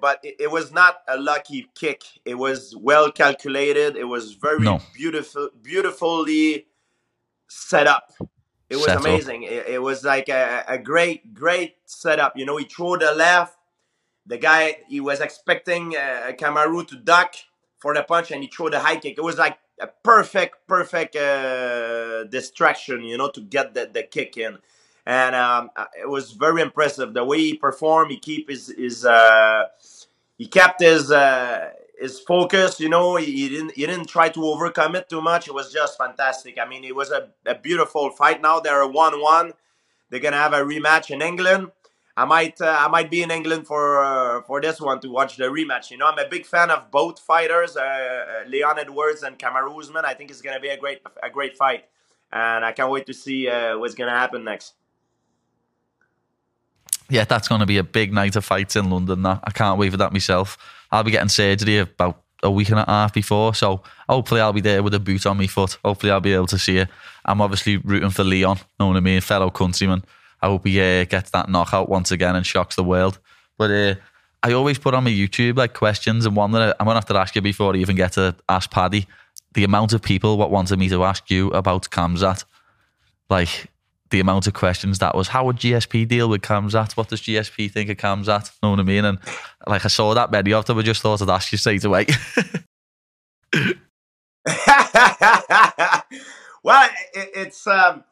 But 0.00 0.21
it, 0.23 0.37
it 0.41 0.50
was 0.50 0.73
not 0.73 1.03
a 1.09 1.19
lucky 1.19 1.69
kick. 1.75 2.03
It 2.25 2.37
was 2.37 2.75
well 2.76 3.11
calculated. 3.11 3.97
It 3.97 4.05
was 4.05 4.33
very 4.35 4.65
no. 4.65 4.81
beautiful, 4.95 5.50
beautifully 5.62 6.67
set 7.49 7.87
up. 7.87 8.12
It 8.69 8.76
was 8.76 8.88
amazing. 8.88 9.45
It, 9.45 9.69
it, 9.69 9.83
was 9.83 10.03
like 10.03 10.29
a, 10.29 10.65
a, 10.67 10.76
great, 10.76 11.33
great 11.33 11.76
setup. 11.85 12.37
You 12.37 12.45
know, 12.45 12.57
he 12.57 12.65
threw 12.65 12.99
the 12.99 13.12
left. 13.15 13.57
The 14.26 14.38
guy 14.38 14.79
he 14.88 15.00
was 15.00 15.21
expecting 15.21 15.95
uh, 15.97 16.33
Kamaru 16.33 16.87
to 16.88 16.97
duck 16.97 17.37
for 17.79 17.95
the 17.95 18.03
punch, 18.03 18.33
and 18.33 18.43
he 18.43 18.49
threw 18.49 18.71
the 18.71 18.81
high 18.81 18.97
kick. 18.97 19.19
It 19.19 19.23
was 19.23 19.38
like 19.38 19.57
a 19.81 19.87
perfect, 19.87 20.67
perfect 20.67 21.15
uh, 21.15 22.25
distraction. 22.25 23.04
You 23.04 23.19
know, 23.19 23.30
to 23.30 23.41
get 23.41 23.75
the, 23.75 23.89
the 23.93 24.02
kick 24.02 24.37
in, 24.37 24.59
and 25.06 25.36
um, 25.36 25.71
uh, 25.76 25.86
it 25.99 26.08
was 26.08 26.32
very 26.32 26.60
impressive 26.60 27.14
the 27.14 27.25
way 27.25 27.38
he 27.38 27.54
performed. 27.54 28.10
He 28.10 28.19
keep 28.19 28.50
his 28.50 28.75
his 28.76 29.06
uh, 29.06 29.66
he 30.36 30.47
kept 30.47 30.82
his 30.82 31.12
uh, 31.12 31.71
his 31.99 32.19
focus. 32.19 32.80
You 32.80 32.88
know, 32.88 33.14
he, 33.16 33.49
didn't 33.49 33.73
he 33.73 33.86
didn't 33.86 34.08
try 34.08 34.28
to 34.30 34.45
overcome 34.45 34.97
it 34.97 35.08
too 35.08 35.23
much. 35.23 35.47
It 35.47 35.54
was 35.54 35.73
just 35.73 35.97
fantastic. 35.97 36.58
I 36.60 36.69
mean, 36.69 36.82
it 36.82 36.95
was 36.95 37.12
a, 37.12 37.28
a 37.47 37.54
beautiful 37.54 38.10
fight. 38.10 38.42
Now 38.42 38.58
they're 38.58 38.86
one 38.86 39.21
one. 39.23 39.52
They're 40.10 40.21
gonna 40.21 40.36
have 40.36 40.52
a 40.52 40.60
rematch 40.60 41.10
in 41.10 41.23
England. 41.23 41.71
I 42.16 42.25
might 42.25 42.60
uh, 42.60 42.76
I 42.80 42.88
might 42.88 43.10
be 43.10 43.23
in 43.23 43.30
England 43.30 43.69
for 43.69 44.02
uh, 44.02 44.42
for 44.42 44.60
this 44.60 44.80
one 44.80 44.99
to 45.00 45.08
watch 45.08 45.36
the 45.36 45.45
rematch. 45.45 45.92
You 45.92 45.99
know, 45.99 46.06
I'm 46.06 46.19
a 46.19 46.28
big 46.28 46.47
fan 46.47 46.71
of 46.71 46.90
both 46.90 47.21
fighters, 47.21 47.76
uh, 47.76 47.80
uh 47.80 48.49
Leon 48.49 48.80
Edwards 48.80 49.23
and 49.23 49.38
Kamaru 49.38 49.78
Usman. 49.78 50.04
I 50.04 50.14
think 50.14 50.32
it's 50.32 50.40
gonna 50.40 50.58
be 50.58 50.69
a 50.69 50.76
great 50.76 51.00
a 51.23 51.30
great 51.30 51.56
fight, 51.56 51.84
and 52.32 52.64
I 52.64 52.73
can't 52.73 52.90
wait 52.90 53.06
to 53.06 53.14
see 53.14 53.49
uh, 53.49 53.78
what's 53.78 53.95
gonna 53.95 54.19
happen 54.19 54.42
next. 54.42 54.75
Yeah, 57.08 57.25
that's 57.25 57.49
going 57.49 57.60
to 57.60 57.66
be 57.66 57.78
a 57.78 57.84
big 57.84 58.12
night 58.12 58.36
of 58.36 58.45
fights 58.45 58.76
in 58.76 58.90
London. 58.90 59.23
That 59.23 59.40
I 59.45 59.50
can't 59.50 59.78
wait 59.78 59.90
for 59.90 59.97
that 59.99 60.12
myself. 60.12 60.58
I'll 60.90 61.04
be 61.04 61.10
getting 61.10 61.28
surgery 61.28 61.78
about 61.78 62.23
a 62.42 62.50
week 62.50 62.69
and 62.69 62.78
a 62.78 62.84
half 62.86 63.14
before, 63.14 63.54
so 63.54 63.82
hopefully 64.08 64.40
I'll 64.40 64.52
be 64.52 64.60
there 64.60 64.82
with 64.82 64.95
a 64.95 65.00
boot 65.00 65.26
on 65.26 65.38
my 65.38 65.47
foot. 65.47 65.78
Hopefully 65.84 66.12
I'll 66.12 66.21
be 66.21 66.34
able 66.34 66.47
to 66.49 66.58
see 66.58 66.78
it. 66.78 66.88
I'm 67.25 67.40
obviously 67.40 67.78
rooting 67.78 68.10
for 68.10 68.25
Leon, 68.25 68.58
know 68.78 68.88
what 68.88 68.97
I 68.97 69.00
mean, 69.00 69.21
fellow 69.21 69.50
countryman. 69.50 70.04
I 70.42 70.47
hope 70.47 70.66
he 70.66 70.80
uh, 70.80 71.04
gets 71.04 71.30
that 71.30 71.49
knockout 71.49 71.88
once 71.88 72.10
again 72.10 72.36
and 72.36 72.45
shocks 72.45 72.76
the 72.76 72.84
world. 72.84 73.19
But 73.56 73.71
uh, 73.71 73.95
I 74.42 74.52
always 74.52 74.78
put 74.78 74.95
on 74.95 75.04
my 75.04 75.10
YouTube 75.10 75.56
like 75.56 75.75
questions, 75.75 76.26
and 76.26 76.36
one 76.36 76.52
that 76.52 76.62
I, 76.62 76.82
am 76.82 76.86
gonna 76.86 76.95
have 76.95 77.06
to 77.06 77.16
ask 77.16 77.34
you 77.34 77.42
before 77.42 77.75
I 77.75 77.78
even 77.78 77.97
get 77.97 78.12
to 78.12 78.36
ask 78.49 78.71
Paddy, 78.71 79.06
the 79.54 79.64
amount 79.64 79.92
of 79.92 80.02
people 80.02 80.36
what 80.36 80.50
wanted 80.50 80.78
me 80.78 80.88
to 80.90 81.04
ask 81.04 81.30
you 81.30 81.49
about 81.50 81.90
Khamzat, 81.90 82.45
like 83.30 83.71
the 84.10 84.21
amount 84.21 84.47
of 84.47 84.54
questions 84.54 84.99
that 85.00 85.14
was 85.14 85.28
how 85.28 85.45
would 85.47 85.56
GSP 85.56 86.06
deal 86.06 86.28
with 86.28 86.42
Khamzat? 86.42 86.97
What 86.97 87.08
does 87.08 87.21
GSP 87.21 87.71
think 87.71 87.90
of 87.90 87.97
Khamzat? 87.97 88.52
Know 88.62 88.71
what 88.71 88.80
I 88.80 88.84
mean? 88.84 89.04
And 89.04 89.19
like 89.66 89.84
I 89.84 89.88
saw 89.88 90.14
that 90.14 90.30
many 90.30 90.52
of 90.52 90.64
them, 90.64 90.78
I 90.78 90.82
just 90.82 91.02
thought 91.02 91.23
I'd 91.23 91.30
ask 91.30 91.50
you 91.52 91.58
straight 91.58 91.84
away. 91.84 92.06
well, 96.62 96.88
it, 97.14 97.30
it's 97.34 97.66
um, 97.66 98.04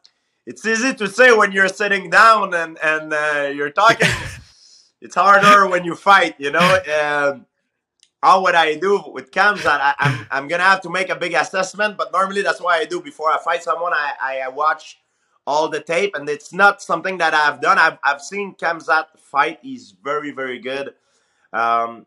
it's 0.45 0.65
easy 0.65 0.93
to 0.95 1.07
say 1.07 1.35
when 1.35 1.51
you're 1.51 1.69
sitting 1.69 2.09
down 2.09 2.53
and 2.53 2.77
and 2.83 3.13
uh, 3.13 3.51
you're 3.53 3.71
talking. 3.71 4.09
it's 5.01 5.15
harder 5.15 5.67
when 5.67 5.85
you 5.85 5.95
fight, 5.95 6.35
you 6.39 6.51
know. 6.51 6.79
Um, 6.99 7.45
how 8.21 8.41
would 8.41 8.55
I 8.55 8.75
do 8.75 9.03
with 9.13 9.29
Khamzat? 9.31 9.65
I, 9.65 9.93
am 9.99 10.13
I'm, 10.13 10.27
I'm 10.31 10.47
gonna 10.47 10.63
have 10.63 10.81
to 10.81 10.89
make 10.89 11.09
a 11.09 11.15
big 11.15 11.33
assessment, 11.33 11.95
but 11.95 12.11
normally 12.11 12.41
that's 12.41 12.59
why 12.59 12.79
I 12.79 12.85
do 12.85 13.01
before 13.01 13.29
I 13.29 13.37
fight 13.37 13.63
someone. 13.63 13.93
I 13.93 14.41
I 14.43 14.49
watch 14.49 14.97
all 15.47 15.69
the 15.69 15.81
tape, 15.81 16.15
and 16.15 16.27
it's 16.27 16.51
not 16.51 16.81
something 16.81 17.17
that 17.19 17.33
I've 17.33 17.61
done. 17.61 17.77
I've, 17.77 17.97
I've 18.03 18.21
seen 18.21 18.55
Khamzat 18.55 19.05
fight. 19.19 19.59
He's 19.61 19.93
very, 20.03 20.31
very 20.31 20.59
good. 20.59 20.93
Um, 21.53 22.05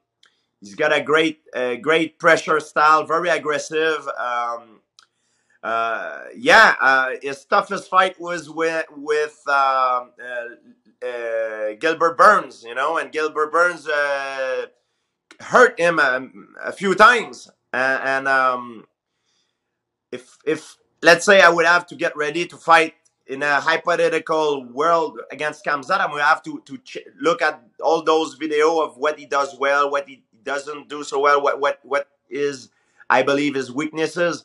he's 0.61 0.75
got 0.75 0.93
a 0.93 1.01
great, 1.01 1.41
uh, 1.55 1.77
great 1.77 2.19
pressure 2.19 2.61
style, 2.61 3.05
very 3.05 3.29
aggressive. 3.29 4.09
Um, 4.19 4.81
uh, 5.63 6.25
yeah, 6.37 6.75
uh, 6.81 7.11
his 7.23 7.45
toughest 7.45 7.91
fight 7.91 8.21
was 8.21 8.49
with 8.49 8.87
with 8.97 9.41
um, 9.49 10.13
uh, 10.23 11.07
uh, 11.07 11.75
Gilbert 11.81 12.17
Burns, 12.17 12.65
you 12.65 12.75
know, 12.75 12.99
and 12.99 13.11
Gilbert 13.11 13.53
Burns 13.53 13.89
uh, 13.89 14.67
hurt 15.41 15.79
him 15.79 15.99
a, 15.99 16.29
a 16.65 16.73
few 16.73 16.95
times, 16.95 17.49
and, 17.73 18.03
and 18.03 18.29
um, 18.29 18.87
if 20.13 20.39
if 20.45 20.77
let's 21.03 21.25
say 21.25 21.41
I 21.41 21.49
would 21.49 21.67
have 21.67 21.87
to 21.89 21.97
get 21.97 22.17
ready 22.17 22.47
to 22.47 22.57
fight 22.57 22.95
in 23.29 23.43
a 23.43 23.61
hypothetical 23.61 24.65
world 24.65 25.21
against 25.31 25.65
Khamzat, 25.65 26.01
I'm 26.01 26.19
have 26.19 26.43
to 26.45 26.63
to 26.67 26.79
ch- 26.79 26.99
look 27.21 27.43
at 27.43 27.63
all 27.81 28.03
those 28.03 28.35
video 28.35 28.81
of 28.81 28.97
what 28.97 29.19
he 29.19 29.27
does 29.27 29.57
well, 29.59 29.91
what 29.91 30.09
he 30.09 30.25
doesn't 30.43 30.89
do 30.89 31.05
so 31.05 31.21
well, 31.21 31.43
what 31.43 31.61
what 31.61 31.81
what 31.83 32.09
is 32.31 32.71
I 33.11 33.23
believe 33.23 33.55
his 33.55 33.71
weaknesses. 33.71 34.45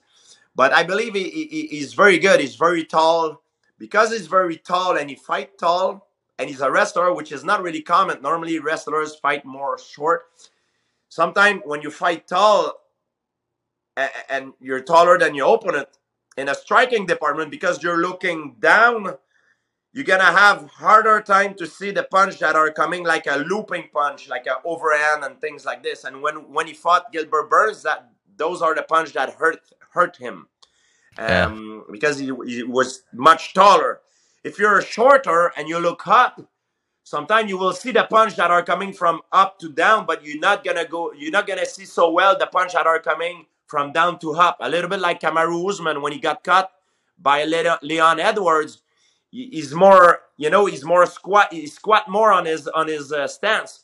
But 0.56 0.74
I 0.74 0.84
believe 0.84 1.16
he, 1.16 1.30
he 1.30 1.68
he's 1.68 1.94
very 1.94 2.20
good. 2.20 2.40
He's 2.40 2.56
very 2.56 2.84
tall 2.84 3.42
because 3.80 4.12
he's 4.12 4.28
very 4.28 4.58
tall 4.58 4.98
and 4.98 5.10
he 5.10 5.16
fight 5.16 5.58
tall 5.58 6.08
and 6.38 6.50
he's 6.50 6.62
a 6.62 6.70
wrestler, 6.70 7.14
which 7.14 7.32
is 7.32 7.44
not 7.44 7.64
really 7.64 7.82
common. 7.82 8.22
Normally 8.22 8.60
wrestlers 8.60 9.16
fight 9.16 9.46
more 9.46 9.80
short. 9.80 10.26
Sometimes 11.10 11.62
when 11.66 11.82
you 11.82 11.90
fight 11.90 12.28
tall 12.28 12.74
and 14.30 14.54
you're 14.60 14.82
taller 14.82 15.18
than 15.18 15.36
your 15.36 15.56
opponent, 15.56 15.88
in 16.38 16.50
a 16.50 16.56
striking 16.56 17.06
department 17.06 17.52
because 17.52 17.82
you're 17.84 18.02
looking 18.02 18.56
down 18.60 19.16
you're 19.94 20.04
gonna 20.04 20.24
have 20.24 20.68
harder 20.72 21.22
time 21.22 21.54
to 21.54 21.68
see 21.68 21.92
the 21.92 22.04
punch 22.04 22.40
that 22.40 22.56
are 22.56 22.72
coming 22.72 23.04
like 23.04 23.28
a 23.28 23.38
looping 23.48 23.90
punch 23.94 24.28
like 24.30 24.48
a 24.48 24.56
overhand 24.66 25.24
and 25.24 25.40
things 25.40 25.66
like 25.66 25.84
this 25.84 26.04
and 26.04 26.22
when 26.22 26.52
when 26.52 26.68
he 26.68 26.74
fought 26.74 27.12
gilbert 27.12 27.50
burns 27.50 27.84
that 27.84 28.10
those 28.36 28.62
are 28.62 28.74
the 28.74 28.82
punch 28.82 29.14
that 29.14 29.34
hurt 29.36 29.60
hurt 29.92 30.18
him 30.18 30.48
um, 31.20 31.28
yeah. 31.28 31.82
because 31.92 32.18
he, 32.18 32.32
he, 32.48 32.64
was 32.64 33.04
much 33.14 33.54
taller 33.54 34.02
if 34.44 34.60
you're 34.60 34.82
shorter 34.82 35.54
and 35.56 35.70
you 35.70 35.80
look 35.80 36.06
up, 36.06 36.42
sometimes 37.04 37.50
you 37.50 37.58
will 37.58 37.72
see 37.72 37.92
the 37.92 38.04
punch 38.04 38.36
that 38.36 38.52
are 38.52 38.62
coming 38.62 38.92
from 38.92 39.22
up 39.32 39.58
to 39.60 39.72
down, 39.72 40.06
but 40.06 40.26
you're 40.26 40.40
not 40.40 40.64
gonna 40.64 40.86
go. 40.86 41.14
You're 41.14 41.32
not 41.32 41.48
gonna 41.48 41.66
see 41.66 41.86
so 41.86 42.12
well 42.12 42.38
the 42.38 42.48
punch 42.48 42.74
that 42.74 42.86
are 42.86 43.00
coming 43.00 43.46
from 43.68 43.92
down 43.92 44.20
to 44.20 44.34
up. 44.34 44.58
A 44.60 44.70
little 44.70 44.90
bit 44.90 45.00
like 45.00 45.22
Kamaru 45.22 45.70
Usman 45.70 46.02
when 46.02 46.14
he 46.14 46.20
got 46.20 46.44
cut 46.44 46.72
by 47.18 47.44
Leon 47.46 48.20
Edwards. 48.20 48.82
He's 49.32 49.74
more, 49.74 50.20
you 50.38 50.50
know, 50.50 50.68
he's 50.68 50.86
more 50.86 51.06
squat. 51.06 51.52
He 51.52 51.66
squat 51.68 52.08
more 52.08 52.32
on 52.32 52.46
his 52.46 52.68
on 52.68 52.88
his 52.88 53.12
uh, 53.12 53.28
stance. 53.28 53.84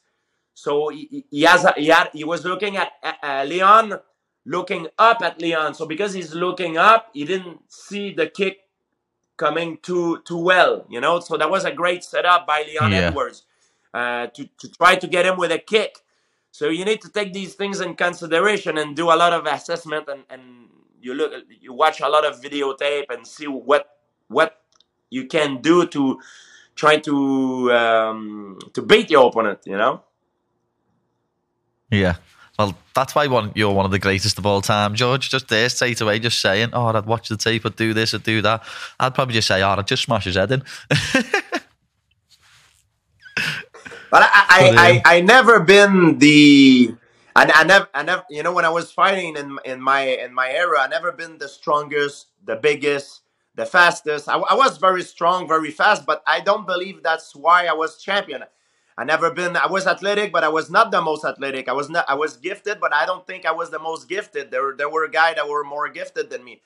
So 0.53 0.89
he, 0.89 1.25
he 1.31 1.41
has 1.43 1.65
a, 1.65 1.73
he 1.75 1.87
had 1.87 2.09
he 2.13 2.23
was 2.23 2.45
looking 2.45 2.77
at 2.77 2.91
uh, 3.23 3.45
Leon, 3.47 3.99
looking 4.45 4.87
up 4.99 5.21
at 5.21 5.41
Leon. 5.41 5.73
So 5.73 5.87
because 5.87 6.13
he's 6.13 6.35
looking 6.35 6.77
up, 6.77 7.09
he 7.13 7.25
didn't 7.25 7.61
see 7.67 8.13
the 8.13 8.27
kick 8.27 8.57
coming 9.37 9.79
too 9.81 10.21
too 10.25 10.37
well, 10.37 10.85
you 10.89 11.01
know. 11.01 11.19
So 11.19 11.37
that 11.37 11.49
was 11.49 11.65
a 11.65 11.71
great 11.71 12.03
setup 12.03 12.45
by 12.45 12.63
Leon 12.67 12.91
yeah. 12.91 12.97
Edwards 13.07 13.45
uh, 13.93 14.27
to 14.27 14.49
to 14.59 14.69
try 14.69 14.97
to 14.97 15.07
get 15.07 15.25
him 15.25 15.37
with 15.37 15.51
a 15.51 15.59
kick. 15.59 15.99
So 16.51 16.69
you 16.69 16.85
need 16.85 17.01
to 17.01 17.09
take 17.09 17.33
these 17.33 17.53
things 17.53 17.79
in 17.79 17.95
consideration 17.95 18.77
and 18.77 18.95
do 18.95 19.07
a 19.11 19.15
lot 19.15 19.33
of 19.33 19.45
assessment 19.45 20.07
and, 20.09 20.23
and 20.29 20.69
you 21.01 21.13
look 21.13 21.31
you 21.61 21.73
watch 21.73 22.01
a 22.01 22.09
lot 22.09 22.25
of 22.25 22.41
videotape 22.41 23.05
and 23.09 23.25
see 23.25 23.47
what 23.47 23.97
what 24.27 24.61
you 25.09 25.25
can 25.27 25.61
do 25.61 25.87
to 25.87 26.19
try 26.75 26.97
to 26.97 27.71
um, 27.73 28.59
to 28.73 28.81
beat 28.81 29.09
your 29.09 29.27
opponent. 29.27 29.59
You 29.65 29.77
know. 29.77 30.03
Yeah. 31.91 32.15
Well, 32.57 32.77
that's 32.93 33.15
why 33.15 33.25
one, 33.27 33.53
you're 33.55 33.73
one 33.73 33.85
of 33.85 33.91
the 33.91 33.99
greatest 33.99 34.37
of 34.37 34.45
all 34.45 34.61
time, 34.61 34.93
George. 34.93 35.29
Just 35.29 35.47
there 35.47 35.69
straight 35.69 36.01
away, 36.01 36.19
just 36.19 36.41
saying, 36.41 36.69
"Oh, 36.73 36.87
I'd 36.87 37.05
watch 37.05 37.29
the 37.29 37.37
tape, 37.37 37.65
I'd 37.65 37.77
do 37.77 37.93
this, 37.93 38.13
I'd 38.13 38.23
do 38.23 38.41
that." 38.41 38.63
I'd 38.99 39.15
probably 39.15 39.33
just 39.33 39.47
say, 39.47 39.61
"Oh, 39.61 39.69
I'd 39.69 39.87
just 39.87 40.03
smash 40.03 40.25
his 40.25 40.35
head 40.35 40.51
in." 40.51 40.63
but 44.11 44.23
I, 44.23 44.29
I, 44.33 45.01
I, 45.05 45.17
I, 45.17 45.21
never 45.21 45.59
been 45.59 46.17
the, 46.19 46.95
I, 47.35 47.51
I 47.53 47.63
never, 47.63 47.87
I 47.93 48.03
never, 48.03 48.23
you 48.29 48.43
know, 48.43 48.53
when 48.53 48.65
I 48.65 48.69
was 48.69 48.91
fighting 48.91 49.37
in 49.37 49.59
in 49.65 49.81
my 49.81 50.01
in 50.01 50.33
my 50.33 50.49
era, 50.51 50.81
I 50.81 50.87
never 50.87 51.11
been 51.11 51.37
the 51.37 51.47
strongest, 51.47 52.27
the 52.45 52.55
biggest, 52.55 53.21
the 53.55 53.65
fastest. 53.65 54.27
I, 54.27 54.37
I 54.37 54.55
was 54.55 54.77
very 54.77 55.03
strong, 55.03 55.47
very 55.47 55.71
fast, 55.71 56.05
but 56.05 56.23
I 56.25 56.39
don't 56.39 56.65
believe 56.65 57.03
that's 57.03 57.35
why 57.35 57.67
I 57.67 57.73
was 57.73 58.01
champion. 58.01 58.43
I 58.97 59.05
never 59.05 59.31
been. 59.31 59.55
I 59.55 59.67
was 59.67 59.87
athletic, 59.87 60.33
but 60.33 60.43
I 60.43 60.49
was 60.49 60.69
not 60.69 60.91
the 60.91 61.01
most 61.01 61.23
athletic. 61.23 61.69
I 61.69 61.73
was 61.73 61.89
not. 61.89 62.03
I 62.09 62.15
was 62.15 62.35
gifted, 62.35 62.81
but 62.81 62.93
I 62.93 63.05
don't 63.05 63.25
think 63.25 63.45
I 63.45 63.51
was 63.51 63.69
the 63.69 63.79
most 63.79 64.09
gifted. 64.09 64.51
There, 64.51 64.73
there 64.75 64.89
were 64.89 65.07
guys 65.07 65.35
that 65.35 65.47
were 65.47 65.63
more 65.63 65.87
gifted 65.87 66.29
than 66.29 66.43
me. 66.43 66.61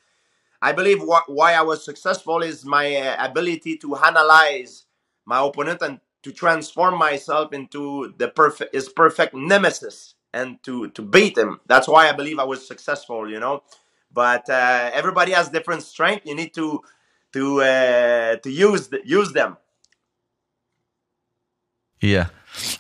I 0.62 0.72
believe 0.72 1.00
wh- 1.00 1.30
why 1.30 1.54
I 1.54 1.62
was 1.62 1.84
successful 1.86 2.42
is 2.42 2.66
my 2.66 2.96
uh, 2.96 3.26
ability 3.30 3.78
to 3.80 3.96
analyze 3.98 4.86
my 5.26 5.46
opponent 5.46 5.82
and 5.82 6.00
to 6.24 6.32
transform 6.32 6.98
myself 6.98 7.54
into 7.54 8.14
the 8.18 8.28
perfect 8.28 8.74
his 8.74 8.90
perfect 8.90 9.34
nemesis 9.34 10.16
and 10.34 10.62
to 10.64 10.90
to 10.92 11.02
beat 11.02 11.38
him. 11.38 11.60
That's 11.68 11.88
why 11.88 12.10
I 12.10 12.14
believe 12.14 12.40
I 12.40 12.46
was 12.46 12.68
successful. 12.68 13.30
You 13.30 13.40
know, 13.40 13.64
but 14.12 14.50
uh, 14.50 14.90
everybody 14.94 15.32
has 15.34 15.50
different 15.50 15.84
strength. 15.84 16.26
You 16.26 16.36
need 16.36 16.54
to 16.56 16.82
to 17.34 17.62
uh, 17.62 18.36
to 18.38 18.50
use 18.50 18.88
the, 18.88 19.02
use 19.06 19.32
them. 19.34 19.58
Yeah. 22.02 22.28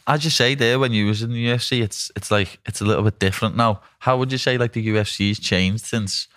As 0.05 0.23
you 0.23 0.29
say 0.29 0.53
there, 0.53 0.77
when 0.77 0.91
you 0.91 1.07
was 1.07 1.23
in 1.23 1.31
the 1.31 1.45
UFC, 1.47 1.81
it's 1.81 2.11
it's 2.15 2.29
like 2.29 2.59
it's 2.65 2.81
a 2.81 2.85
little 2.85 3.03
bit 3.03 3.19
different 3.19 3.55
now. 3.55 3.81
How 3.99 4.17
would 4.17 4.31
you 4.31 4.37
say 4.37 4.57
like 4.57 4.73
the 4.73 4.87
UFC's 4.87 5.39
changed 5.39 5.85
since 5.85 6.27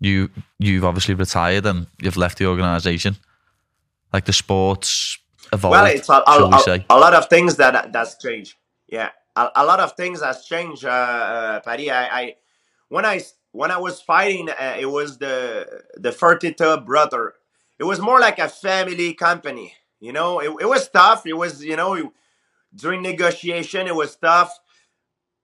you 0.00 0.30
you've 0.58 0.84
obviously 0.84 1.14
retired 1.14 1.66
and 1.66 1.86
you've 2.00 2.16
left 2.16 2.38
the 2.38 2.46
organisation? 2.46 3.16
Like 4.12 4.24
the 4.24 4.32
sports 4.32 5.18
evolved. 5.52 5.72
Well, 5.72 5.86
it's 5.86 6.08
a, 6.08 6.22
a, 6.26 6.44
a, 6.44 6.84
a 6.90 6.98
lot 6.98 7.14
of 7.14 7.28
things 7.28 7.56
that 7.56 7.92
that's 7.92 8.16
changed. 8.18 8.56
Yeah, 8.86 9.10
a, 9.36 9.48
a 9.56 9.64
lot 9.64 9.80
of 9.80 9.92
things 9.92 10.22
has 10.22 10.44
changed, 10.44 10.84
uh, 10.84 10.88
uh, 10.88 11.60
Paddy. 11.60 11.90
I, 11.90 12.20
I 12.20 12.34
when 12.88 13.04
I 13.04 13.22
when 13.52 13.70
I 13.70 13.78
was 13.78 14.00
fighting, 14.00 14.48
uh, 14.50 14.76
it 14.78 14.86
was 14.86 15.18
the 15.18 15.82
the 15.96 16.10
Fertitta 16.10 16.84
brother. 16.84 17.34
It 17.78 17.84
was 17.84 18.00
more 18.00 18.18
like 18.20 18.38
a 18.38 18.48
family 18.48 19.14
company. 19.14 19.74
You 20.00 20.12
know, 20.12 20.40
it, 20.40 20.50
it 20.60 20.68
was 20.68 20.88
tough. 20.88 21.26
It 21.26 21.34
was 21.34 21.64
you 21.64 21.76
know 21.76 22.12
during 22.74 23.02
negotiation 23.02 23.86
it 23.86 23.94
was 23.94 24.16
tough 24.16 24.58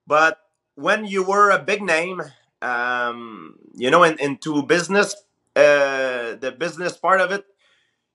but 0.07 0.39
when 0.75 1.05
you 1.05 1.23
were 1.23 1.49
a 1.49 1.59
big 1.59 1.81
name 1.81 2.21
um, 2.61 3.55
you 3.73 3.89
know 3.89 4.03
in, 4.03 4.19
into 4.19 4.63
business 4.63 5.15
uh, 5.55 6.35
the 6.35 6.53
business 6.57 6.97
part 6.97 7.21
of 7.21 7.31
it 7.31 7.45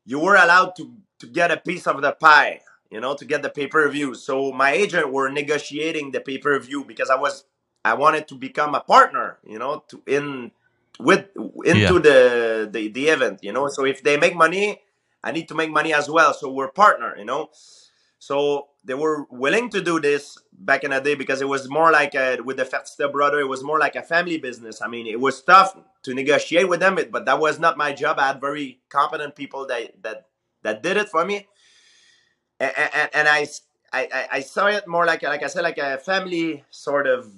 you 0.05 0.19
were 0.19 0.37
allowed 0.37 0.75
to 0.77 0.93
to 1.21 1.27
get 1.27 1.51
a 1.51 1.57
piece 1.57 1.87
of 1.87 2.03
the 2.03 2.13
pie 2.13 2.61
you 2.91 3.01
know 3.01 3.15
to 3.15 3.25
get 3.25 3.43
the 3.43 3.49
pay-per-view 3.49 4.15
so 4.15 4.53
my 4.53 4.73
agent 4.73 5.13
were 5.13 5.31
negotiating 5.31 6.11
the 6.11 6.21
pay-per-view 6.21 6.85
because 6.85 7.09
i 7.11 7.17
was 7.17 7.45
i 7.85 7.95
wanted 7.95 8.27
to 8.27 8.35
become 8.35 8.75
a 8.75 8.81
partner 8.81 9.39
you 9.47 9.59
know 9.59 9.85
to 9.89 10.03
in 10.07 10.51
with 10.99 11.29
into 11.65 11.79
yeah. 11.79 11.93
the, 11.93 12.69
the 12.73 12.89
the 12.89 13.09
event 13.09 13.39
you 13.43 13.53
know 13.53 13.69
so 13.69 13.85
if 13.85 14.03
they 14.03 14.17
make 14.17 14.35
money 14.35 14.81
i 15.23 15.31
need 15.31 15.49
to 15.49 15.55
make 15.55 15.71
money 15.71 15.95
as 15.95 16.11
well 16.11 16.35
so 16.35 16.51
we're 16.51 16.71
partner 16.71 17.17
you 17.17 17.25
know 17.25 17.49
so 18.19 18.69
they 18.85 18.95
were 18.95 19.27
willing 19.31 19.71
to 19.71 19.83
do 19.83 19.99
this 19.99 20.39
back 20.53 20.85
in 20.85 20.91
the 20.91 21.01
day 21.01 21.15
because 21.15 21.41
it 21.41 21.49
was 21.49 21.69
more 21.69 21.91
like 21.91 22.15
a, 22.15 22.39
with 22.41 22.59
the 22.59 22.65
Fertitta 22.65 23.11
brother, 23.11 23.41
it 23.41 23.49
was 23.49 23.63
more 23.63 23.79
like 23.79 23.97
a 23.97 24.03
family 24.03 24.37
business. 24.39 24.83
I 24.83 24.89
mean, 24.89 25.07
it 25.07 25.21
was 25.21 25.43
tough 25.43 25.77
to 26.03 26.15
negotiate 26.15 26.69
with 26.69 26.81
them, 26.81 26.99
but 27.11 27.25
that 27.25 27.41
was 27.41 27.59
not 27.59 27.79
my 27.79 27.93
job. 27.93 28.19
I 28.19 28.29
had 28.29 28.41
very 28.41 28.81
competent 28.89 29.37
people 29.37 29.67
that 29.67 30.03
that 30.03 30.27
that 30.63 30.83
did 30.83 30.97
it 30.97 31.09
for 31.09 31.25
me, 31.25 31.49
and, 32.59 32.73
and, 32.77 33.11
and 33.15 33.29
I, 33.29 33.47
I 33.93 34.29
I 34.33 34.41
saw 34.41 34.67
it 34.67 34.87
more 34.87 35.07
like 35.07 35.23
like 35.23 35.43
I 35.43 35.47
said 35.47 35.63
like 35.63 35.79
a 35.79 35.99
family 35.99 36.65
sort 36.71 37.07
of 37.07 37.31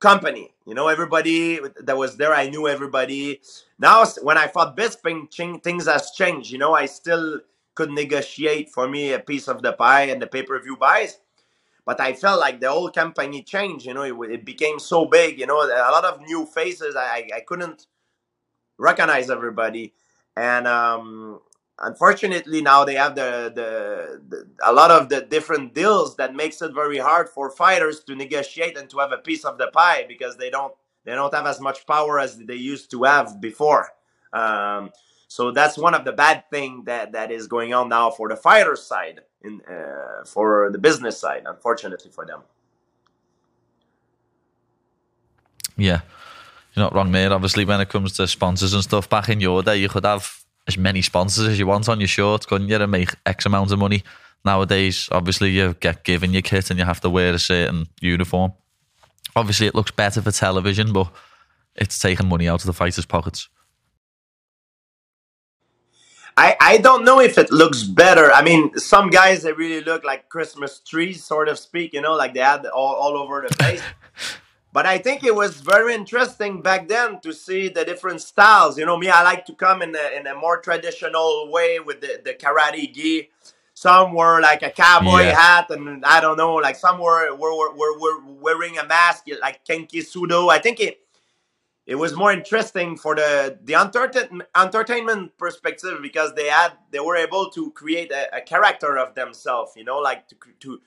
company. 0.00 0.52
You 0.66 0.74
know, 0.74 0.88
everybody 0.88 1.60
that 1.82 1.96
was 1.96 2.16
there, 2.16 2.34
I 2.34 2.48
knew 2.48 2.68
everybody. 2.68 3.40
Now, 3.78 4.04
when 4.22 4.36
I 4.36 4.48
fought 4.48 4.76
Bisping, 4.76 5.30
things 5.62 5.86
has 5.86 6.10
changed. 6.10 6.50
You 6.50 6.58
know, 6.58 6.74
I 6.74 6.86
still 6.86 7.40
could 7.74 7.90
negotiate 7.90 8.70
for 8.70 8.88
me 8.88 9.12
a 9.12 9.18
piece 9.18 9.48
of 9.48 9.62
the 9.62 9.72
pie 9.72 10.04
and 10.04 10.20
the 10.20 10.26
pay-per-view 10.26 10.76
buys 10.78 11.18
but 11.86 12.00
I 12.00 12.12
felt 12.14 12.40
like 12.40 12.60
the 12.60 12.68
whole 12.68 12.90
company 12.90 13.42
changed. 13.42 13.86
You 13.86 13.94
know, 13.94 14.02
it, 14.02 14.30
it, 14.30 14.44
became 14.44 14.78
so 14.80 15.06
big. 15.06 15.38
You 15.38 15.46
know, 15.46 15.62
a 15.62 15.92
lot 15.92 16.04
of 16.04 16.20
new 16.20 16.44
faces. 16.44 16.96
I, 16.96 17.30
I 17.34 17.40
couldn't 17.40 17.86
recognize 18.76 19.30
everybody, 19.30 19.94
and 20.36 20.66
um, 20.66 21.40
unfortunately 21.80 22.62
now 22.62 22.84
they 22.84 22.94
have 22.94 23.14
the, 23.14 23.52
the, 23.54 24.20
the 24.28 24.46
a 24.64 24.72
lot 24.72 24.90
of 24.90 25.08
the 25.08 25.20
different 25.20 25.74
deals 25.74 26.16
that 26.16 26.34
makes 26.34 26.62
it 26.62 26.72
very 26.74 26.98
hard 26.98 27.28
for 27.28 27.50
fighters 27.50 28.00
to 28.04 28.14
negotiate 28.14 28.76
and 28.76 28.88
to 28.88 28.98
have 28.98 29.12
a 29.12 29.18
piece 29.18 29.44
of 29.44 29.58
the 29.58 29.68
pie 29.68 30.04
because 30.08 30.36
they 30.36 30.50
don't 30.50 30.74
they 31.04 31.14
don't 31.14 31.32
have 31.34 31.46
as 31.46 31.60
much 31.60 31.86
power 31.86 32.18
as 32.18 32.36
they 32.36 32.54
used 32.54 32.90
to 32.90 33.04
have 33.04 33.40
before. 33.40 33.90
Um, 34.32 34.90
so 35.28 35.50
that's 35.50 35.76
one 35.78 35.94
of 35.94 36.04
the 36.04 36.12
bad 36.12 36.48
thing 36.50 36.82
that 36.86 37.12
that 37.12 37.30
is 37.30 37.46
going 37.46 37.74
on 37.74 37.88
now 37.88 38.10
for 38.10 38.28
the 38.28 38.36
fighter 38.36 38.76
side, 38.76 39.20
in 39.42 39.60
uh, 39.62 40.24
for 40.24 40.70
the 40.72 40.78
business 40.78 41.18
side, 41.18 41.42
unfortunately 41.46 42.10
for 42.10 42.24
them. 42.24 42.42
Yeah, 45.76 46.00
you're 46.74 46.84
not 46.84 46.94
wrong 46.94 47.12
there. 47.12 47.32
Obviously, 47.32 47.64
when 47.64 47.80
it 47.80 47.88
comes 47.88 48.12
to 48.14 48.26
sponsors 48.26 48.72
and 48.72 48.82
stuff, 48.82 49.08
back 49.08 49.28
in 49.28 49.40
your 49.40 49.62
day, 49.62 49.76
you 49.76 49.88
could 49.88 50.04
have 50.04 50.45
as 50.66 50.76
many 50.76 51.02
sponsors 51.02 51.46
as 51.46 51.58
you 51.58 51.66
want 51.66 51.88
on 51.88 52.00
your 52.00 52.08
shirt, 52.08 52.46
couldn't 52.46 52.68
you, 52.68 52.76
and 52.76 52.90
make 52.90 53.10
X 53.24 53.46
amount 53.46 53.72
of 53.72 53.78
money. 53.78 54.02
Nowadays, 54.44 55.08
obviously, 55.10 55.50
you 55.50 55.74
get 55.74 56.04
given 56.04 56.32
your 56.32 56.42
kit 56.42 56.70
and 56.70 56.78
you 56.78 56.84
have 56.84 57.00
to 57.00 57.10
wear 57.10 57.34
a 57.34 57.38
certain 57.38 57.86
uniform. 58.00 58.52
Obviously, 59.34 59.66
it 59.66 59.74
looks 59.74 59.90
better 59.90 60.22
for 60.22 60.30
television, 60.30 60.92
but 60.92 61.12
it's 61.74 61.98
taking 61.98 62.28
money 62.28 62.48
out 62.48 62.60
of 62.60 62.66
the 62.66 62.72
fighters' 62.72 63.06
pockets. 63.06 63.48
I, 66.38 66.56
I 66.60 66.78
don't 66.78 67.04
know 67.04 67.18
if 67.18 67.38
it 67.38 67.50
looks 67.50 67.82
better. 67.82 68.30
I 68.30 68.42
mean, 68.42 68.76
some 68.76 69.08
guys 69.08 69.42
they 69.42 69.52
really 69.52 69.82
look 69.82 70.04
like 70.04 70.28
Christmas 70.28 70.80
trees, 70.80 71.24
sort 71.24 71.48
of 71.48 71.58
speak. 71.58 71.94
You 71.94 72.02
know, 72.02 72.14
like 72.14 72.34
they 72.34 72.40
had 72.40 72.66
all, 72.66 72.94
all 72.94 73.16
over 73.16 73.46
the 73.48 73.54
face. 73.54 73.82
but 74.76 74.84
I 74.84 74.98
think 74.98 75.24
it 75.24 75.34
was 75.34 75.62
very 75.62 75.94
interesting 75.94 76.60
back 76.60 76.86
then 76.86 77.18
to 77.20 77.32
see 77.32 77.70
the 77.70 77.82
different 77.82 78.20
styles. 78.20 78.76
You 78.76 78.84
know, 78.84 78.98
me, 78.98 79.08
I 79.08 79.22
like 79.22 79.46
to 79.46 79.54
come 79.54 79.80
in 79.80 79.96
a, 79.96 80.18
in 80.18 80.26
a 80.26 80.34
more 80.34 80.60
traditional 80.60 81.50
way 81.50 81.80
with 81.80 82.02
the, 82.02 82.20
the 82.22 82.34
karate 82.34 82.92
gi. 82.92 83.30
Some 83.72 84.12
were 84.12 84.38
like 84.42 84.62
a 84.62 84.68
cowboy 84.68 85.20
yeah. 85.20 85.40
hat, 85.40 85.70
and 85.70 86.04
I 86.04 86.20
don't 86.20 86.36
know, 86.36 86.56
like 86.56 86.76
some 86.76 86.98
were 86.98 87.34
were, 87.34 87.56
were, 87.74 87.98
were 87.98 88.20
wearing 88.26 88.76
a 88.76 88.84
mask, 88.84 89.24
like 89.40 89.64
Genki 89.64 90.02
Sudo. 90.04 90.50
I 90.50 90.58
think 90.58 90.78
it 90.78 91.00
it 91.86 91.94
was 91.94 92.14
more 92.14 92.30
interesting 92.30 92.98
for 92.98 93.14
the 93.14 93.58
the 93.64 93.76
entertainment 93.76 95.38
perspective 95.38 96.00
because 96.02 96.34
they 96.34 96.48
had 96.48 96.72
they 96.90 97.00
were 97.00 97.16
able 97.16 97.48
to 97.48 97.70
create 97.70 98.12
a, 98.12 98.36
a 98.36 98.40
character 98.42 98.98
of 98.98 99.14
themselves 99.14 99.72
you 99.74 99.84
know 99.84 99.98
like 99.98 100.28
to 100.28 100.36
to 100.60 100.80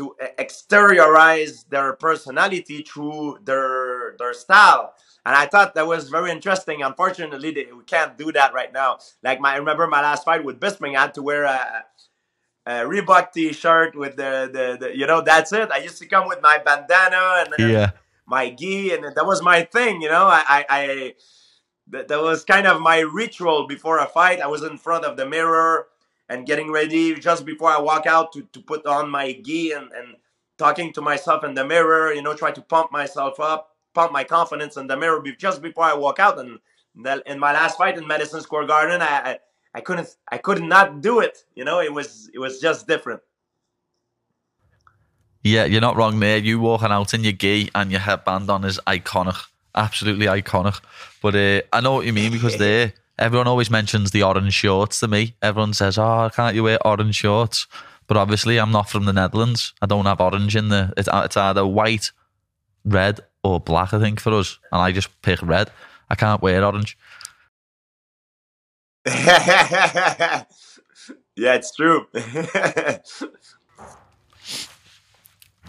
to 0.00 0.14
exteriorize 0.44 1.68
their 1.68 1.92
personality 2.06 2.82
through 2.90 3.38
their 3.44 4.16
their 4.18 4.34
style. 4.44 4.94
And 5.26 5.34
I 5.36 5.44
thought 5.52 5.74
that 5.74 5.86
was 5.86 6.08
very 6.08 6.30
interesting. 6.30 6.82
Unfortunately, 6.82 7.50
they, 7.56 7.66
we 7.78 7.84
can't 7.84 8.16
do 8.16 8.32
that 8.32 8.54
right 8.54 8.72
now. 8.72 8.98
Like 9.22 9.38
my, 9.40 9.52
I 9.52 9.56
remember 9.56 9.86
my 9.86 10.00
last 10.00 10.24
fight 10.24 10.42
with 10.44 10.58
Bisping, 10.58 10.96
I 10.96 11.02
had 11.02 11.14
to 11.14 11.22
wear 11.22 11.44
a, 11.44 11.84
a 12.64 12.72
Reebok 12.92 13.32
T-shirt 13.32 13.94
with 13.94 14.16
the, 14.16 14.32
the, 14.56 14.66
the, 14.80 14.96
you 14.96 15.06
know, 15.06 15.20
that's 15.20 15.52
it. 15.52 15.70
I 15.70 15.78
used 15.78 15.98
to 15.98 16.06
come 16.06 16.26
with 16.26 16.40
my 16.40 16.56
bandana 16.64 17.44
and, 17.44 17.70
Yeah. 17.70 17.90
my 18.26 18.48
gi, 18.50 18.94
and 18.94 19.04
that 19.14 19.26
was 19.26 19.42
my 19.42 19.62
thing. 19.64 20.00
You 20.00 20.08
know, 20.08 20.24
I, 20.24 20.42
I, 20.48 20.64
I 20.70 21.14
that, 21.88 22.08
that 22.08 22.22
was 22.22 22.42
kind 22.44 22.66
of 22.66 22.80
my 22.80 23.00
ritual 23.00 23.66
before 23.66 23.98
a 23.98 24.06
fight. 24.06 24.40
I 24.40 24.46
was 24.46 24.62
in 24.62 24.78
front 24.78 25.04
of 25.04 25.18
the 25.18 25.26
mirror 25.26 25.88
and 26.30 26.46
getting 26.46 26.70
ready 26.70 27.14
just 27.14 27.44
before 27.44 27.70
I 27.70 27.78
walk 27.78 28.06
out 28.06 28.32
to, 28.32 28.42
to 28.52 28.60
put 28.60 28.86
on 28.86 29.10
my 29.10 29.32
gi 29.32 29.72
and, 29.72 29.90
and 29.92 30.16
talking 30.56 30.92
to 30.94 31.02
myself 31.02 31.44
in 31.44 31.52
the 31.54 31.64
mirror, 31.64 32.14
you 32.14 32.22
know, 32.22 32.34
try 32.34 32.52
to 32.52 32.62
pump 32.62 32.90
myself 32.92 33.38
up, 33.38 33.76
pump 33.92 34.12
my 34.12 34.24
confidence 34.24 34.78
in 34.78 34.86
the 34.86 34.96
mirror 34.96 35.22
just 35.38 35.60
before 35.60 35.84
I 35.84 35.94
walk 35.94 36.18
out. 36.18 36.38
And 36.38 36.60
in 37.26 37.38
my 37.38 37.52
last 37.52 37.76
fight 37.76 37.98
in 37.98 38.06
Madison 38.06 38.40
Square 38.40 38.66
Garden, 38.68 39.02
I, 39.02 39.32
I 39.32 39.38
I 39.74 39.80
couldn't 39.80 40.16
I 40.30 40.38
could 40.38 40.62
not 40.62 41.00
do 41.00 41.20
it. 41.20 41.44
You 41.54 41.64
know, 41.64 41.80
it 41.80 41.92
was 41.92 42.30
it 42.34 42.38
was 42.38 42.60
just 42.60 42.86
different. 42.86 43.20
Yeah, 45.42 45.64
you're 45.64 45.80
not 45.80 45.96
wrong 45.96 46.20
there. 46.20 46.38
You 46.38 46.60
walking 46.60 46.90
out 46.90 47.14
in 47.14 47.24
your 47.24 47.32
gi 47.32 47.70
and 47.74 47.90
your 47.90 48.00
headband 48.00 48.50
on 48.50 48.64
is 48.64 48.78
iconic. 48.86 49.38
Absolutely 49.74 50.26
iconic. 50.26 50.80
But 51.22 51.34
uh, 51.34 51.62
I 51.72 51.80
know 51.80 51.94
what 51.94 52.06
you 52.06 52.12
mean 52.12 52.32
because 52.32 52.56
there, 52.66 52.92
everyone 53.20 53.46
always 53.46 53.70
mentions 53.70 54.10
the 54.10 54.22
orange 54.22 54.54
shorts 54.54 55.00
to 55.00 55.08
me. 55.08 55.34
Everyone 55.42 55.74
says, 55.74 55.98
oh, 55.98 56.30
can't 56.34 56.56
you 56.56 56.64
wear 56.64 56.84
orange 56.86 57.14
shorts? 57.14 57.66
But 58.06 58.16
obviously, 58.16 58.58
I'm 58.58 58.72
not 58.72 58.90
from 58.90 59.04
the 59.04 59.12
Netherlands. 59.12 59.72
I 59.80 59.86
don't 59.86 60.06
have 60.06 60.20
orange 60.20 60.56
in 60.56 60.68
the. 60.68 60.92
It's, 60.96 61.06
uh, 61.06 61.22
it's 61.26 61.36
either 61.36 61.64
white, 61.64 62.10
red, 62.84 63.20
or 63.44 63.60
black, 63.60 63.94
I 63.94 64.00
think, 64.00 64.18
for 64.18 64.32
us. 64.32 64.58
And 64.72 64.82
I 64.82 64.90
just 64.90 65.08
pick 65.22 65.40
red. 65.42 65.70
I 66.08 66.16
can't 66.16 66.42
wear 66.42 66.64
orange. 66.64 66.98
yeah, 69.06 70.44
it's 71.36 71.74
true. 71.74 72.06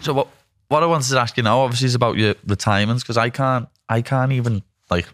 So 0.02 0.12
what 0.12 0.28
what 0.68 0.82
I 0.82 0.86
wanted 0.86 1.08
to 1.10 1.20
ask 1.20 1.36
you 1.36 1.44
now, 1.44 1.60
obviously, 1.60 1.86
is 1.86 1.94
about 1.94 2.16
your 2.16 2.34
retirement 2.46 3.00
because 3.00 3.16
I 3.16 3.30
can't 3.30 3.68
I 3.88 4.02
can't 4.02 4.32
even 4.32 4.62
like 4.90 5.06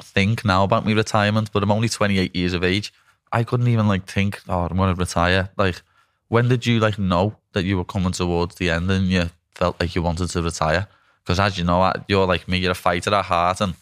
think 0.00 0.44
now 0.44 0.64
about 0.64 0.84
my 0.84 0.92
retirement. 0.92 1.50
But 1.52 1.62
I'm 1.62 1.70
only 1.70 1.88
28 1.88 2.34
years 2.34 2.52
of 2.52 2.64
age. 2.64 2.92
I 3.32 3.44
couldn't 3.44 3.68
even 3.68 3.88
like 3.88 4.06
think, 4.06 4.40
oh, 4.48 4.66
I'm 4.66 4.76
going 4.76 4.94
to 4.94 4.98
retire. 4.98 5.50
Like, 5.56 5.82
when 6.28 6.48
did 6.48 6.66
you 6.66 6.80
like 6.80 6.98
know 6.98 7.36
that 7.52 7.64
you 7.64 7.76
were 7.76 7.84
coming 7.84 8.12
towards 8.12 8.56
the 8.56 8.70
end 8.70 8.90
and 8.90 9.08
you 9.08 9.30
felt 9.54 9.80
like 9.80 9.94
you 9.94 10.02
wanted 10.02 10.30
to 10.30 10.42
retire? 10.42 10.88
Because 11.22 11.40
as 11.40 11.58
you 11.58 11.64
know, 11.64 11.92
you're 12.08 12.26
like 12.26 12.46
me, 12.46 12.58
you're 12.58 12.72
a 12.72 12.74
fighter 12.74 13.12
at 13.12 13.24
heart, 13.24 13.60
and 13.60 13.74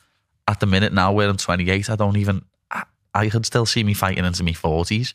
at 0.48 0.60
the 0.60 0.66
minute 0.66 0.92
now, 0.92 1.12
where 1.12 1.28
I'm 1.28 1.36
28, 1.36 1.90
I 1.90 1.96
don't 1.96 2.16
even. 2.16 2.44
I, 2.70 2.84
I 3.14 3.28
could 3.28 3.44
still 3.44 3.66
see 3.66 3.84
me 3.84 3.92
fighting 3.92 4.24
into 4.24 4.42
my 4.42 4.52
40s. 4.52 5.12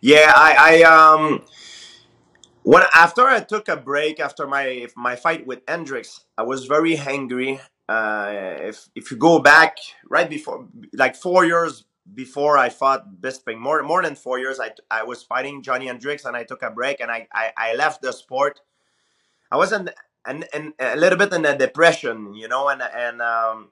Yeah, 0.00 0.32
I, 0.34 0.82
I 0.82 0.82
um 0.82 1.42
when 2.68 2.82
after 2.94 3.22
I 3.22 3.40
took 3.40 3.66
a 3.68 3.78
break 3.78 4.20
after 4.20 4.46
my 4.46 4.88
my 4.94 5.16
fight 5.16 5.46
with 5.46 5.60
Hendricks, 5.66 6.26
I 6.36 6.42
was 6.42 6.66
very 6.66 6.98
angry. 6.98 7.60
Uh, 7.88 8.56
if 8.70 8.90
if 8.94 9.10
you 9.10 9.16
go 9.16 9.38
back 9.38 9.78
right 10.10 10.28
before, 10.28 10.68
like 10.92 11.16
four 11.16 11.46
years 11.46 11.84
before 12.12 12.58
I 12.58 12.68
fought 12.68 13.22
Bisping, 13.22 13.58
more 13.58 13.82
more 13.82 14.02
than 14.02 14.14
four 14.14 14.38
years, 14.38 14.60
I 14.60 14.72
I 14.90 15.02
was 15.04 15.22
fighting 15.22 15.62
Johnny 15.62 15.86
Hendricks 15.86 16.26
and 16.26 16.36
I 16.36 16.44
took 16.44 16.62
a 16.62 16.70
break 16.70 17.00
and 17.00 17.10
I 17.10 17.26
I, 17.32 17.52
I 17.56 17.74
left 17.74 18.02
the 18.02 18.12
sport. 18.12 18.60
I 19.50 19.56
was 19.56 19.72
in, 19.72 19.88
in, 20.28 20.44
in 20.52 20.74
a 20.78 20.96
little 20.96 21.18
bit 21.18 21.32
in 21.32 21.46
a 21.46 21.56
depression, 21.56 22.34
you 22.34 22.48
know, 22.48 22.68
and 22.68 22.82
and 22.82 23.22
um, 23.22 23.70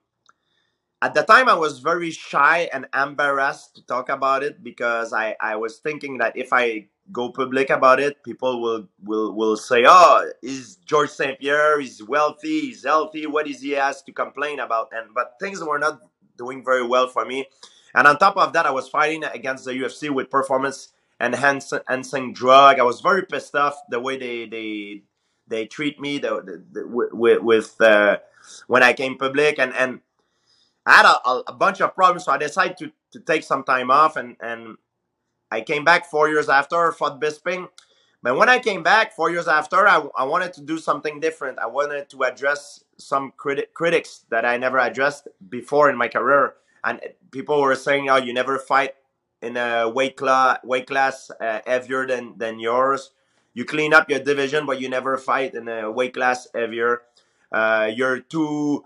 at 1.02 1.14
the 1.14 1.22
time 1.22 1.48
I 1.48 1.54
was 1.54 1.80
very 1.80 2.10
shy 2.10 2.68
and 2.72 2.86
embarrassed 2.94 3.76
to 3.76 3.86
talk 3.86 4.08
about 4.08 4.42
it 4.42 4.62
because 4.62 5.12
I, 5.12 5.36
I 5.40 5.56
was 5.56 5.78
thinking 5.78 6.18
that 6.18 6.36
if 6.36 6.52
I 6.52 6.88
go 7.12 7.30
public 7.30 7.70
about 7.70 8.00
it, 8.00 8.22
people 8.24 8.60
will 8.60 8.88
will 9.02 9.32
will 9.34 9.56
say, 9.56 9.84
"Oh, 9.86 10.30
is 10.42 10.76
George 10.84 11.10
St. 11.10 11.38
Pierre? 11.38 11.80
He's 11.80 12.02
wealthy, 12.02 12.60
he's 12.60 12.84
healthy. 12.84 13.26
What 13.26 13.46
is 13.46 13.60
he 13.60 13.72
has 13.72 14.02
to 14.02 14.12
complain 14.12 14.58
about?" 14.58 14.88
And 14.92 15.14
but 15.14 15.34
things 15.40 15.62
were 15.62 15.78
not 15.78 16.00
doing 16.38 16.64
very 16.64 16.84
well 16.86 17.08
for 17.08 17.24
me. 17.24 17.46
And 17.94 18.06
on 18.06 18.18
top 18.18 18.36
of 18.36 18.52
that, 18.54 18.66
I 18.66 18.70
was 18.70 18.88
fighting 18.88 19.24
against 19.24 19.64
the 19.64 19.72
UFC 19.72 20.10
with 20.10 20.30
performance 20.30 20.92
enhancing 21.20 22.32
drug. 22.32 22.78
I 22.78 22.82
was 22.82 23.00
very 23.00 23.22
pissed 23.22 23.54
off 23.54 23.76
the 23.90 24.00
way 24.00 24.16
they 24.18 24.46
they 24.46 25.02
they 25.48 25.66
treat 25.66 26.00
me 26.00 26.18
the, 26.18 26.42
the, 26.42 26.64
the 26.72 26.88
with 26.88 27.42
with 27.42 27.80
uh, 27.80 28.18
when 28.66 28.82
I 28.82 28.92
came 28.92 29.16
public 29.18 29.58
and 29.58 29.74
and 29.74 30.00
I 30.86 30.94
had 30.94 31.06
a, 31.06 31.42
a, 31.48 31.52
bunch 31.52 31.80
of 31.80 31.94
problems, 31.96 32.24
so 32.24 32.32
I 32.32 32.38
decided 32.38 32.76
to, 32.78 32.92
to 33.12 33.20
take 33.20 33.42
some 33.42 33.64
time 33.64 33.90
off, 33.90 34.16
and, 34.16 34.36
and 34.40 34.76
I 35.50 35.60
came 35.60 35.84
back 35.84 36.06
four 36.08 36.28
years 36.28 36.48
after, 36.48 36.92
fought 36.92 37.20
Bisping. 37.20 37.68
But 38.22 38.36
when 38.36 38.48
I 38.48 38.60
came 38.60 38.84
back 38.84 39.12
four 39.12 39.30
years 39.30 39.48
after, 39.48 39.86
I, 39.86 40.06
I 40.16 40.24
wanted 40.24 40.52
to 40.54 40.62
do 40.62 40.78
something 40.78 41.18
different. 41.18 41.58
I 41.58 41.66
wanted 41.66 42.08
to 42.10 42.22
address 42.22 42.84
some 42.98 43.32
criti- 43.36 43.72
critics 43.74 44.24
that 44.30 44.44
I 44.44 44.56
never 44.56 44.78
addressed 44.78 45.28
before 45.48 45.90
in 45.90 45.96
my 45.96 46.08
career, 46.08 46.54
and 46.84 47.00
people 47.32 47.60
were 47.60 47.74
saying, 47.74 48.08
"Oh, 48.08 48.16
you 48.16 48.32
never 48.32 48.58
fight 48.58 48.94
in 49.42 49.56
a 49.56 49.88
weight 49.88 50.16
class 50.16 50.58
weight 50.64 50.86
class 50.86 51.30
uh, 51.40 51.60
heavier 51.66 52.06
than 52.06 52.38
than 52.38 52.58
yours. 52.58 53.10
You 53.54 53.64
clean 53.64 53.92
up 53.92 54.08
your 54.08 54.20
division, 54.20 54.66
but 54.66 54.80
you 54.80 54.88
never 54.88 55.16
fight 55.18 55.54
in 55.54 55.68
a 55.68 55.90
weight 55.90 56.14
class 56.14 56.48
heavier. 56.54 57.02
Uh, 57.52 57.90
you're 57.92 58.20
too." 58.20 58.84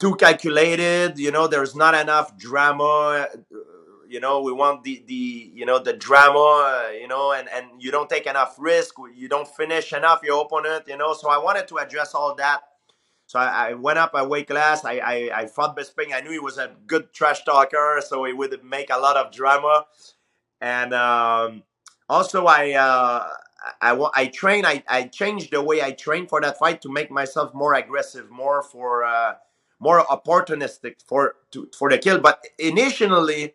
Too 0.00 0.16
calculated 0.16 1.18
you 1.18 1.30
know 1.30 1.46
there's 1.46 1.76
not 1.76 1.94
enough 1.94 2.36
drama 2.38 3.28
you 4.08 4.18
know 4.18 4.40
we 4.42 4.52
want 4.52 4.82
the 4.82 5.04
the 5.06 5.52
you 5.54 5.66
know 5.66 5.78
the 5.78 5.92
drama 5.92 6.90
you 6.98 7.06
know 7.06 7.32
and 7.32 7.48
and 7.54 7.66
you 7.78 7.90
don't 7.92 8.10
take 8.10 8.26
enough 8.26 8.56
risk 8.58 8.94
you 9.14 9.28
don't 9.28 9.46
finish 9.46 9.92
enough 9.92 10.20
your 10.24 10.42
opponent 10.44 10.84
you 10.88 10.96
know. 10.96 11.14
So 11.14 11.30
i 11.30 11.38
wanted 11.38 11.68
to 11.68 11.76
address 11.78 12.14
all 12.14 12.34
that. 12.36 12.60
So 13.26 13.38
i, 13.38 13.68
I 13.70 13.74
went 13.74 13.98
up 13.98 14.12
a 14.14 14.26
weight 14.26 14.48
class 14.48 14.84
I, 14.84 14.98
I 14.98 15.30
i 15.42 15.46
fought 15.46 15.76
bisping 15.76 16.14
i 16.14 16.20
knew 16.20 16.32
he 16.32 16.40
was 16.40 16.58
a 16.58 16.72
good 16.86 17.12
trash 17.12 17.44
talker 17.44 18.00
so 18.06 18.24
he 18.24 18.32
would 18.32 18.64
make 18.64 18.90
a 18.90 18.98
lot 18.98 19.16
of 19.16 19.32
drama. 19.32 19.84
And 20.62 20.94
um 20.94 21.62
also 22.08 22.46
i 22.46 22.72
uh 22.72 23.28
I, 23.82 23.92
I, 23.92 24.10
I 24.14 24.26
train 24.28 24.64
I, 24.64 24.82
I 24.88 25.04
changed 25.04 25.52
the 25.52 25.62
way 25.62 25.82
I 25.82 25.92
train 25.92 26.26
for 26.26 26.40
that 26.40 26.58
fight 26.58 26.80
to 26.82 26.88
make 26.90 27.10
myself 27.10 27.52
more 27.52 27.74
aggressive, 27.74 28.30
more 28.30 28.62
for 28.62 29.04
uh, 29.04 29.34
more 29.80 30.04
opportunistic 30.04 30.96
for 31.04 31.36
to, 31.50 31.68
for 31.76 31.90
the 31.90 31.98
kill. 31.98 32.20
But 32.20 32.44
initially, 32.58 33.54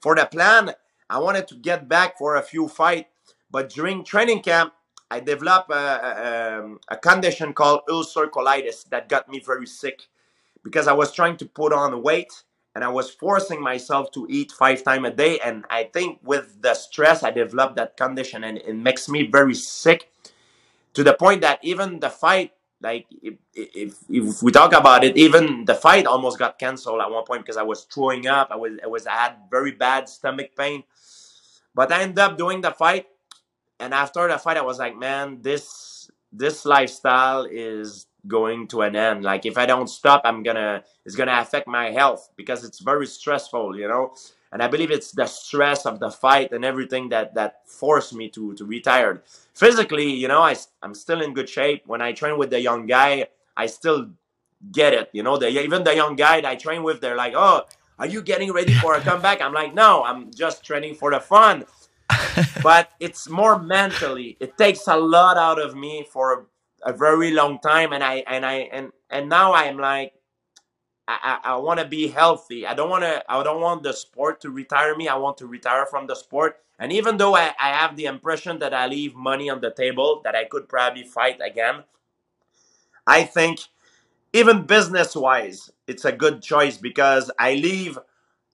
for 0.00 0.16
the 0.16 0.26
plan, 0.26 0.72
I 1.08 1.18
wanted 1.18 1.46
to 1.48 1.54
get 1.54 1.88
back 1.88 2.18
for 2.18 2.36
a 2.36 2.42
few 2.42 2.68
fight. 2.68 3.06
But 3.50 3.70
during 3.70 4.04
training 4.04 4.42
camp, 4.42 4.72
I 5.10 5.20
developed 5.20 5.70
a, 5.70 5.74
a, 5.74 6.58
um, 6.58 6.80
a 6.88 6.96
condition 6.96 7.52
called 7.52 7.80
ulcer 7.88 8.26
colitis 8.26 8.88
that 8.90 9.08
got 9.08 9.28
me 9.28 9.40
very 9.40 9.66
sick 9.66 10.08
because 10.62 10.86
I 10.86 10.92
was 10.92 11.12
trying 11.12 11.36
to 11.38 11.46
put 11.46 11.72
on 11.72 12.02
weight 12.02 12.42
and 12.74 12.84
I 12.84 12.88
was 12.88 13.10
forcing 13.10 13.62
myself 13.62 14.10
to 14.12 14.26
eat 14.28 14.52
five 14.52 14.84
times 14.84 15.08
a 15.08 15.10
day. 15.10 15.38
And 15.38 15.64
I 15.70 15.84
think 15.84 16.20
with 16.22 16.60
the 16.60 16.74
stress, 16.74 17.22
I 17.22 17.30
developed 17.30 17.76
that 17.76 17.96
condition 17.96 18.44
and 18.44 18.58
it 18.58 18.74
makes 18.74 19.08
me 19.08 19.26
very 19.26 19.54
sick 19.54 20.12
to 20.92 21.02
the 21.02 21.14
point 21.14 21.40
that 21.40 21.58
even 21.62 22.00
the 22.00 22.10
fight 22.10 22.52
like 22.80 23.06
if, 23.22 23.34
if 23.54 23.96
if 24.08 24.42
we 24.42 24.52
talk 24.52 24.72
about 24.72 25.02
it 25.02 25.16
even 25.16 25.64
the 25.64 25.74
fight 25.74 26.06
almost 26.06 26.38
got 26.38 26.58
canceled 26.58 27.00
at 27.00 27.10
one 27.10 27.24
point 27.24 27.42
because 27.42 27.56
i 27.56 27.62
was 27.62 27.84
throwing 27.84 28.26
up. 28.26 28.48
I 28.50 28.56
was 28.56 28.72
i 28.82 28.86
was 28.86 29.06
i 29.06 29.12
had 29.12 29.34
very 29.50 29.72
bad 29.72 30.08
stomach 30.08 30.50
pain. 30.56 30.84
But 31.74 31.92
i 31.92 32.02
ended 32.02 32.18
up 32.18 32.38
doing 32.38 32.60
the 32.60 32.70
fight. 32.70 33.06
And 33.80 33.94
after 33.94 34.28
the 34.28 34.38
fight 34.38 34.56
i 34.56 34.62
was 34.62 34.78
like 34.78 34.96
man 34.96 35.42
this 35.42 36.10
this 36.32 36.64
lifestyle 36.64 37.46
is 37.50 38.06
going 38.26 38.68
to 38.68 38.82
an 38.82 38.94
end. 38.94 39.24
Like 39.24 39.44
if 39.46 39.58
i 39.58 39.66
don't 39.66 39.88
stop 39.88 40.22
i'm 40.24 40.42
gonna 40.42 40.84
it's 41.04 41.16
gonna 41.16 41.38
affect 41.40 41.66
my 41.66 41.90
health 41.90 42.30
because 42.36 42.64
it's 42.64 42.78
very 42.78 43.06
stressful 43.06 43.76
you 43.76 43.88
know 43.88 44.12
and 44.52 44.62
i 44.62 44.68
believe 44.68 44.90
it's 44.90 45.12
the 45.12 45.26
stress 45.26 45.86
of 45.86 46.00
the 46.00 46.10
fight 46.10 46.52
and 46.52 46.64
everything 46.64 47.08
that 47.08 47.34
that 47.34 47.60
forced 47.66 48.14
me 48.14 48.28
to 48.28 48.54
to 48.54 48.64
retire. 48.64 49.22
Physically 49.54 50.10
you 50.12 50.28
know 50.28 50.42
I, 50.42 50.56
i'm 50.82 50.94
still 50.94 51.20
in 51.20 51.34
good 51.34 51.48
shape. 51.48 51.82
When 51.86 52.00
i 52.02 52.12
train 52.12 52.38
with 52.38 52.50
the 52.50 52.60
young 52.60 52.86
guy 52.86 53.28
i 53.56 53.66
still 53.66 54.10
get 54.72 54.92
it 54.92 55.10
you 55.12 55.22
know? 55.22 55.36
The, 55.36 55.48
even 55.48 55.84
the 55.84 55.94
young 55.94 56.16
guy 56.16 56.40
that 56.40 56.48
i 56.48 56.56
train 56.56 56.82
with 56.82 57.00
they're 57.00 57.16
like 57.16 57.34
oh 57.36 57.64
are 57.98 58.06
you 58.06 58.22
getting 58.22 58.52
ready 58.52 58.72
for 58.74 58.94
a 58.94 59.00
comeback? 59.00 59.40
I'm 59.40 59.52
like 59.52 59.74
no 59.74 60.04
i'm 60.04 60.32
just 60.32 60.64
training 60.64 60.94
for 60.94 61.10
the 61.10 61.20
fun. 61.20 61.64
But 62.62 62.90
it's 63.00 63.28
more 63.28 63.58
mentally. 63.58 64.36
It 64.40 64.56
takes 64.56 64.86
a 64.86 64.96
lot 64.96 65.36
out 65.36 65.60
of 65.60 65.74
me 65.74 66.06
for 66.10 66.46
a, 66.84 66.90
a 66.90 66.92
very 66.92 67.32
long 67.32 67.58
time. 67.58 67.92
And 67.92 68.02
i 68.02 68.22
and 68.26 68.46
i 68.46 68.54
and 68.72 68.92
and 69.10 69.28
now 69.28 69.52
i'm 69.54 69.78
like 69.78 70.12
I, 71.08 71.38
I, 71.42 71.56
want 71.56 71.80
to 71.80 71.86
be 71.86 72.08
healthy. 72.08 72.66
I 72.66 72.74
don't 72.74 72.90
want 72.90 73.02
to. 73.02 73.24
I 73.32 73.42
don't 73.42 73.62
want 73.62 73.82
the 73.82 73.94
sport 73.94 74.42
to 74.42 74.50
retire 74.50 74.94
me. 74.94 75.08
I 75.08 75.16
want 75.16 75.38
to 75.38 75.46
retire 75.46 75.86
from 75.86 76.06
the 76.06 76.14
sport. 76.14 76.58
And 76.78 76.92
even 76.92 77.16
though 77.16 77.34
I, 77.34 77.54
I 77.58 77.70
have 77.70 77.96
the 77.96 78.04
impression 78.04 78.58
that 78.58 78.74
I 78.74 78.86
leave 78.86 79.14
money 79.14 79.48
on 79.48 79.62
the 79.62 79.70
table, 79.70 80.20
that 80.24 80.34
I 80.34 80.44
could 80.44 80.68
probably 80.68 81.04
fight 81.04 81.40
again, 81.42 81.84
I 83.06 83.24
think 83.24 83.60
even 84.34 84.66
business 84.66 85.16
wise, 85.16 85.70
it's 85.86 86.04
a 86.04 86.12
good 86.12 86.42
choice 86.42 86.76
because 86.76 87.30
I 87.38 87.54
leave 87.54 87.98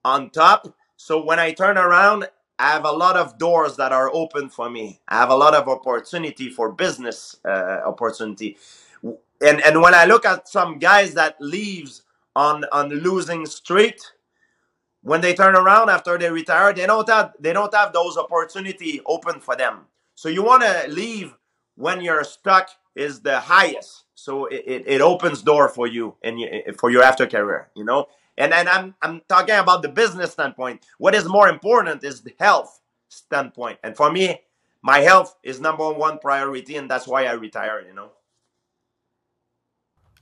on 0.05 0.31
top. 0.31 0.73
So 0.97 1.23
when 1.25 1.41
I 1.41 1.53
turn 1.53 1.77
around, 1.77 2.29
I 2.57 2.71
have 2.71 2.85
a 2.85 2.93
lot 2.93 3.17
of 3.17 3.37
doors 3.37 3.77
that 3.77 3.91
are 3.91 4.15
open 4.15 4.49
for 4.49 4.71
me. 4.71 5.01
I 5.09 5.17
have 5.17 5.31
a 5.31 5.35
lot 5.35 5.55
of 5.55 5.69
opportunity 5.69 6.51
for 6.51 6.71
business 6.71 7.37
uh, 7.45 7.81
opportunity. 7.85 8.57
And 9.03 9.61
and 9.61 9.83
when 9.83 9.93
I 9.93 10.05
look 10.05 10.25
at 10.25 10.49
some 10.49 10.79
guys 10.79 11.15
that 11.15 11.35
leaves 11.41 12.04
on 12.37 12.65
on 12.73 12.89
losing 12.89 13.47
street, 13.47 14.13
when 15.03 15.21
they 15.21 15.35
turn 15.35 15.55
around 15.55 15.91
after 15.91 16.19
they 16.19 16.31
retire, 16.31 16.73
they 16.73 16.87
don't 16.87 17.09
have 17.09 17.33
they 17.39 17.53
don't 17.53 17.75
have 17.75 17.93
those 17.93 18.17
opportunity 18.17 19.01
open 19.07 19.41
for 19.41 19.57
them. 19.57 19.87
So 20.15 20.29
you 20.29 20.43
want 20.43 20.63
to 20.63 20.87
leave 20.89 21.35
when 21.77 22.01
your 22.01 22.25
stock 22.25 22.69
is 22.95 23.21
the 23.21 23.41
highest. 23.41 24.05
So 24.15 24.47
it, 24.47 24.63
it, 24.67 24.85
it 24.87 25.01
opens 25.01 25.43
door 25.43 25.69
for 25.69 25.87
you 25.87 26.17
and 26.23 26.39
for 26.79 26.91
your 26.91 27.03
after 27.03 27.27
career, 27.27 27.69
you 27.75 27.85
know. 27.85 28.07
And 28.39 28.53
and 28.53 28.69
I'm 28.69 28.95
I'm 29.03 29.21
talking 29.29 29.57
about 29.57 29.83
the 29.83 29.89
business 29.89 30.33
standpoint. 30.33 30.85
What 30.99 31.15
is 31.15 31.29
more 31.29 31.49
important 31.49 32.03
is 32.03 32.23
the 32.23 32.35
health 32.39 32.81
standpoint. 33.09 33.79
And 33.85 33.97
for 33.97 34.11
me, 34.11 34.41
my 34.83 35.01
health 35.01 35.37
is 35.43 35.61
number 35.61 35.91
one 35.93 36.19
priority, 36.19 36.77
and 36.77 36.91
that's 36.91 37.07
why 37.07 37.27
I 37.27 37.33
retire. 37.33 37.85
You 37.87 37.95
know. 37.95 38.11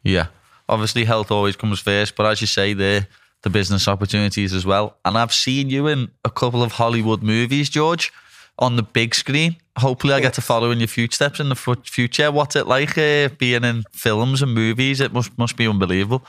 Yeah, 0.03 0.27
obviously 0.73 1.05
health 1.05 1.31
always 1.31 1.57
comes 1.57 1.81
first, 1.81 2.17
but 2.17 2.27
as 2.27 2.41
you 2.41 2.47
say, 2.47 2.73
there 2.73 3.07
the 3.43 3.51
business 3.51 3.89
opportunities 3.89 4.55
as 4.55 4.65
well. 4.65 4.97
And 5.05 5.19
I've 5.19 5.33
seen 5.33 5.69
you 5.69 5.87
in 5.89 6.11
a 6.25 6.31
couple 6.31 6.63
of 6.63 6.73
Hollywood 6.73 7.23
movies, 7.23 7.69
George, 7.69 8.13
on 8.59 8.77
the 8.77 8.83
big 8.83 9.15
screen. 9.15 9.57
Hopefully, 9.77 10.15
I 10.15 10.21
get 10.21 10.35
to 10.35 10.41
follow 10.41 10.71
in 10.71 10.79
your 10.79 10.89
footsteps 10.89 11.41
in 11.41 11.49
the 11.49 11.57
future. 11.57 12.31
What's 12.31 12.57
it 12.57 12.67
like 12.67 12.97
uh, 12.97 13.31
being 13.39 13.65
in 13.65 13.85
films 13.93 14.43
and 14.43 14.55
movies? 14.55 15.01
It 15.01 15.13
must 15.13 15.37
must 15.39 15.57
be 15.57 15.67
unbelievable. 15.67 16.25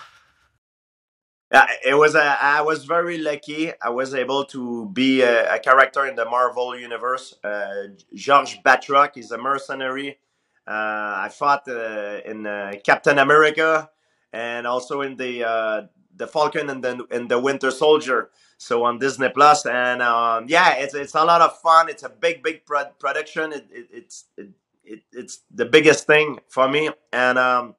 Yeah, 1.52 1.68
it 1.86 1.94
was. 1.96 2.16
A, 2.16 2.38
I 2.42 2.62
was 2.62 2.86
very 2.86 3.18
lucky. 3.18 3.72
I 3.82 3.90
was 3.90 4.16
able 4.16 4.46
to 4.46 4.90
be 4.90 5.22
a, 5.22 5.56
a 5.56 5.60
character 5.60 6.06
in 6.08 6.16
the 6.16 6.26
Marvel 6.26 6.76
universe. 6.76 7.36
Uh, 7.44 7.90
George 8.14 8.64
Batroc 8.64 9.18
is 9.18 9.30
a 9.32 9.38
mercenary. 9.38 10.18
Uh, 10.66 11.26
I 11.26 11.30
fought 11.30 11.68
uh, 11.68 12.22
in 12.26 12.48
uh, 12.48 12.72
Captain 12.84 13.20
America 13.20 13.90
and 14.34 14.67
also 14.67 15.02
in 15.02 15.15
the 15.15 15.48
uh, 15.48 15.82
the 16.15 16.28
Falcon 16.28 16.69
and 16.69 16.84
then 16.84 17.02
and 17.12 17.30
the 17.30 17.39
Winter 17.39 17.72
Soldier. 17.72 18.30
So 18.58 18.84
on 18.86 18.98
Disney 18.98 19.30
Plus, 19.30 19.65
and 19.65 20.02
um, 20.02 20.46
yeah, 20.48 20.76
it's 20.76 20.93
it's 20.96 21.15
a 21.15 21.24
lot 21.24 21.41
of 21.41 21.60
fun. 21.60 21.89
It's 21.89 22.04
a 22.04 22.10
big 22.10 22.43
big 22.43 22.65
pro- 22.65 22.91
production. 23.00 23.54
It, 23.54 23.67
it, 23.72 23.88
it's 23.91 24.26
it, 24.38 24.50
it, 24.84 25.04
it's 25.12 25.41
the 25.54 25.65
biggest 25.65 26.08
thing 26.08 26.39
for 26.48 26.67
me, 26.67 26.89
and 27.12 27.38
um, 27.38 27.76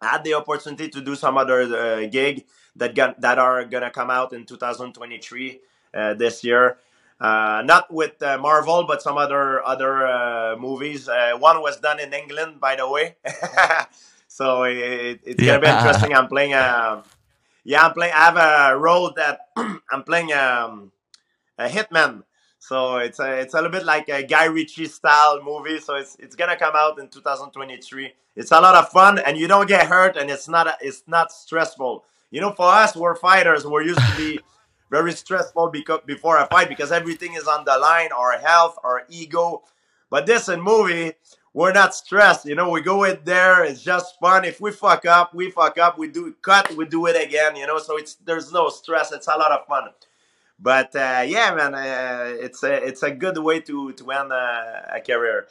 I 0.00 0.08
had 0.08 0.24
the 0.24 0.34
opportunity 0.34 0.88
to 0.88 1.00
do 1.00 1.16
some 1.16 1.36
other 1.36 1.62
uh, 1.62 2.06
gig 2.06 2.44
that 2.76 2.94
got, 2.94 3.20
that 3.20 3.38
are 3.38 3.64
gonna 3.64 3.90
come 3.90 4.10
out 4.10 4.32
in 4.32 4.44
2023 4.44 5.60
uh, 5.94 6.14
this 6.14 6.44
year. 6.44 6.78
Uh, 7.20 7.62
not 7.64 7.92
with 7.92 8.22
uh, 8.22 8.38
Marvel, 8.38 8.84
but 8.86 9.00
some 9.02 9.16
other 9.16 9.64
other 9.64 10.06
uh, 10.06 10.56
movies. 10.56 11.08
Uh, 11.08 11.32
one 11.38 11.60
was 11.60 11.80
done 11.80 11.98
in 11.98 12.12
England, 12.12 12.60
by 12.60 12.76
the 12.76 12.88
way. 12.88 13.16
so 14.34 14.64
it, 14.64 15.20
it's 15.22 15.40
yeah. 15.40 15.60
gonna 15.60 15.60
be 15.60 15.68
interesting. 15.78 16.12
I'm 16.12 16.26
playing 16.26 16.54
a 16.54 17.04
yeah, 17.62 17.86
I'm 17.86 17.92
playing. 17.92 18.12
I 18.12 18.24
have 18.24 18.36
a 18.36 18.76
role 18.76 19.12
that 19.14 19.48
I'm 19.56 20.02
playing 20.04 20.32
um, 20.32 20.90
a 21.56 21.68
hitman. 21.68 22.24
So 22.58 22.96
it's 22.96 23.20
a 23.20 23.38
it's 23.38 23.54
a 23.54 23.58
little 23.58 23.70
bit 23.70 23.84
like 23.84 24.08
a 24.08 24.24
Guy 24.24 24.46
Ritchie 24.46 24.86
style 24.86 25.40
movie. 25.40 25.78
So 25.78 25.94
it's 25.94 26.16
it's 26.18 26.34
gonna 26.34 26.56
come 26.56 26.74
out 26.74 26.98
in 26.98 27.08
2023. 27.08 28.12
It's 28.34 28.50
a 28.50 28.60
lot 28.60 28.74
of 28.74 28.88
fun, 28.88 29.20
and 29.20 29.38
you 29.38 29.46
don't 29.46 29.68
get 29.68 29.86
hurt, 29.86 30.16
and 30.16 30.28
it's 30.28 30.48
not 30.48 30.66
a, 30.66 30.76
it's 30.80 31.04
not 31.06 31.30
stressful. 31.30 32.04
You 32.32 32.40
know, 32.40 32.50
for 32.50 32.66
us, 32.66 32.96
we're 32.96 33.14
fighters. 33.14 33.64
We're 33.64 33.82
used 33.82 34.00
to 34.00 34.16
be 34.16 34.40
very 34.90 35.12
stressful 35.12 35.70
because 35.70 36.00
before 36.06 36.38
a 36.38 36.46
fight 36.46 36.68
because 36.68 36.90
everything 36.90 37.34
is 37.34 37.46
on 37.46 37.64
the 37.64 37.78
line, 37.78 38.10
our 38.10 38.36
health, 38.38 38.78
our 38.82 39.04
ego. 39.08 39.62
But 40.10 40.26
this 40.26 40.48
in 40.48 40.60
movie, 40.60 41.12
we're 41.54 41.72
not 41.72 41.94
stressed. 41.94 42.44
You 42.44 42.56
know, 42.56 42.68
we 42.68 42.82
go 42.82 43.04
in 43.04 43.20
there. 43.24 43.64
It's 43.64 43.82
just 43.82 44.18
fun. 44.18 44.44
If 44.44 44.60
we 44.60 44.72
fuck 44.72 45.06
up, 45.06 45.32
we 45.32 45.52
fuck 45.52 45.78
up. 45.78 45.96
We 45.96 46.08
do 46.08 46.34
cut. 46.42 46.74
We 46.76 46.84
do 46.84 47.06
it 47.06 47.16
again. 47.16 47.54
You 47.54 47.66
know, 47.66 47.78
so 47.78 47.96
it's 47.96 48.16
there's 48.16 48.52
no 48.52 48.68
stress. 48.68 49.12
It's 49.12 49.28
a 49.28 49.38
lot 49.38 49.52
of 49.52 49.64
fun. 49.66 49.84
But 50.58 50.94
uh, 50.96 51.24
yeah, 51.26 51.54
man, 51.54 51.74
uh, 51.74 52.36
it's 52.44 52.62
a 52.64 52.72
it's 52.72 53.04
a 53.04 53.12
good 53.12 53.38
way 53.38 53.60
to 53.60 53.92
to 53.92 54.10
end 54.10 54.32
a, 54.32 54.96
a 54.96 55.00
career. 55.00 55.46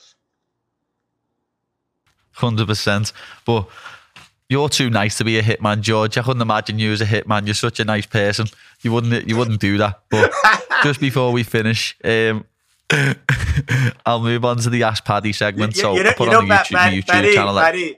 Hundred 2.33 2.67
percent. 2.67 3.13
But 3.45 3.69
you're 4.49 4.69
too 4.69 4.89
nice 4.89 5.17
to 5.19 5.23
be 5.23 5.39
a 5.39 5.41
hitman, 5.41 5.81
George. 5.81 6.17
I 6.17 6.21
couldn't 6.21 6.41
imagine 6.41 6.79
you 6.79 6.91
as 6.91 6.99
a 6.99 7.05
hitman. 7.05 7.45
You're 7.45 7.53
such 7.53 7.79
a 7.79 7.85
nice 7.85 8.05
person. 8.05 8.47
You 8.81 8.91
wouldn't 8.91 9.27
you 9.29 9.37
wouldn't 9.37 9.61
do 9.61 9.77
that. 9.77 10.01
But 10.09 10.33
just 10.83 10.99
before 10.99 11.31
we 11.31 11.43
finish, 11.43 11.95
um, 12.03 12.45
I'll 14.05 14.21
move 14.21 14.45
on 14.45 14.57
to 14.57 14.69
the 14.69 14.83
Ask 14.83 15.05
Paddy 15.05 15.33
segment. 15.33 15.75
You, 15.75 15.81
so 15.81 15.95
you 15.95 16.03
know, 16.03 16.13
put 16.15 16.29
you 16.29 16.37
on 16.37 16.47
the 16.47 16.53
YouTube, 16.53 17.03
YouTube 17.03 17.33
channel. 17.33 17.95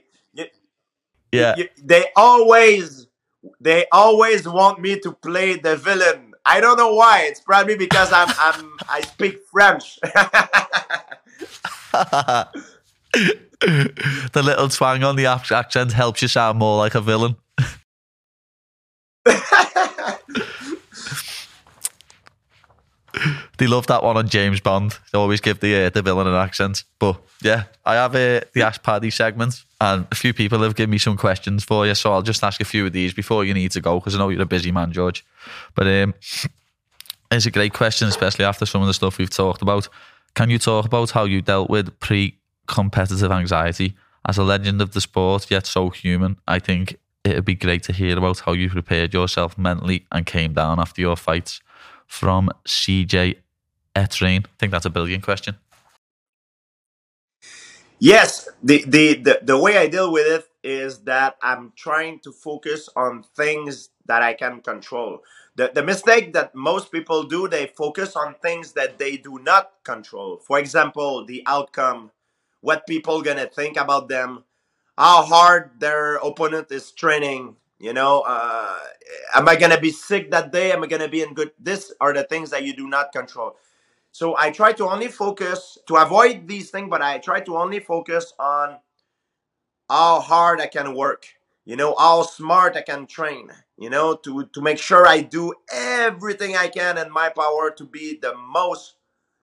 Yeah, 1.32 1.54
they 1.82 2.06
always 2.14 3.06
they 3.60 3.86
always 3.92 4.48
want 4.48 4.80
me 4.80 4.98
to 5.00 5.12
play 5.12 5.56
the 5.56 5.76
villain. 5.76 6.34
I 6.44 6.60
don't 6.60 6.76
know 6.76 6.94
why. 6.94 7.22
It's 7.22 7.40
probably 7.40 7.76
because 7.76 8.12
I'm 8.12 8.28
I'm 8.38 8.70
I 8.88 9.00
speak 9.02 9.40
French. 9.50 9.98
the 14.32 14.42
little 14.42 14.68
twang 14.68 15.02
on 15.02 15.16
the 15.16 15.26
accent 15.26 15.92
helps 15.92 16.22
you 16.22 16.28
sound 16.28 16.58
more 16.58 16.78
like 16.78 16.94
a 16.94 17.00
villain. 17.00 17.36
They 23.58 23.66
love 23.66 23.86
that 23.86 24.02
one 24.02 24.16
on 24.16 24.28
James 24.28 24.60
Bond. 24.60 24.98
They 25.12 25.18
always 25.18 25.40
give 25.40 25.60
the 25.60 25.86
uh, 25.86 25.90
the 25.90 26.02
villain 26.02 26.26
an 26.26 26.34
accent. 26.34 26.84
But 26.98 27.20
yeah, 27.42 27.64
I 27.84 27.94
have 27.94 28.14
uh, 28.14 28.40
the 28.52 28.62
Ask 28.62 28.82
Paddy 28.82 29.10
segment, 29.10 29.64
and 29.80 30.06
a 30.10 30.14
few 30.14 30.32
people 30.32 30.62
have 30.62 30.74
given 30.74 30.90
me 30.90 30.98
some 30.98 31.16
questions 31.16 31.64
for 31.64 31.86
you. 31.86 31.94
So 31.94 32.12
I'll 32.12 32.22
just 32.22 32.42
ask 32.42 32.60
a 32.60 32.64
few 32.64 32.86
of 32.86 32.92
these 32.92 33.14
before 33.14 33.44
you 33.44 33.54
need 33.54 33.72
to 33.72 33.80
go 33.80 33.98
because 33.98 34.14
I 34.14 34.18
know 34.18 34.28
you're 34.28 34.42
a 34.42 34.46
busy 34.46 34.72
man, 34.72 34.92
George. 34.92 35.24
But 35.74 35.86
um, 35.86 36.14
it's 37.30 37.46
a 37.46 37.50
great 37.50 37.72
question, 37.72 38.08
especially 38.08 38.44
after 38.44 38.66
some 38.66 38.80
of 38.80 38.86
the 38.86 38.94
stuff 38.94 39.18
we've 39.18 39.30
talked 39.30 39.62
about. 39.62 39.88
Can 40.34 40.50
you 40.50 40.58
talk 40.58 40.84
about 40.84 41.10
how 41.10 41.24
you 41.24 41.40
dealt 41.40 41.70
with 41.70 41.98
pre 41.98 42.38
competitive 42.66 43.30
anxiety. 43.30 43.96
As 44.28 44.38
a 44.38 44.44
legend 44.44 44.82
of 44.82 44.92
the 44.92 45.00
sport, 45.00 45.50
yet 45.50 45.66
so 45.66 45.90
human, 45.90 46.36
I 46.46 46.58
think 46.58 46.98
it'd 47.24 47.44
be 47.44 47.54
great 47.54 47.82
to 47.84 47.92
hear 47.92 48.18
about 48.18 48.40
how 48.40 48.52
you 48.52 48.68
prepared 48.68 49.14
yourself 49.14 49.56
mentally 49.56 50.06
and 50.10 50.26
came 50.26 50.52
down 50.52 50.80
after 50.80 51.00
your 51.00 51.16
fights. 51.16 51.60
From 52.06 52.50
CJ 52.66 53.36
Etrain. 53.96 54.46
I 54.46 54.50
think 54.60 54.72
that's 54.72 54.86
a 54.86 54.90
billion 54.90 55.22
question. 55.22 55.56
Yes, 58.00 58.48
the, 58.62 58.84
the, 58.86 59.14
the, 59.14 59.40
the 59.42 59.58
way 59.58 59.78
I 59.78 59.88
deal 59.88 60.12
with 60.12 60.26
it 60.28 60.48
is 60.62 61.00
that 61.04 61.36
I'm 61.42 61.72
trying 61.76 62.20
to 62.20 62.32
focus 62.32 62.88
on 62.96 63.24
things 63.36 63.90
that 64.06 64.22
I 64.22 64.34
can 64.34 64.60
control. 64.62 65.24
The, 65.56 65.72
the 65.74 65.82
mistake 65.82 66.34
that 66.34 66.54
most 66.54 66.92
people 66.92 67.24
do, 67.24 67.48
they 67.48 67.68
focus 67.68 68.16
on 68.16 68.36
things 68.42 68.72
that 68.74 68.98
they 68.98 69.16
do 69.16 69.40
not 69.42 69.72
control. 69.84 70.38
For 70.38 70.58
example, 70.60 71.26
the 71.26 71.42
outcome 71.46 72.12
what 72.62 72.86
people 72.86 73.22
gonna 73.22 73.46
think 73.46 73.78
about 73.78 74.08
them, 74.08 74.44
how 74.98 75.22
hard 75.22 75.72
their 75.80 76.16
opponent 76.16 76.68
is 76.72 76.92
training. 76.92 77.56
You 77.78 77.92
know, 77.94 78.24
uh, 78.26 78.78
am 79.34 79.48
I 79.48 79.56
gonna 79.56 79.80
be 79.80 79.92
sick 79.92 80.30
that 80.32 80.52
day? 80.52 80.72
Am 80.72 80.82
I 80.82 80.88
gonna 80.88 81.08
be 81.08 81.22
in 81.22 81.34
good? 81.34 81.52
These 81.60 81.92
are 82.00 82.12
the 82.12 82.24
things 82.24 82.50
that 82.50 82.64
you 82.64 82.74
do 82.76 82.88
not 82.88 83.12
control. 83.12 83.56
So 84.16 84.34
I 84.38 84.50
try 84.50 84.72
to 84.72 84.88
only 84.88 85.08
focus 85.08 85.76
to 85.88 85.96
avoid 85.96 86.48
these 86.48 86.70
things, 86.70 86.88
but 86.88 87.02
I 87.02 87.18
try 87.18 87.40
to 87.40 87.58
only 87.58 87.80
focus 87.80 88.32
on 88.38 88.78
how 89.90 90.20
hard 90.20 90.58
I 90.58 90.68
can 90.68 90.94
work. 90.94 91.26
You 91.66 91.76
know, 91.76 91.94
how 91.98 92.22
smart 92.22 92.76
I 92.76 92.80
can 92.80 93.06
train. 93.06 93.50
You 93.76 93.90
know, 93.90 94.16
to 94.24 94.46
to 94.54 94.62
make 94.62 94.78
sure 94.78 95.06
I 95.06 95.20
do 95.20 95.52
everything 95.70 96.56
I 96.56 96.68
can 96.68 96.96
in 96.96 97.12
my 97.12 97.28
power 97.28 97.70
to 97.72 97.84
be 97.84 98.16
the 98.16 98.34
most 98.34 98.96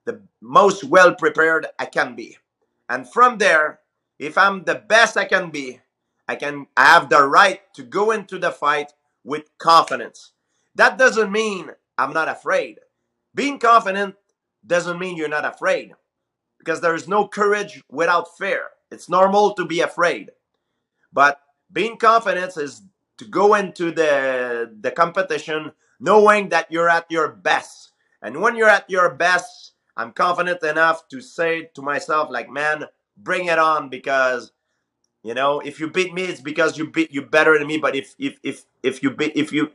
the 0.06 0.22
most 0.40 0.82
well 0.82 1.14
prepared 1.14 1.68
I 1.78 1.86
can 1.86 2.16
be. 2.16 2.38
And 2.88 3.08
from 3.08 3.38
there, 3.38 3.78
if 4.18 4.36
I'm 4.36 4.64
the 4.64 4.74
best 4.74 5.16
I 5.16 5.26
can 5.26 5.50
be, 5.50 5.82
I 6.26 6.34
can 6.34 6.66
I 6.76 6.86
have 6.86 7.10
the 7.10 7.22
right 7.22 7.60
to 7.74 7.84
go 7.84 8.10
into 8.10 8.40
the 8.40 8.50
fight 8.50 8.92
with 9.22 9.56
confidence. 9.56 10.32
That 10.74 10.98
doesn't 10.98 11.30
mean 11.30 11.70
I'm 11.96 12.12
not 12.12 12.26
afraid. 12.28 12.80
Being 13.36 13.60
confident 13.60 14.16
doesn't 14.66 14.98
mean 14.98 15.16
you're 15.16 15.28
not 15.28 15.44
afraid 15.44 15.92
because 16.58 16.80
there 16.80 16.94
is 16.94 17.08
no 17.08 17.28
courage 17.28 17.82
without 17.90 18.36
fear. 18.38 18.70
It's 18.90 19.08
normal 19.08 19.54
to 19.54 19.64
be 19.66 19.80
afraid. 19.80 20.30
But 21.12 21.40
being 21.72 21.96
confident 21.96 22.56
is 22.56 22.82
to 23.18 23.24
go 23.26 23.54
into 23.54 23.90
the 23.92 24.70
the 24.80 24.90
competition 24.90 25.72
knowing 26.00 26.48
that 26.50 26.70
you're 26.70 26.88
at 26.88 27.10
your 27.10 27.28
best. 27.28 27.92
And 28.22 28.40
when 28.40 28.56
you're 28.56 28.68
at 28.68 28.88
your 28.90 29.14
best, 29.14 29.74
I'm 29.96 30.12
confident 30.12 30.62
enough 30.62 31.08
to 31.08 31.20
say 31.20 31.70
to 31.74 31.82
myself, 31.82 32.30
like, 32.30 32.50
man, 32.50 32.86
bring 33.16 33.46
it 33.46 33.58
on 33.58 33.88
because 33.90 34.52
You 35.22 35.34
know, 35.34 35.60
if 35.60 35.80
you 35.80 35.88
beat 35.90 36.12
me, 36.12 36.24
it's 36.24 36.40
because 36.40 36.76
you 36.78 36.90
beat 36.90 37.10
you 37.12 37.22
better 37.22 37.58
than 37.58 37.66
me. 37.66 37.78
But 37.78 37.96
if 37.96 38.14
if 38.18 38.38
if 38.42 38.64
if 38.82 39.02
you 39.02 39.10
beat 39.10 39.32
if 39.34 39.52
you 39.52 39.70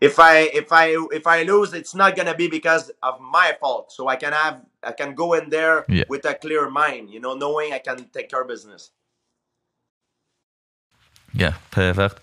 if 0.00 0.18
I 0.18 0.40
if 0.54 0.72
I 0.72 0.96
if 1.12 1.26
I 1.26 1.42
lose, 1.42 1.72
it's 1.74 1.94
not 1.94 2.16
gonna 2.16 2.34
be 2.34 2.48
because 2.48 2.90
of 3.02 3.20
my 3.20 3.56
fault. 3.60 3.92
So 3.92 4.08
I 4.08 4.16
can 4.16 4.32
have 4.32 4.60
I 4.82 4.92
can 4.92 5.14
go 5.14 5.34
in 5.34 5.50
there 5.50 5.84
Yeah. 5.88 6.04
with 6.08 6.24
a 6.24 6.34
clear 6.34 6.68
mind, 6.70 7.10
you 7.10 7.20
know, 7.20 7.34
knowing 7.34 7.72
I 7.72 7.78
can 7.78 8.08
take 8.12 8.30
care 8.30 8.42
of 8.42 8.48
business. 8.48 8.90
Yeah, 11.34 11.54
perfect. 11.70 12.20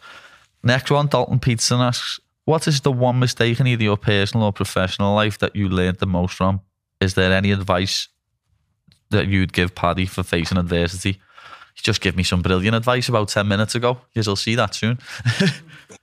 Next 0.64 0.90
one, 0.90 1.08
Dalton 1.08 1.40
Peterson 1.40 1.80
asks, 1.80 2.20
what 2.46 2.68
is 2.68 2.82
the 2.82 2.92
one 2.92 3.20
mistake 3.20 3.60
in 3.60 3.68
either 3.68 3.84
your 3.84 3.98
personal 3.98 4.48
or 4.48 4.54
professional 4.54 5.14
life 5.16 5.38
that 5.40 5.56
you 5.56 5.70
learned 5.70 5.98
the 6.00 6.08
most 6.08 6.34
from? 6.36 6.62
Is 7.00 7.14
there 7.14 7.32
any 7.34 7.52
advice 7.52 8.08
that 9.10 9.28
you'd 9.28 9.54
give 9.54 9.76
Paddy 9.76 10.06
for 10.06 10.24
facing 10.24 10.58
adversity? 10.58 11.10
You 11.76 11.84
just 11.84 12.02
give 12.02 12.16
me 12.16 12.24
some 12.24 12.42
brilliant 12.42 12.76
advice 12.76 13.10
about 13.10 13.28
10 13.28 13.48
minutes 13.48 13.76
ago. 13.76 14.00
You'll 14.14 14.36
see 14.36 14.56
that 14.56 14.74
soon. 14.76 14.98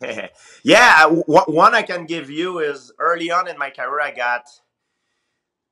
yeah, 0.63 1.03
w- 1.05 1.25
one 1.27 1.75
I 1.75 1.83
can 1.83 2.07
give 2.07 2.31
you 2.31 2.61
is 2.61 2.93
early 2.99 3.31
on 3.31 3.49
in 3.49 3.59
my 3.59 3.71
career, 3.71 4.01
I 4.01 4.13
got 4.13 4.47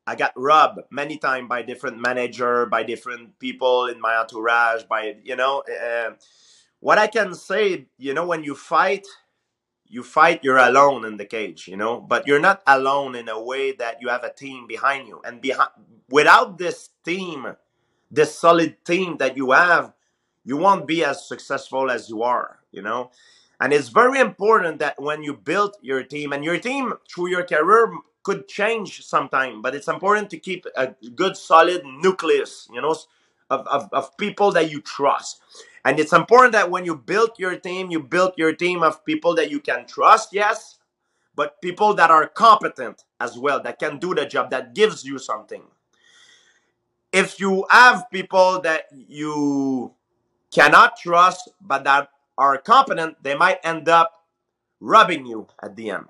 I 0.06 0.16
got 0.16 0.32
robbed 0.36 0.80
many 0.90 1.18
times 1.18 1.48
by 1.48 1.62
different 1.62 2.00
manager, 2.00 2.66
by 2.66 2.82
different 2.82 3.38
people 3.38 3.86
in 3.86 4.00
my 4.00 4.16
entourage, 4.16 4.84
by 4.84 5.16
you 5.24 5.36
know. 5.36 5.62
Uh, 5.62 6.12
what 6.80 6.98
I 6.98 7.06
can 7.06 7.34
say, 7.34 7.86
you 7.98 8.14
know, 8.14 8.26
when 8.26 8.42
you 8.42 8.54
fight, 8.56 9.06
you 9.86 10.02
fight, 10.02 10.42
you're 10.42 10.58
alone 10.58 11.04
in 11.04 11.16
the 11.18 11.26
cage, 11.26 11.68
you 11.68 11.76
know, 11.76 12.00
but 12.00 12.26
you're 12.26 12.40
not 12.40 12.62
alone 12.66 13.14
in 13.14 13.28
a 13.28 13.40
way 13.40 13.72
that 13.72 14.00
you 14.00 14.08
have 14.08 14.24
a 14.24 14.32
team 14.32 14.66
behind 14.66 15.08
you, 15.08 15.20
and 15.24 15.40
behind 15.40 15.70
without 16.10 16.58
this 16.58 16.90
team, 17.04 17.56
this 18.10 18.36
solid 18.36 18.84
team 18.84 19.18
that 19.18 19.36
you 19.36 19.52
have, 19.52 19.92
you 20.44 20.56
won't 20.56 20.86
be 20.86 21.04
as 21.04 21.28
successful 21.28 21.90
as 21.90 22.08
you 22.08 22.22
are, 22.22 22.60
you 22.72 22.82
know. 22.82 23.10
And 23.60 23.72
it's 23.74 23.88
very 23.88 24.18
important 24.18 24.78
that 24.78 25.00
when 25.00 25.22
you 25.22 25.34
build 25.34 25.76
your 25.82 26.02
team, 26.02 26.32
and 26.32 26.42
your 26.42 26.58
team 26.58 26.94
through 27.12 27.28
your 27.28 27.44
career 27.44 27.92
could 28.22 28.48
change 28.48 29.04
sometime, 29.04 29.60
but 29.60 29.74
it's 29.74 29.88
important 29.88 30.30
to 30.30 30.38
keep 30.38 30.66
a 30.76 30.94
good, 31.14 31.36
solid 31.36 31.82
nucleus, 31.84 32.68
you 32.72 32.80
know, 32.80 32.96
of, 33.50 33.66
of, 33.66 33.88
of 33.92 34.16
people 34.16 34.50
that 34.52 34.70
you 34.70 34.80
trust. 34.80 35.40
And 35.84 35.98
it's 35.98 36.12
important 36.12 36.52
that 36.52 36.70
when 36.70 36.84
you 36.84 36.94
build 36.96 37.32
your 37.38 37.56
team, 37.56 37.90
you 37.90 38.00
build 38.00 38.32
your 38.36 38.54
team 38.54 38.82
of 38.82 39.04
people 39.04 39.34
that 39.34 39.50
you 39.50 39.60
can 39.60 39.86
trust, 39.86 40.30
yes, 40.32 40.78
but 41.34 41.60
people 41.62 41.94
that 41.94 42.10
are 42.10 42.26
competent 42.28 43.04
as 43.18 43.38
well, 43.38 43.62
that 43.62 43.78
can 43.78 43.98
do 43.98 44.14
the 44.14 44.26
job, 44.26 44.50
that 44.50 44.74
gives 44.74 45.04
you 45.04 45.18
something. 45.18 45.62
If 47.12 47.40
you 47.40 47.66
have 47.70 48.10
people 48.10 48.60
that 48.60 48.84
you 48.92 49.94
cannot 50.52 50.96
trust, 50.96 51.50
but 51.60 51.84
that 51.84 52.10
are 52.40 52.56
competent, 52.56 53.22
they 53.22 53.36
might 53.36 53.58
end 53.62 53.88
up 53.88 54.24
robbing 54.80 55.26
you 55.26 55.46
at 55.62 55.76
the 55.76 55.90
end. 55.90 56.06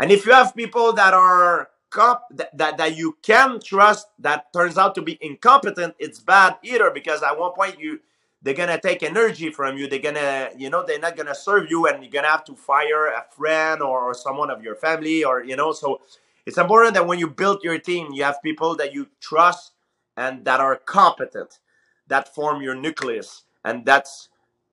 And 0.00 0.10
if 0.10 0.24
you 0.24 0.32
have 0.32 0.56
people 0.56 0.94
that 0.94 1.12
are 1.12 1.68
comp- 1.90 2.22
that, 2.30 2.56
that, 2.56 2.78
that 2.78 2.96
you 2.96 3.18
can 3.22 3.60
trust 3.60 4.08
that 4.18 4.50
turns 4.52 4.78
out 4.78 4.94
to 4.94 5.02
be 5.02 5.18
incompetent, 5.20 5.94
it's 5.98 6.20
bad 6.20 6.56
either 6.62 6.90
because 6.90 7.22
at 7.22 7.38
one 7.38 7.52
point 7.52 7.78
you 7.78 8.00
they're 8.40 8.54
gonna 8.54 8.80
take 8.80 9.02
energy 9.02 9.50
from 9.50 9.76
you. 9.76 9.88
They're 9.88 9.98
gonna, 9.98 10.50
you 10.56 10.70
know, 10.70 10.86
they're 10.86 11.00
not 11.00 11.16
gonna 11.16 11.34
serve 11.34 11.68
you, 11.68 11.86
and 11.86 12.02
you're 12.02 12.12
gonna 12.12 12.28
have 12.28 12.44
to 12.44 12.54
fire 12.54 13.08
a 13.08 13.24
friend 13.36 13.82
or, 13.82 14.02
or 14.02 14.14
someone 14.14 14.48
of 14.48 14.62
your 14.62 14.76
family, 14.76 15.24
or 15.24 15.42
you 15.42 15.56
know. 15.56 15.72
So 15.72 16.00
it's 16.46 16.56
important 16.56 16.94
that 16.94 17.06
when 17.06 17.18
you 17.18 17.28
build 17.28 17.64
your 17.64 17.78
team, 17.78 18.12
you 18.12 18.22
have 18.22 18.40
people 18.42 18.76
that 18.76 18.94
you 18.94 19.08
trust 19.20 19.72
and 20.16 20.44
that 20.44 20.60
are 20.60 20.76
competent, 20.76 21.58
that 22.06 22.32
form 22.32 22.62
your 22.62 22.76
nucleus, 22.76 23.42
and 23.64 23.84
that's 23.84 24.28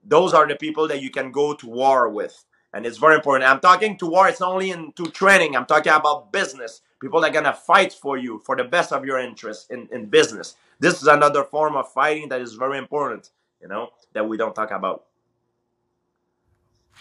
those 0.08 0.34
are 0.34 0.46
the 0.46 0.56
people 0.56 0.88
that 0.88 1.02
you 1.02 1.10
can 1.10 1.32
go 1.32 1.54
to 1.54 1.66
war 1.66 2.08
with. 2.08 2.44
And 2.72 2.84
it's 2.84 2.98
very 2.98 3.14
important. 3.14 3.50
I'm 3.50 3.60
talking 3.60 3.96
to 3.98 4.06
war, 4.06 4.28
it's 4.28 4.40
not 4.40 4.52
only 4.52 4.70
into 4.70 5.06
training. 5.06 5.56
I'm 5.56 5.66
talking 5.66 5.92
about 5.92 6.32
business. 6.32 6.82
People 7.00 7.24
are 7.24 7.30
gonna 7.30 7.54
fight 7.54 7.92
for 7.92 8.16
you 8.18 8.42
for 8.44 8.56
the 8.56 8.64
best 8.64 8.92
of 8.92 9.04
your 9.04 9.18
interest 9.18 9.70
in, 9.70 9.88
in 9.92 10.06
business. 10.06 10.56
This 10.78 11.00
is 11.00 11.08
another 11.08 11.44
form 11.44 11.76
of 11.76 11.90
fighting 11.92 12.28
that 12.28 12.40
is 12.40 12.54
very 12.54 12.78
important, 12.78 13.30
you 13.60 13.68
know, 13.68 13.90
that 14.12 14.28
we 14.28 14.36
don't 14.36 14.54
talk 14.54 14.70
about. 14.70 15.04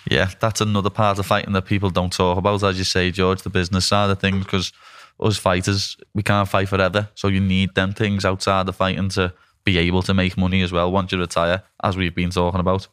Yeah, 0.10 0.30
that's 0.40 0.62
another 0.62 0.90
part 0.90 1.20
of 1.20 1.26
fighting 1.26 1.54
that 1.54 1.66
people 1.66 1.90
don't 1.90 2.14
talk 2.14 2.38
about, 2.38 2.64
as 2.64 2.78
you 2.78 2.84
say, 2.84 3.12
George, 3.12 3.42
the 3.42 3.50
business 3.50 3.86
side 3.86 4.10
of 4.10 4.20
things, 4.20 4.44
because 4.44 4.72
us 5.20 5.38
fighters, 5.38 5.98
we 6.14 6.24
can't 6.24 6.48
fight 6.48 6.70
forever. 6.70 7.10
So 7.16 7.28
you 7.28 7.40
need 7.40 7.74
them 7.76 7.94
things 7.94 8.26
outside 8.26 8.66
the 8.66 8.74
fighting 8.74 9.10
to 9.10 9.34
be 9.64 9.78
able 9.78 10.04
to 10.04 10.14
make 10.14 10.38
money 10.38 10.62
as 10.62 10.72
well 10.72 10.92
once 10.92 11.12
you 11.12 11.20
retire, 11.20 11.64
as 11.84 11.98
we've 11.98 12.16
been 12.16 12.30
talking 12.30 12.60
about. 12.60 12.88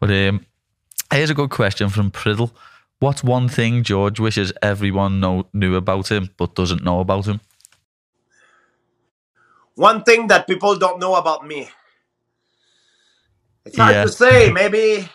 But 0.00 0.10
um, 0.10 0.46
here's 1.12 1.30
a 1.30 1.34
good 1.34 1.50
question 1.50 1.88
from 1.90 2.10
Priddle. 2.10 2.52
What's 3.00 3.24
one 3.24 3.48
thing 3.48 3.82
George 3.84 4.20
wishes 4.20 4.52
everyone 4.62 5.20
know, 5.20 5.46
knew 5.52 5.76
about 5.76 6.10
him 6.10 6.30
but 6.38 6.54
doesn't 6.56 6.84
know 6.84 7.00
about 7.00 7.26
him? 7.26 7.40
One 9.76 10.02
thing 10.04 10.28
that 10.28 10.46
people 10.46 10.76
don't 10.76 11.00
know 11.00 11.14
about 11.16 11.46
me. 11.46 11.70
It's 13.64 13.76
hard 13.76 13.96
Yeah. 13.96 14.02
to 14.02 14.10
say. 14.10 14.50
Maybe 14.50 15.08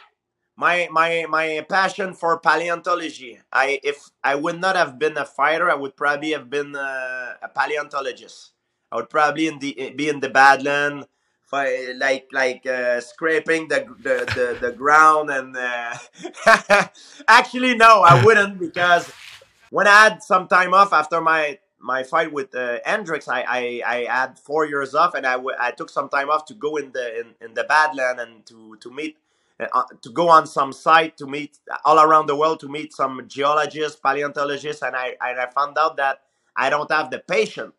my 0.58 0.88
my 0.92 1.26
my 1.30 1.66
passion 1.70 2.14
for 2.14 2.40
paleontology. 2.40 3.40
I 3.52 3.80
if 3.84 4.10
I 4.24 4.36
would 4.36 4.60
not 4.60 4.76
have 4.76 5.00
been 5.00 5.18
a 5.18 5.26
fighter, 5.26 5.70
I 5.70 5.76
would 5.76 5.96
probably 5.98 6.32
have 6.32 6.50
been 6.50 6.76
uh, 6.76 7.36
a 7.42 7.50
paleontologist. 7.50 8.52
I 8.92 8.98
would 8.98 9.10
probably 9.10 9.48
in 9.48 9.60
the 9.60 9.94
be 9.96 10.10
in 10.10 10.20
the 10.22 10.30
Badland, 10.30 11.06
fi- 11.46 11.94
like 11.94 12.28
like 12.32 12.66
uh, 12.66 13.02
scraping 13.02 13.68
the 13.68 13.86
the, 14.02 14.16
the, 14.36 14.68
the 14.68 14.72
ground 14.74 15.30
and 15.30 15.56
uh, 15.56 15.98
actually 17.28 17.76
no, 17.76 18.02
I 18.02 18.16
wouldn't 18.26 18.60
because 18.60 19.12
when 19.70 19.88
I 19.88 20.04
had 20.06 20.24
some 20.24 20.48
time 20.48 20.74
off 20.74 20.94
after 20.94 21.22
my 21.22 21.60
my 21.80 22.04
fight 22.04 22.32
with 22.32 22.56
uh, 22.56 22.80
Hendricks, 22.86 23.28
I, 23.28 23.42
I 23.48 23.82
I 23.86 23.98
had 24.10 24.40
four 24.40 24.66
years 24.66 24.96
off 24.96 25.14
and 25.14 25.26
I, 25.26 25.34
w- 25.34 25.56
I 25.60 25.72
took 25.72 25.90
some 25.90 26.10
time 26.10 26.30
off 26.30 26.46
to 26.46 26.54
go 26.54 26.78
in 26.78 26.92
the 26.92 27.20
in, 27.20 27.28
in 27.42 27.54
the 27.54 27.64
Badland 27.64 28.20
and 28.22 28.46
to 28.48 28.78
to 28.82 28.92
meet 28.92 29.18
uh, 29.60 29.84
to 30.02 30.10
go 30.10 30.30
on 30.30 30.48
some 30.48 30.74
site 30.74 31.18
to 31.18 31.28
meet 31.28 31.60
all 31.84 32.00
around 32.00 32.28
the 32.28 32.36
world 32.36 32.60
to 32.62 32.68
meet 32.68 32.94
some 32.94 33.24
geologists, 33.28 34.00
paleontologists, 34.00 34.82
and 34.82 34.96
I 34.96 35.16
and 35.22 35.40
I 35.40 35.48
found 35.48 35.78
out 35.78 35.98
that 35.98 36.22
I 36.56 36.70
don't 36.70 36.92
have 36.92 37.12
the 37.12 37.20
patience 37.20 37.74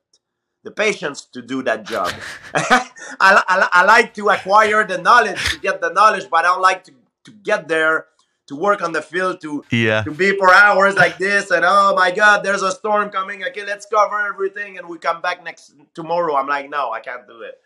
the 0.67 0.73
patience 0.87 1.19
to 1.35 1.41
do 1.53 1.63
that 1.63 1.81
job. 1.93 2.11
I, 2.55 2.81
I, 3.21 3.69
I 3.79 3.83
like 3.85 4.09
to 4.15 4.23
acquire 4.37 4.85
the 4.93 4.99
knowledge 4.99 5.41
to 5.53 5.59
get 5.61 5.81
the 5.81 5.91
knowledge, 5.99 6.27
but 6.29 6.39
I 6.45 6.49
don't 6.51 6.61
like 6.71 6.83
to, 6.89 6.93
to 7.27 7.31
get 7.31 7.69
there 7.69 8.07
to 8.49 8.55
work 8.57 8.81
on 8.87 8.91
the 8.93 9.03
field 9.13 9.41
to 9.43 9.65
Yeah. 9.71 10.03
to 10.03 10.11
be 10.11 10.37
for 10.41 10.51
hours 10.53 10.95
like 10.97 11.19
this 11.19 11.51
and 11.51 11.65
oh 11.65 11.95
my 11.97 12.11
god 12.13 12.37
there's 12.45 12.63
a 12.63 12.71
storm 12.71 13.11
coming 13.11 13.39
okay 13.49 13.65
let's 13.73 13.87
cover 13.87 14.19
everything 14.33 14.79
and 14.79 14.85
we 14.89 14.99
come 14.99 15.21
back 15.21 15.43
next 15.43 15.75
tomorrow 15.95 16.33
i'm 16.37 16.47
like 16.47 16.71
no 16.71 16.93
i 16.93 17.01
can't 17.01 17.27
do 17.27 17.39
it 17.49 17.57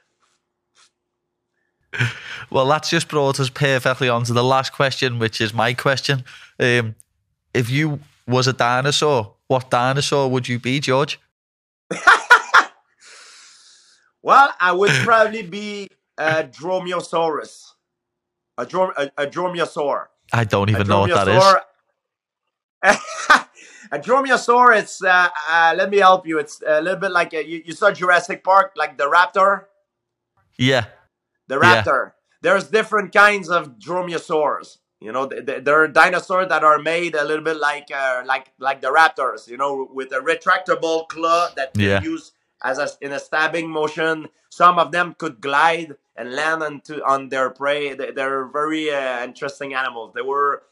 Well, 2.50 2.66
that's 2.66 2.90
just 2.90 3.08
brought 3.08 3.38
us 3.38 3.50
perfectly 3.50 4.08
on 4.08 4.24
to 4.24 4.32
the 4.32 4.42
last 4.42 4.72
question, 4.72 5.18
which 5.20 5.40
is 5.40 5.52
my 5.54 5.72
question. 5.74 6.24
Um, 6.58 6.96
if 7.54 7.70
you 7.70 8.00
was 8.26 8.46
a 8.48 8.52
dinosaur, 8.52 9.34
what 9.46 9.70
dinosaur 9.70 10.28
would 10.30 10.48
you 10.48 10.58
be, 10.58 10.80
George? 10.80 11.20
Well 14.22 14.52
i 14.60 14.72
would 14.72 14.90
probably 15.04 15.42
be 15.42 15.88
a 16.18 16.44
dromaeosaurus 16.44 17.72
a, 18.58 18.66
drom- 18.66 18.92
a, 18.96 19.10
a 19.16 19.26
dromaeosaur 19.26 20.06
I 20.32 20.44
don't 20.44 20.70
even 20.70 20.86
know 20.86 21.00
what 21.00 21.10
that 21.10 21.26
is. 21.28 21.44
a 23.92 23.98
dromaeosaur 23.98 24.78
it's 24.78 25.02
uh, 25.02 25.28
uh, 25.48 25.74
let 25.76 25.90
me 25.90 25.98
help 25.98 26.26
you 26.26 26.38
it's 26.38 26.62
a 26.66 26.80
little 26.80 27.00
bit 27.00 27.10
like 27.10 27.32
a, 27.34 27.44
you, 27.46 27.62
you 27.66 27.72
saw 27.72 27.90
jurassic 27.90 28.42
park 28.44 28.72
like 28.76 28.96
the 28.96 29.04
raptor 29.10 29.64
Yeah. 30.56 30.86
the 31.48 31.58
Yeah. 31.60 31.82
raptor. 31.82 32.12
There's 32.42 32.64
different 32.70 33.12
kinds 33.12 33.50
of 33.50 33.78
dromaeosaurs. 33.78 34.78
You 35.00 35.12
know, 35.12 35.26
th- 35.26 35.44
th- 35.46 35.64
there 35.64 35.82
are 35.82 35.88
dinosaurs 35.88 36.48
that 36.48 36.62
are 36.64 36.78
made 36.78 37.14
a 37.14 37.24
little 37.24 37.44
bit 37.44 37.56
like 37.56 37.88
uh, 37.92 38.22
like 38.24 38.52
like 38.58 38.80
the 38.80 38.88
raptors. 38.92 39.48
You 39.48 39.56
know, 39.58 39.88
with 39.92 40.10
a 40.12 40.20
retractable 40.20 41.08
claw 41.08 41.48
that 41.56 41.70
Yeah. 41.76 42.00
use 42.02 42.32
as 42.62 42.78
a, 42.78 42.88
in 43.00 43.12
a 43.12 43.18
stabbing 43.18 43.70
motion. 43.70 44.28
Some 44.48 44.78
of 44.78 44.92
them 44.92 45.14
could 45.18 45.40
glide 45.40 45.96
and 46.16 46.32
land 46.32 46.62
onto 46.62 47.02
on 47.02 47.28
their 47.28 47.50
prey. 47.50 47.94
They, 47.94 48.10
they're 48.10 48.46
very 48.46 48.90
uh, 48.90 49.24
interesting 49.24 49.74
animals. 49.74 50.12
They 50.14 50.22
were 50.22 50.62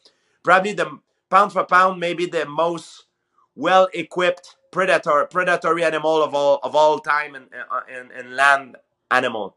probably 0.43 0.73
the 0.73 0.99
pound 1.31 1.53
for 1.53 1.65
pound, 1.65 2.01
maybe 2.01 2.27
the 2.27 2.47
most 2.47 3.05
well 3.55 3.89
equipped 3.95 4.57
predator 4.71 5.27
predatory 5.31 5.83
animal 5.85 6.23
of 6.23 6.35
all 6.35 6.61
of 6.63 6.75
all 6.75 6.99
time 6.99 7.35
in 7.35 7.47
in, 7.89 8.11
in 8.13 8.37
land 8.37 8.77
animal. 9.11 9.57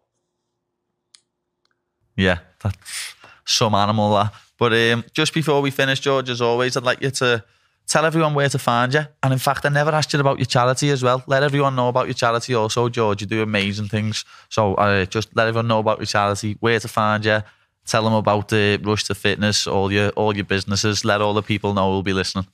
Yeah, 2.15 2.39
that's 2.61 3.13
some 3.45 3.75
animal. 3.75 4.29
But 4.57 4.73
um, 4.73 5.03
just 5.13 5.33
before 5.33 5.61
we 5.61 5.71
finish, 5.71 5.99
George, 5.99 6.29
as 6.29 6.41
always, 6.41 6.77
I'd 6.77 6.83
like 6.83 7.01
you 7.01 7.11
to 7.11 7.43
tell 7.87 8.05
everyone 8.05 8.33
where 8.33 8.49
to 8.49 8.59
find 8.59 8.93
you. 8.93 9.01
And 9.23 9.33
in 9.33 9.39
fact, 9.39 9.65
I 9.65 9.69
never 9.69 9.91
asked 9.91 10.13
you 10.13 10.19
about 10.19 10.39
your 10.39 10.45
charity 10.45 10.89
as 10.89 11.03
well. 11.03 11.23
Let 11.27 11.43
everyone 11.43 11.75
know 11.75 11.89
about 11.89 12.07
your 12.07 12.13
charity 12.13 12.53
also, 12.53 12.89
George. 12.89 13.21
You 13.21 13.27
do 13.27 13.41
amazing 13.41 13.87
things. 13.87 14.25
So 14.49 14.75
uh, 14.75 15.05
just 15.05 15.35
let 15.35 15.47
everyone 15.47 15.67
know 15.67 15.79
about 15.79 15.99
your 15.99 16.05
charity, 16.05 16.57
where 16.59 16.79
to 16.79 16.87
find 16.87 17.25
you, 17.25 17.41
tell 17.85 18.03
them 18.03 18.13
about 18.13 18.49
the 18.49 18.79
Rush 18.83 19.03
to 19.05 19.15
Fitness, 19.15 19.67
all 19.67 19.91
your 19.91 20.09
all 20.11 20.35
your 20.35 20.45
businesses. 20.45 21.03
Let 21.05 21.21
all 21.21 21.33
the 21.33 21.43
people 21.43 21.73
know 21.73 21.91
who'll 21.91 22.03
be 22.03 22.13
listening. 22.13 22.47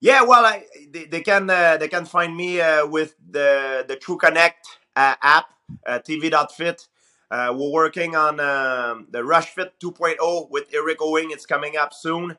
Yeah, 0.00 0.22
well, 0.22 0.44
I, 0.44 0.64
they, 0.90 1.04
they 1.04 1.20
can 1.20 1.48
uh, 1.48 1.76
they 1.76 1.88
can 1.88 2.04
find 2.04 2.36
me 2.36 2.60
uh, 2.60 2.86
with 2.86 3.14
the 3.30 3.84
the 3.86 3.96
True 3.96 4.16
Connect 4.16 4.66
uh, 4.96 5.14
app, 5.22 5.46
uh, 5.86 6.00
TV.fit. 6.00 6.88
Uh, 7.30 7.54
we're 7.56 7.70
working 7.70 8.14
on 8.14 8.38
um, 8.40 9.06
the 9.10 9.24
Rush 9.24 9.54
Fit 9.54 9.72
2.0 9.80 10.50
with 10.50 10.64
Erik 10.74 11.00
Owing. 11.00 11.30
It's 11.30 11.46
coming 11.46 11.78
up 11.78 11.94
soon, 11.94 12.36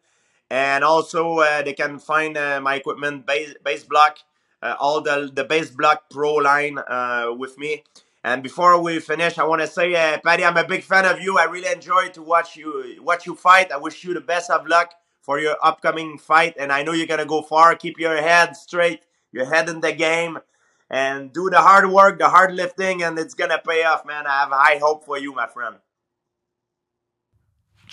and 0.53 0.83
also 0.83 1.39
uh, 1.39 1.63
they 1.63 1.73
can 1.73 1.97
find 1.97 2.37
uh, 2.37 2.61
my 2.61 2.75
equipment 2.75 3.25
base 3.25 3.55
base 3.65 3.83
block, 3.83 4.19
uh, 4.61 4.75
all 4.79 5.01
the 5.01 5.31
the 5.33 5.43
base 5.43 5.71
block 5.71 6.11
pro 6.11 6.35
line 6.35 6.77
with 7.39 7.57
me. 7.57 7.83
And 8.23 8.41
before 8.41 8.79
we 8.81 8.99
finish, 8.99 9.37
I 9.37 9.43
want 9.43 9.61
to 9.61 9.67
say, 9.67 9.93
uh, 9.95 10.19
Paddy, 10.23 10.45
I'm 10.45 10.55
a 10.55 10.63
big 10.63 10.83
fan 10.83 11.05
of 11.05 11.19
you. 11.19 11.37
I 11.37 11.45
really 11.45 11.71
enjoy 11.71 12.09
to 12.09 12.21
watch 12.21 12.55
you 12.55 12.69
watch 13.01 13.25
you 13.25 13.35
fight. 13.35 13.71
I 13.71 13.77
wish 13.77 14.03
you 14.03 14.13
the 14.13 14.21
best 14.21 14.51
of 14.51 14.67
luck 14.67 14.93
for 15.21 15.39
your 15.39 15.57
upcoming 15.63 16.19
fight, 16.19 16.53
and 16.59 16.71
I 16.71 16.83
know 16.83 16.93
you're 16.93 17.07
gonna 17.07 17.25
go 17.25 17.41
far. 17.41 17.75
Keep 17.75 17.97
your 17.99 18.15
head 18.21 18.55
straight, 18.55 19.01
your 19.31 19.45
head 19.45 19.67
in 19.69 19.81
the 19.81 19.91
game, 19.91 20.37
and 20.87 21.33
do 21.33 21.49
the 21.49 21.61
hard 21.61 21.89
work, 21.89 22.19
the 22.19 22.29
hard 22.29 22.53
lifting, 22.53 23.01
and 23.01 23.17
it's 23.17 23.33
gonna 23.33 23.61
pay 23.67 23.83
off, 23.83 24.05
man. 24.05 24.27
I 24.27 24.41
have 24.41 24.51
high 24.51 24.77
hope 24.77 25.03
for 25.03 25.17
you, 25.17 25.33
my 25.33 25.47
friend. 25.47 25.77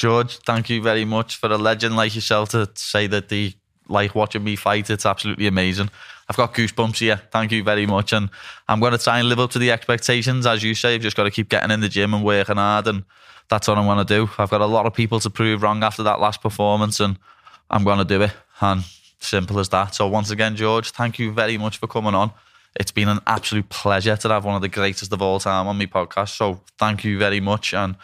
George, 0.00 0.38
thank 0.38 0.70
you 0.70 0.80
very 0.80 1.04
much 1.04 1.36
for 1.36 1.52
a 1.52 1.58
legend 1.58 1.94
like 1.94 2.14
yourself 2.14 2.48
to 2.48 2.70
say 2.74 3.06
that 3.06 3.28
the 3.28 3.52
like 3.86 4.14
watching 4.14 4.42
me 4.42 4.56
fight. 4.56 4.88
It's 4.88 5.04
absolutely 5.04 5.46
amazing. 5.46 5.90
I've 6.26 6.38
got 6.38 6.54
goosebumps 6.54 7.00
here. 7.00 7.20
Thank 7.30 7.52
you 7.52 7.62
very 7.62 7.84
much, 7.84 8.14
and 8.14 8.30
I'm 8.66 8.80
going 8.80 8.92
to 8.92 8.98
try 8.98 9.18
and 9.18 9.28
live 9.28 9.38
up 9.40 9.50
to 9.50 9.58
the 9.58 9.70
expectations. 9.70 10.46
As 10.46 10.62
you 10.62 10.74
say, 10.74 10.94
I've 10.94 11.02
just 11.02 11.18
got 11.18 11.24
to 11.24 11.30
keep 11.30 11.50
getting 11.50 11.70
in 11.70 11.80
the 11.80 11.88
gym 11.90 12.14
and 12.14 12.24
working 12.24 12.56
hard, 12.56 12.86
and 12.86 13.04
that's 13.50 13.68
what 13.68 13.76
I 13.76 13.84
want 13.84 14.08
to 14.08 14.14
do. 14.14 14.30
I've 14.38 14.48
got 14.48 14.62
a 14.62 14.66
lot 14.66 14.86
of 14.86 14.94
people 14.94 15.20
to 15.20 15.28
prove 15.28 15.62
wrong 15.62 15.84
after 15.84 16.02
that 16.04 16.18
last 16.18 16.40
performance, 16.40 16.98
and 16.98 17.18
I'm 17.68 17.84
going 17.84 17.98
to 17.98 18.06
do 18.06 18.22
it. 18.22 18.32
And 18.62 18.82
simple 19.18 19.58
as 19.58 19.68
that. 19.68 19.94
So 19.94 20.06
once 20.08 20.30
again, 20.30 20.56
George, 20.56 20.92
thank 20.92 21.18
you 21.18 21.30
very 21.30 21.58
much 21.58 21.76
for 21.76 21.86
coming 21.86 22.14
on. 22.14 22.32
It's 22.74 22.90
been 22.90 23.08
an 23.08 23.20
absolute 23.26 23.68
pleasure 23.68 24.16
to 24.16 24.28
have 24.30 24.46
one 24.46 24.56
of 24.56 24.62
the 24.62 24.68
greatest 24.68 25.12
of 25.12 25.20
all 25.20 25.40
time 25.40 25.66
on 25.66 25.76
my 25.76 25.84
podcast. 25.84 26.38
So 26.38 26.62
thank 26.78 27.04
you 27.04 27.18
very 27.18 27.40
much, 27.40 27.74
and 27.74 27.96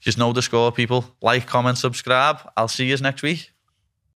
just 0.00 0.18
know 0.18 0.32
the 0.32 0.42
score, 0.42 0.72
people. 0.72 1.04
Like, 1.20 1.46
comment, 1.46 1.78
subscribe. 1.78 2.38
I'll 2.56 2.68
see 2.68 2.86
you 2.86 2.96
next 2.98 3.22
week. 3.22 3.52